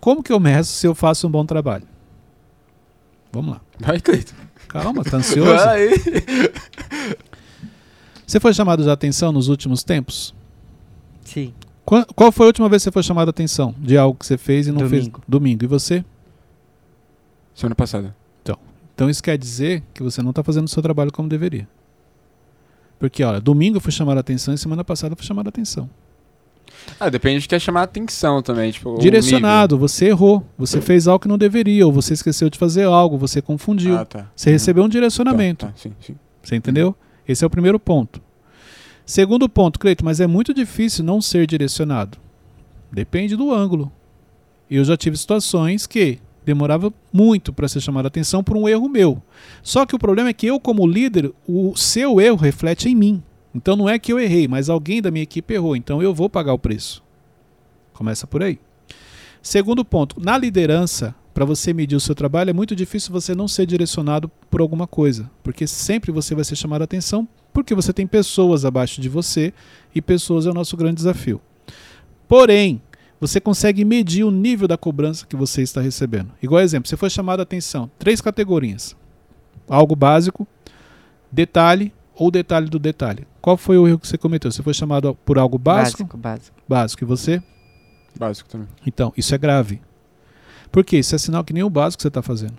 Como 0.02 0.24
que 0.24 0.34
eu 0.34 0.40
meço 0.40 0.72
se 0.72 0.88
eu 0.88 0.96
faço 0.96 1.28
um 1.28 1.32
bom 1.32 1.46
trabalho? 1.46 1.86
Vamos 3.32 3.52
lá. 3.52 3.62
Vai, 3.80 4.00
Cleiton. 4.00 4.34
Calma, 4.68 5.04
tá 5.04 5.18
ansioso? 5.18 5.54
Vai. 5.64 5.90
Você 8.26 8.40
foi 8.40 8.54
chamado 8.54 8.84
de 8.84 8.90
atenção 8.90 9.32
nos 9.32 9.48
últimos 9.48 9.84
tempos? 9.84 10.34
Sim. 11.24 11.54
Qua- 11.88 12.06
Qual 12.14 12.32
foi 12.34 12.46
a 12.46 12.48
última 12.48 12.68
vez 12.68 12.82
que 12.82 12.90
você 12.90 12.92
foi 12.92 13.02
chamado 13.02 13.28
de 13.28 13.30
atenção 13.30 13.74
de 13.78 13.98
algo 13.98 14.20
que 14.20 14.26
você 14.26 14.38
fez 14.38 14.68
e 14.68 14.72
não 14.74 14.82
fez? 14.90 15.04
Domingo. 15.06 15.22
Domingo. 15.26 15.64
E 15.64 15.68
você? 15.68 16.04
Semana 17.56 17.76
passada. 17.76 18.14
Então 18.94 19.08
isso 19.12 19.22
quer 19.22 19.38
dizer 19.38 19.84
que 19.94 20.02
você 20.02 20.24
não 20.24 20.32
está 20.32 20.44
fazendo 20.44 20.66
o 20.66 20.68
seu 20.68 20.82
trabalho 20.82 21.12
como 21.12 21.30
deveria. 21.30 21.68
Porque, 23.00 23.24
olha, 23.24 23.40
domingo 23.40 23.78
eu 23.78 23.82
fui 23.82 23.92
chamado 23.92 24.18
a 24.18 24.22
atenção 24.22 24.56
e 24.56 24.58
semana 24.58 24.84
passada 24.84 25.14
eu 25.14 25.16
fui 25.18 25.24
chamado 25.26 25.46
a 25.46 25.50
atenção. 25.50 25.88
Ah, 27.00 27.08
depende 27.08 27.42
de 27.42 27.48
quer 27.48 27.60
chamar 27.62 27.82
a 27.82 27.84
atenção 27.84 28.42
também. 28.42 28.72
Tipo, 28.72 28.96
o 28.96 28.98
Direcionado, 28.98 29.78
você 29.78 30.08
errou, 30.08 30.44
você 30.58 30.82
fez 30.82 31.08
algo 31.08 31.22
que 31.22 31.28
não 31.28 31.38
deveria, 31.38 31.86
ou 31.86 31.94
você 31.94 32.14
esqueceu 32.16 32.50
de 32.50 32.58
fazer 32.58 32.86
algo, 32.86 33.20
você 33.20 33.40
confundiu. 33.40 33.96
Ah, 33.96 34.04
tá. 34.04 34.28
Você 34.36 34.50
recebeu 34.50 34.84
um 34.84 34.90
direcionamento. 34.90 35.68
Tá, 35.68 35.72
tá, 35.72 35.78
sim, 35.78 35.94
sim. 36.02 36.16
Você 36.42 36.56
entendeu? 36.56 36.96
Esse 37.28 37.44
é 37.44 37.48
o 37.48 37.52
primeiro 37.52 37.80
ponto. 37.80 38.20
Segundo 39.08 39.48
ponto, 39.48 39.80
Cleito, 39.80 40.04
mas 40.04 40.20
é 40.20 40.28
muito 40.28 40.54
difícil 40.54 41.02
não 41.02 41.22
ser 41.22 41.48
direcionado. 41.48 42.18
Depende 42.92 43.38
do 43.38 43.54
ângulo. 43.54 43.90
Eu 44.70 44.84
já 44.84 44.98
tive 44.98 45.16
situações 45.16 45.88
que 45.88 46.20
demorava 46.44 46.94
muito 47.12 47.54
para 47.54 47.70
ser 47.70 47.80
chamado 47.80 48.04
a 48.04 48.10
atenção 48.10 48.44
por 48.44 48.58
um 48.58 48.68
erro 48.68 48.90
meu. 48.90 49.24
Só 49.64 49.86
que 49.86 49.96
o 49.96 50.00
problema 50.00 50.28
é 50.28 50.34
que 50.34 50.46
eu, 50.46 50.60
como 50.60 50.86
líder, 50.86 51.32
o 51.48 51.74
seu 51.78 52.20
erro 52.20 52.36
reflete 52.36 52.90
em 52.90 52.96
mim. 52.96 53.24
Então 53.56 53.78
não 53.78 53.88
é 53.88 53.98
que 53.98 54.12
eu 54.12 54.20
errei, 54.20 54.46
mas 54.46 54.70
alguém 54.70 55.02
da 55.02 55.10
minha 55.10 55.24
equipe 55.24 55.54
errou. 55.54 55.78
Então 55.78 56.04
eu 56.04 56.14
vou 56.14 56.30
pagar 56.30 56.52
o 56.52 56.60
preço. 56.60 57.02
Começa 57.94 58.28
por 58.28 58.44
aí. 58.44 58.60
Segundo 59.42 59.86
ponto, 59.86 60.20
na 60.20 60.38
liderança, 60.38 61.16
para 61.38 61.46
você 61.46 61.72
medir 61.72 61.96
o 61.96 62.00
seu 62.00 62.16
trabalho, 62.16 62.50
é 62.50 62.54
muito 62.54 62.76
difícil 62.76 63.12
você 63.12 63.36
não 63.36 63.48
ser 63.48 63.68
direcionado 63.68 64.28
por 64.50 64.60
alguma 64.60 64.88
coisa, 64.88 65.30
porque 65.44 65.68
sempre 65.68 66.12
você 66.12 66.34
vai 66.34 66.44
ser 66.44 66.56
chamado 66.56 66.82
a 66.82 66.86
atenção, 66.86 67.28
porque 67.54 67.76
você 67.76 67.94
tem 67.94 68.08
pessoas 68.08 68.66
abaixo 68.66 69.00
de 69.00 69.08
você 69.08 69.54
e 69.94 70.02
pessoas 70.02 70.48
é 70.48 70.50
o 70.50 70.54
nosso 70.56 70.76
grande 70.76 70.96
desafio. 70.96 71.40
Porém, 72.28 72.82
você 73.22 73.40
consegue 73.40 73.86
medir 73.86 74.24
o 74.24 74.32
nível 74.32 74.68
da 74.68 74.80
cobrança 74.80 75.28
que 75.28 75.36
você 75.36 75.62
está 75.62 75.80
recebendo. 75.80 76.32
Igual 76.42 76.60
exemplo, 76.60 76.90
você 76.90 76.98
foi 76.98 77.12
chamado 77.12 77.40
a 77.40 77.44
atenção, 77.44 77.88
três 78.00 78.20
categorias: 78.20 78.96
algo 79.70 79.96
básico, 79.96 80.48
detalhe 81.32 81.94
ou 82.16 82.32
detalhe 82.32 82.68
do 82.68 82.80
detalhe. 82.80 83.28
Qual 83.40 83.58
foi 83.58 83.78
o 83.78 83.88
erro 83.88 84.00
que 84.00 84.08
você 84.08 84.18
cometeu? 84.18 84.52
Você 84.52 84.64
foi 84.64 84.74
chamado 84.74 85.14
por 85.24 85.38
algo 85.38 85.60
básico? 85.60 86.04
Básico, 86.04 86.18
básico. 86.18 86.58
Básico. 86.68 87.04
E 87.04 87.06
você? 87.06 87.44
Básico 88.18 88.50
também. 88.50 88.68
Então, 88.84 89.14
isso 89.16 89.36
é 89.36 89.38
grave. 89.38 89.80
Por 90.72 90.84
quê? 90.84 91.00
Isso 91.00 91.16
é 91.16 91.18
sinal 91.18 91.44
que 91.44 91.54
nem 91.54 91.64
o 91.64 91.70
básico 91.70 92.02
você 92.02 92.08
está 92.08 92.22
fazendo. 92.22 92.56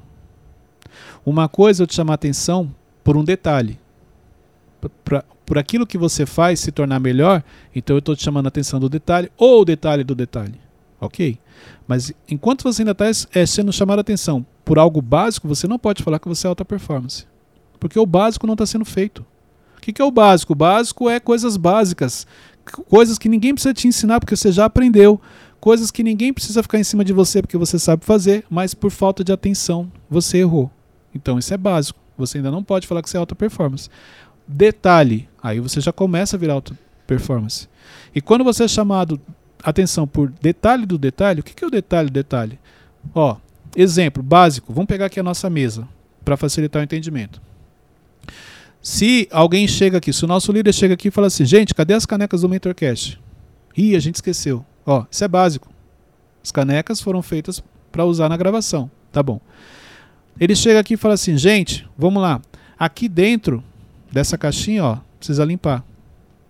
Uma 1.24 1.48
coisa 1.48 1.82
é 1.82 1.84
eu 1.84 1.86
te 1.86 1.94
chamar 1.94 2.14
atenção 2.14 2.74
por 3.04 3.16
um 3.16 3.24
detalhe. 3.24 3.78
Pra- 5.04 5.24
por 5.44 5.56
aquilo 5.58 5.86
que 5.86 5.96
você 5.96 6.26
faz 6.26 6.60
se 6.60 6.70
tornar 6.70 7.00
melhor, 7.00 7.42
então 7.74 7.96
eu 7.96 8.00
estou 8.00 8.14
te 8.14 8.22
chamando 8.22 8.46
a 8.46 8.48
atenção 8.48 8.78
do 8.78 8.88
detalhe 8.88 9.30
ou 9.36 9.62
o 9.62 9.64
detalhe 9.64 10.04
do 10.04 10.14
detalhe. 10.14 10.60
Ok? 11.00 11.38
Mas 11.86 12.12
enquanto 12.28 12.62
você 12.64 12.82
ainda 12.82 12.90
está 12.92 13.46
sendo 13.46 13.72
chamado 13.72 13.98
a 13.98 14.02
atenção 14.02 14.44
por 14.64 14.78
algo 14.78 15.00
básico, 15.00 15.48
você 15.48 15.66
não 15.66 15.78
pode 15.78 16.02
falar 16.02 16.18
que 16.18 16.28
você 16.28 16.46
é 16.46 16.48
alta 16.50 16.64
performance. 16.64 17.26
Porque 17.80 17.98
o 17.98 18.04
básico 18.04 18.46
não 18.46 18.54
está 18.54 18.66
sendo 18.66 18.84
feito. 18.84 19.24
O 19.76 19.80
que, 19.80 19.92
que 19.92 20.02
é 20.02 20.04
o 20.04 20.10
básico? 20.10 20.52
O 20.52 20.56
básico 20.56 21.08
é 21.08 21.18
coisas 21.18 21.56
básicas. 21.56 22.26
Coisas 22.88 23.16
que 23.16 23.28
ninguém 23.28 23.54
precisa 23.54 23.72
te 23.72 23.88
ensinar 23.88 24.20
porque 24.20 24.36
você 24.36 24.52
já 24.52 24.66
aprendeu 24.66 25.18
coisas 25.60 25.90
que 25.90 26.02
ninguém 26.02 26.32
precisa 26.32 26.62
ficar 26.62 26.78
em 26.78 26.84
cima 26.84 27.04
de 27.04 27.12
você 27.12 27.42
porque 27.42 27.56
você 27.56 27.78
sabe 27.78 28.04
fazer, 28.04 28.44
mas 28.48 28.74
por 28.74 28.90
falta 28.90 29.22
de 29.22 29.32
atenção 29.32 29.90
você 30.08 30.38
errou. 30.38 30.70
Então 31.14 31.38
isso 31.38 31.52
é 31.52 31.56
básico. 31.56 31.98
Você 32.16 32.38
ainda 32.38 32.50
não 32.50 32.62
pode 32.62 32.86
falar 32.86 33.02
que 33.02 33.08
você 33.08 33.16
é 33.16 33.20
alta 33.20 33.34
performance. 33.34 33.88
Detalhe, 34.46 35.28
aí 35.42 35.60
você 35.60 35.80
já 35.80 35.92
começa 35.92 36.36
a 36.36 36.38
virar 36.38 36.54
alta 36.54 36.76
performance. 37.06 37.68
E 38.14 38.20
quando 38.20 38.44
você 38.44 38.64
é 38.64 38.68
chamado 38.68 39.20
atenção 39.62 40.06
por 40.06 40.30
detalhe 40.40 40.86
do 40.86 40.98
detalhe, 40.98 41.40
o 41.40 41.42
que 41.42 41.54
que 41.54 41.64
é 41.64 41.66
o 41.66 41.70
detalhe 41.70 42.08
do 42.08 42.12
detalhe? 42.12 42.58
Ó, 43.14 43.36
exemplo 43.76 44.22
básico, 44.22 44.72
vamos 44.72 44.88
pegar 44.88 45.06
aqui 45.06 45.20
a 45.20 45.22
nossa 45.22 45.48
mesa 45.48 45.86
para 46.24 46.36
facilitar 46.36 46.80
o 46.80 46.84
entendimento. 46.84 47.40
Se 48.82 49.28
alguém 49.30 49.66
chega 49.66 49.98
aqui, 49.98 50.12
se 50.12 50.24
o 50.24 50.28
nosso 50.28 50.52
líder 50.52 50.72
chega 50.72 50.94
aqui 50.94 51.08
e 51.08 51.10
fala 51.10 51.26
assim, 51.26 51.44
gente, 51.44 51.74
cadê 51.74 51.94
as 51.94 52.06
canecas 52.06 52.42
do 52.42 52.48
MentorCast? 52.48 53.20
Ih, 53.76 53.96
a 53.96 54.00
gente 54.00 54.16
esqueceu. 54.16 54.64
Ó, 54.88 55.04
isso 55.10 55.22
é 55.22 55.28
básico. 55.28 55.68
As 56.42 56.50
canecas 56.50 56.98
foram 56.98 57.20
feitas 57.20 57.62
para 57.92 58.06
usar 58.06 58.30
na 58.30 58.38
gravação. 58.38 58.90
Tá 59.12 59.22
bom. 59.22 59.38
Ele 60.40 60.56
chega 60.56 60.80
aqui 60.80 60.94
e 60.94 60.96
fala 60.96 61.12
assim: 61.12 61.36
gente, 61.36 61.86
vamos 61.96 62.22
lá. 62.22 62.40
Aqui 62.78 63.06
dentro 63.06 63.62
dessa 64.10 64.38
caixinha, 64.38 64.82
ó, 64.82 64.98
precisa 65.18 65.44
limpar. 65.44 65.84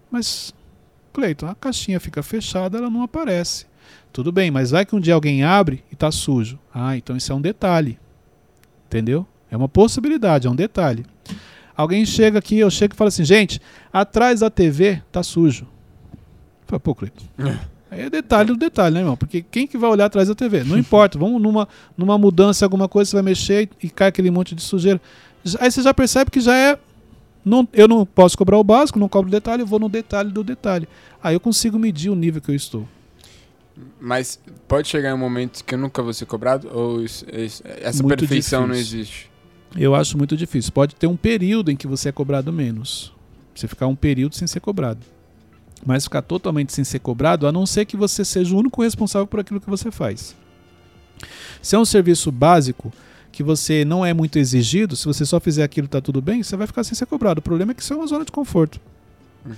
Mas, 0.08 0.54
Cleiton, 1.12 1.48
a 1.48 1.54
caixinha 1.56 1.98
fica 1.98 2.22
fechada, 2.22 2.78
ela 2.78 2.88
não 2.88 3.02
aparece. 3.02 3.66
Tudo 4.12 4.30
bem, 4.30 4.52
mas 4.52 4.70
vai 4.70 4.86
que 4.86 4.94
um 4.94 5.00
dia 5.00 5.14
alguém 5.14 5.42
abre 5.42 5.82
e 5.90 5.96
tá 5.96 6.12
sujo. 6.12 6.60
Ah, 6.72 6.96
então 6.96 7.16
isso 7.16 7.32
é 7.32 7.34
um 7.34 7.40
detalhe. 7.40 7.98
Entendeu? 8.86 9.26
É 9.50 9.56
uma 9.56 9.68
possibilidade, 9.68 10.46
é 10.46 10.50
um 10.50 10.54
detalhe. 10.54 11.04
Alguém 11.76 12.06
chega 12.06 12.38
aqui, 12.38 12.56
eu 12.56 12.70
chego 12.70 12.94
e 12.94 12.96
falo 12.96 13.08
assim: 13.08 13.24
gente, 13.24 13.60
atrás 13.92 14.38
da 14.40 14.48
TV 14.48 15.02
tá 15.10 15.24
sujo. 15.24 15.66
Fala, 16.68 16.78
pô, 16.78 16.94
Cleiton. 16.94 17.24
Aí 17.90 18.00
é 18.02 18.10
detalhe 18.10 18.48
do 18.48 18.56
detalhe, 18.56 18.94
né, 18.94 19.00
irmão? 19.00 19.16
Porque 19.16 19.40
quem 19.42 19.66
que 19.66 19.78
vai 19.78 19.88
olhar 19.90 20.06
atrás 20.06 20.28
da 20.28 20.34
TV? 20.34 20.62
Não 20.64 20.76
importa, 20.78 21.18
vamos 21.18 21.40
numa, 21.40 21.66
numa 21.96 22.18
mudança, 22.18 22.64
alguma 22.66 22.88
coisa, 22.88 23.10
você 23.10 23.16
vai 23.16 23.22
mexer 23.22 23.68
e, 23.80 23.86
e 23.86 23.90
cai 23.90 24.08
aquele 24.08 24.30
monte 24.30 24.54
de 24.54 24.62
sujeira. 24.62 25.00
Aí 25.58 25.70
você 25.70 25.80
já 25.82 25.94
percebe 25.94 26.30
que 26.30 26.40
já 26.40 26.54
é. 26.54 26.78
Não, 27.44 27.66
eu 27.72 27.88
não 27.88 28.04
posso 28.04 28.36
cobrar 28.36 28.58
o 28.58 28.64
básico, 28.64 28.98
não 28.98 29.08
cobro 29.08 29.28
o 29.28 29.30
detalhe, 29.30 29.62
eu 29.62 29.66
vou 29.66 29.78
no 29.78 29.88
detalhe 29.88 30.30
do 30.30 30.44
detalhe. 30.44 30.86
Aí 31.22 31.34
eu 31.34 31.40
consigo 31.40 31.78
medir 31.78 32.10
o 32.10 32.14
nível 32.14 32.42
que 32.42 32.50
eu 32.50 32.54
estou. 32.54 32.86
Mas 34.00 34.38
pode 34.66 34.88
chegar 34.88 35.10
em 35.10 35.14
um 35.14 35.18
momento 35.18 35.64
que 35.64 35.74
eu 35.74 35.78
nunca 35.78 36.02
vou 36.02 36.12
ser 36.12 36.26
cobrado? 36.26 36.68
Ou 36.72 37.02
isso- 37.02 37.24
isso- 37.32 37.62
essa 37.80 38.02
Muito 38.02 38.18
perfeição 38.18 38.66
não 38.66 38.74
difícil. 38.74 38.98
existe? 39.00 39.30
Eu 39.76 39.94
acho 39.94 40.18
muito 40.18 40.36
difícil. 40.36 40.72
Pode 40.72 40.94
ter 40.94 41.06
um 41.06 41.16
período 41.16 41.70
em 41.70 41.76
que 41.76 41.86
você 41.86 42.08
é 42.08 42.12
cobrado 42.12 42.52
menos. 42.52 43.12
Você 43.54 43.68
ficar 43.68 43.86
um 43.86 43.94
período 43.96 44.34
sem 44.34 44.46
ser 44.48 44.60
cobrado. 44.60 45.00
Mas 45.84 46.04
ficar 46.04 46.22
totalmente 46.22 46.72
sem 46.72 46.84
ser 46.84 46.98
cobrado, 46.98 47.46
a 47.46 47.52
não 47.52 47.64
ser 47.64 47.84
que 47.84 47.96
você 47.96 48.24
seja 48.24 48.54
o 48.54 48.58
único 48.58 48.82
responsável 48.82 49.26
por 49.26 49.40
aquilo 49.40 49.60
que 49.60 49.70
você 49.70 49.90
faz. 49.90 50.34
Se 51.62 51.76
é 51.76 51.78
um 51.78 51.84
serviço 51.84 52.30
básico 52.30 52.92
que 53.30 53.42
você 53.42 53.84
não 53.84 54.04
é 54.04 54.12
muito 54.12 54.38
exigido, 54.38 54.96
se 54.96 55.06
você 55.06 55.24
só 55.24 55.38
fizer 55.38 55.62
aquilo 55.62 55.86
tá 55.86 56.00
tudo 56.00 56.20
bem, 56.20 56.42
você 56.42 56.56
vai 56.56 56.66
ficar 56.66 56.82
sem 56.84 56.94
ser 56.94 57.06
cobrado. 57.06 57.38
O 57.38 57.42
problema 57.42 57.72
é 57.72 57.74
que 57.74 57.82
isso 57.82 57.92
é 57.92 57.96
uma 57.96 58.06
zona 58.06 58.24
de 58.24 58.32
conforto. 58.32 58.80
Uhum. 59.46 59.54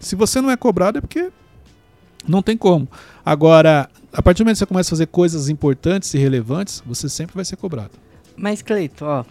Se 0.00 0.16
você 0.16 0.40
não 0.40 0.50
é 0.50 0.56
cobrado 0.56 0.98
é 0.98 1.00
porque 1.00 1.30
não 2.26 2.42
tem 2.42 2.56
como. 2.56 2.88
Agora, 3.24 3.88
a 4.12 4.22
partir 4.22 4.38
do 4.38 4.46
momento 4.46 4.56
que 4.56 4.58
você 4.60 4.66
começa 4.66 4.88
a 4.88 4.90
fazer 4.90 5.06
coisas 5.06 5.48
importantes 5.48 6.12
e 6.14 6.18
relevantes, 6.18 6.82
você 6.86 7.08
sempre 7.08 7.34
vai 7.34 7.44
ser 7.44 7.56
cobrado. 7.56 7.92
Mas, 8.36 8.62
Cleiton, 8.62 9.04
ó, 9.04 9.24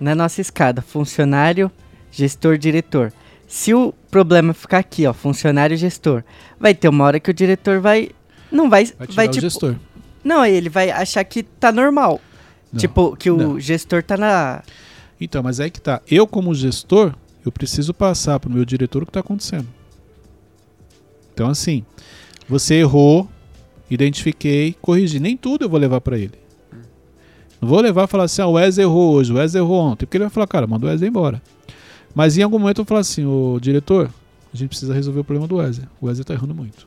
na 0.00 0.14
nossa 0.14 0.40
escada, 0.40 0.80
funcionário, 0.80 1.70
gestor, 2.10 2.56
diretor. 2.56 3.12
Se 3.52 3.74
o 3.74 3.92
problema 4.10 4.54
ficar 4.54 4.78
aqui, 4.78 5.06
ó, 5.06 5.12
funcionário, 5.12 5.76
gestor, 5.76 6.24
vai 6.58 6.74
ter 6.74 6.88
uma 6.88 7.04
hora 7.04 7.20
que 7.20 7.30
o 7.30 7.34
diretor 7.34 7.80
vai. 7.80 8.08
Não 8.50 8.70
vai. 8.70 8.86
Vai 8.86 9.06
vai 9.08 9.28
tipo. 9.28 9.42
gestor. 9.42 9.76
Não, 10.24 10.42
ele 10.42 10.70
vai 10.70 10.90
achar 10.90 11.22
que 11.22 11.42
tá 11.42 11.70
normal. 11.70 12.18
Não. 12.72 12.80
Tipo, 12.80 13.14
que 13.14 13.30
o 13.30 13.36
Não. 13.36 13.60
gestor 13.60 14.02
tá 14.02 14.16
na. 14.16 14.62
Então, 15.20 15.42
mas 15.42 15.60
aí 15.60 15.70
que 15.70 15.82
tá. 15.82 16.00
Eu, 16.10 16.26
como 16.26 16.54
gestor, 16.54 17.14
eu 17.44 17.52
preciso 17.52 17.92
passar 17.92 18.40
pro 18.40 18.50
meu 18.50 18.64
diretor 18.64 19.02
o 19.02 19.04
que 19.04 19.10
está 19.10 19.20
acontecendo. 19.20 19.68
Então, 21.34 21.50
assim, 21.50 21.84
você 22.48 22.76
errou, 22.76 23.28
identifiquei, 23.90 24.74
corrigi. 24.80 25.20
Nem 25.20 25.36
tudo 25.36 25.66
eu 25.66 25.68
vou 25.68 25.78
levar 25.78 26.00
para 26.00 26.16
ele. 26.16 26.40
Não 27.60 27.68
vou 27.68 27.82
levar 27.82 28.04
e 28.04 28.06
falar 28.08 28.24
assim, 28.24 28.40
ah, 28.40 28.46
o 28.46 28.52
Wesley 28.52 28.86
errou 28.86 29.12
hoje, 29.12 29.30
o 29.30 29.36
Wesley 29.36 29.62
errou 29.62 29.78
ontem. 29.78 30.06
Porque 30.06 30.16
ele 30.16 30.24
vai 30.24 30.30
falar, 30.30 30.46
cara, 30.46 30.66
manda 30.66 30.86
o 30.86 30.88
Wesley 30.88 31.10
embora. 31.10 31.42
Mas 32.14 32.36
em 32.36 32.42
algum 32.42 32.58
momento 32.58 32.78
eu 32.78 32.84
vou 32.84 32.88
falar 32.88 33.00
assim, 33.00 33.24
ô 33.24 33.58
diretor, 33.60 34.10
a 34.52 34.56
gente 34.56 34.68
precisa 34.68 34.92
resolver 34.92 35.20
o 35.20 35.24
problema 35.24 35.48
do 35.48 35.56
Wesley. 35.56 35.88
O 36.00 36.06
Wesley 36.06 36.24
tá 36.24 36.34
errando 36.34 36.54
muito. 36.54 36.86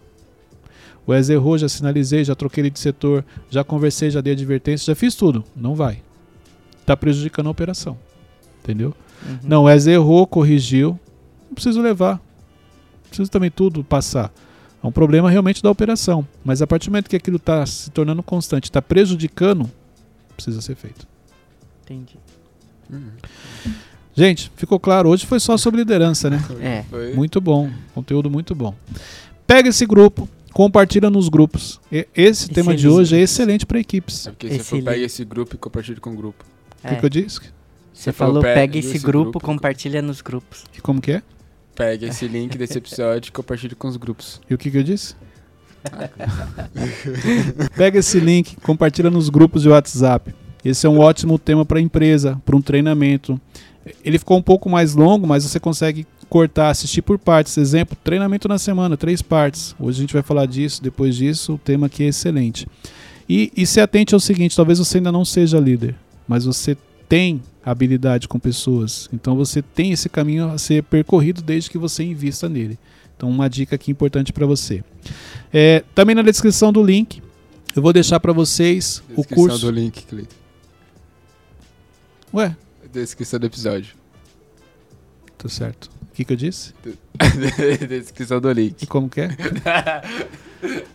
O 1.06 1.12
Wes 1.12 1.30
errou, 1.30 1.58
já 1.58 1.70
sinalizei, 1.70 2.24
já 2.24 2.36
troquei 2.36 2.64
ele 2.64 2.70
de 2.70 2.80
setor, 2.80 3.24
já 3.50 3.64
conversei, 3.64 4.10
já 4.10 4.22
dei 4.22 4.34
advertência, 4.34 4.88
já 4.88 4.96
fiz 4.96 5.14
tudo. 5.14 5.44
Não 5.56 5.76
vai. 5.76 6.02
Tá 6.86 6.98
prejudicando 6.98 7.48
a 7.48 7.52
operação. 7.52 7.98
Entendeu? 8.64 8.94
Uhum. 9.24 9.40
Não, 9.44 9.62
o 9.64 9.66
Wes 9.66 9.86
errou, 9.86 10.26
corrigiu. 10.26 11.00
Não 11.48 11.54
preciso 11.54 11.82
levar. 11.82 12.16
Não 12.16 13.10
preciso 13.10 13.30
também 13.30 13.52
tudo 13.52 13.84
passar. 13.84 14.32
É 14.84 14.88
um 14.88 14.92
problema 14.92 15.30
realmente 15.30 15.62
da 15.62 15.70
operação. 15.70 16.28
Mas 16.44 16.62
a 16.62 16.68
partir 16.68 16.90
do 16.90 16.94
momento 16.94 17.10
que 17.10 17.16
aquilo 17.16 17.38
está 17.38 17.64
se 17.66 17.92
tornando 17.92 18.24
constante, 18.24 18.66
está 18.66 18.82
prejudicando, 18.82 19.70
precisa 20.36 20.60
ser 20.62 20.76
feito. 20.76 21.08
Entendi. 21.84 22.18
Gente, 24.16 24.52
ficou 24.56 24.80
claro? 24.80 25.10
Hoje 25.10 25.26
foi 25.26 25.40
só 25.40 25.58
sobre 25.58 25.82
liderança, 25.82 26.30
né? 26.30 26.42
É. 26.62 26.84
Foi- 26.90 27.14
Muito 27.14 27.42
bom. 27.42 27.70
Conteúdo 27.94 28.30
muito 28.30 28.56
bom. 28.56 28.74
Pega 29.46 29.68
esse 29.70 29.86
grupo, 29.86 30.28
compartilha 30.54 31.10
nos 31.10 31.28
grupos. 31.28 31.82
E- 31.92 32.08
Esse 32.16 32.48
tema 32.50 32.74
de 32.76 32.88
hoje 32.88 33.18
é 33.18 33.20
excelente 33.20 33.66
para 33.66 33.78
equipes. 33.80 34.26
É 34.28 34.32
porque 34.32 34.48
você 34.58 34.82
pega 34.82 35.04
esse 35.06 35.26
grupo 35.26 35.56
e 35.56 35.58
compartilha 35.58 36.00
com 36.00 36.12
o 36.12 36.16
grupo. 36.16 36.46
O 36.84 36.88
que, 36.88 36.94
é. 36.94 36.98
que 36.98 37.06
eu 37.06 37.10
disse? 37.10 37.42
Você 37.94 38.12
falou, 38.12 38.36
falou, 38.36 38.44
pega 38.44 38.56
pega 38.62 38.78
esse 38.78 38.96
esse 38.96 39.00
grupo, 39.06 39.32
grupo, 39.32 39.40
compartilha 39.46 40.02
nos 40.02 40.22
grupos. 40.22 40.64
E 40.78 40.82
como 40.82 41.02
que 41.02 41.12
é? 41.14 41.22
Pega 41.76 42.08
esse 42.08 42.26
link 42.28 42.58
desse 42.58 42.78
episódio 42.78 43.30
e 43.30 43.32
compartilha 43.32 43.76
com 43.76 43.88
os 43.88 43.98
grupos. 43.98 44.40
E 44.50 44.54
o 44.54 44.58
que, 44.58 44.72
que 44.72 44.78
eu 44.78 44.84
disse? 44.84 45.14
Pega 47.76 48.00
esse 48.00 48.20
link, 48.20 48.56
compartilha 48.58 49.10
nos 49.10 49.30
grupos 49.30 49.62
de 49.62 49.70
WhatsApp. 49.70 50.34
Esse 50.64 50.88
é 50.88 50.90
um 50.90 51.00
ótimo 51.00 51.38
tema 51.38 51.66
para 51.66 51.80
empresa, 51.80 52.42
para 52.46 52.56
um 52.56 52.62
treinamento. 52.62 53.40
Ele 54.04 54.18
ficou 54.18 54.38
um 54.38 54.42
pouco 54.42 54.70
mais 54.70 54.96
longo, 54.96 55.28
mas 55.28 55.44
você 55.44 55.60
consegue 55.60 56.08
cortar, 56.30 56.70
assistir 56.70 57.02
por 57.02 57.20
partes. 57.20 57.58
Exemplo, 57.58 57.98
treinamento 58.04 58.48
na 58.48 58.58
semana, 58.58 58.98
três 58.98 59.22
partes. 59.22 59.76
Hoje 59.80 60.00
a 60.00 60.02
gente 60.02 60.14
vai 60.14 60.24
falar 60.24 60.46
disso, 60.46 60.82
depois 60.82 61.16
disso, 61.16 61.54
o 61.54 61.58
tema 61.58 61.88
aqui 61.88 62.04
é 62.04 62.08
excelente. 62.08 62.68
E, 63.28 63.52
e 63.56 63.66
se 63.66 63.80
atente 63.80 64.14
ao 64.14 64.20
seguinte: 64.20 64.56
talvez 64.56 64.80
você 64.80 64.98
ainda 64.98 65.12
não 65.12 65.26
seja 65.26 65.60
líder, 65.60 65.96
mas 66.28 66.46
você 66.46 66.76
tem 67.08 67.42
habilidade 67.64 68.28
com 68.28 68.40
pessoas. 68.40 69.10
Então 69.14 69.36
você 69.36 69.62
tem 69.62 69.92
esse 69.92 70.10
caminho 70.10 70.52
a 70.52 70.58
ser 70.58 70.84
percorrido 70.84 71.42
desde 71.42 71.70
que 71.70 71.78
você 71.78 72.04
invista 72.04 72.50
nele. 72.50 72.78
Então, 73.16 73.30
uma 73.30 73.50
dica 73.50 73.76
aqui 73.76 73.92
importante 73.92 74.34
para 74.34 74.46
você. 74.46 74.84
É, 75.54 75.84
também 75.94 76.16
na 76.16 76.22
descrição 76.22 76.74
do 76.74 76.84
link, 76.84 77.22
eu 77.76 77.82
vou 77.82 77.94
deixar 77.94 78.20
para 78.20 78.34
vocês 78.34 79.02
o 79.10 79.22
Descrição 79.22 79.48
curso. 79.48 79.66
do 79.66 79.72
link, 79.72 80.04
Cleiton. 80.04 80.36
Ué, 82.34 82.56
Descrição 82.96 83.38
do 83.38 83.46
episódio. 83.46 83.94
tá 85.38 85.50
certo. 85.50 85.90
O 86.04 86.14
que, 86.14 86.24
que 86.24 86.32
eu 86.32 86.38
disse? 86.38 86.74
Descrição 87.90 88.40
do 88.40 88.50
link. 88.54 88.82
E 88.82 88.88
como 88.88 89.10
que 89.10 89.20
é? 89.20 89.30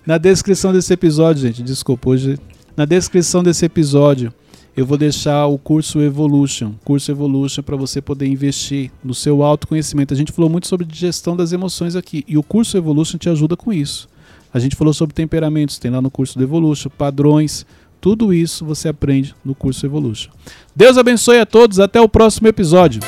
Na 0.06 0.16
descrição 0.16 0.72
desse 0.72 0.90
episódio, 0.94 1.42
gente, 1.42 1.62
desculpa, 1.62 2.08
hoje. 2.08 2.38
Na 2.74 2.86
descrição 2.86 3.42
desse 3.42 3.66
episódio, 3.66 4.32
eu 4.74 4.86
vou 4.86 4.96
deixar 4.96 5.44
o 5.46 5.58
curso 5.58 6.00
Evolution. 6.00 6.72
Curso 6.86 7.10
Evolution 7.10 7.62
para 7.62 7.76
você 7.76 8.00
poder 8.00 8.26
investir 8.26 8.90
no 9.04 9.12
seu 9.12 9.42
autoconhecimento. 9.42 10.14
A 10.14 10.16
gente 10.16 10.32
falou 10.32 10.48
muito 10.48 10.68
sobre 10.68 10.86
gestão 10.90 11.36
das 11.36 11.52
emoções 11.52 11.94
aqui. 11.94 12.24
E 12.26 12.38
o 12.38 12.42
curso 12.42 12.78
Evolution 12.78 13.18
te 13.18 13.28
ajuda 13.28 13.58
com 13.58 13.70
isso. 13.74 14.08
A 14.54 14.58
gente 14.58 14.74
falou 14.74 14.94
sobre 14.94 15.14
temperamentos, 15.14 15.78
tem 15.78 15.90
lá 15.90 16.00
no 16.00 16.10
curso 16.10 16.38
do 16.38 16.42
Evolution, 16.42 16.88
padrões. 16.88 17.66
Tudo 18.00 18.32
isso 18.32 18.64
você 18.64 18.88
aprende 18.88 19.34
no 19.44 19.54
curso 19.54 19.84
Evolution. 19.84 20.30
Deus 20.74 20.96
abençoe 20.96 21.38
a 21.38 21.46
todos, 21.46 21.78
até 21.78 22.00
o 22.00 22.08
próximo 22.08 22.48
episódio. 22.48 23.00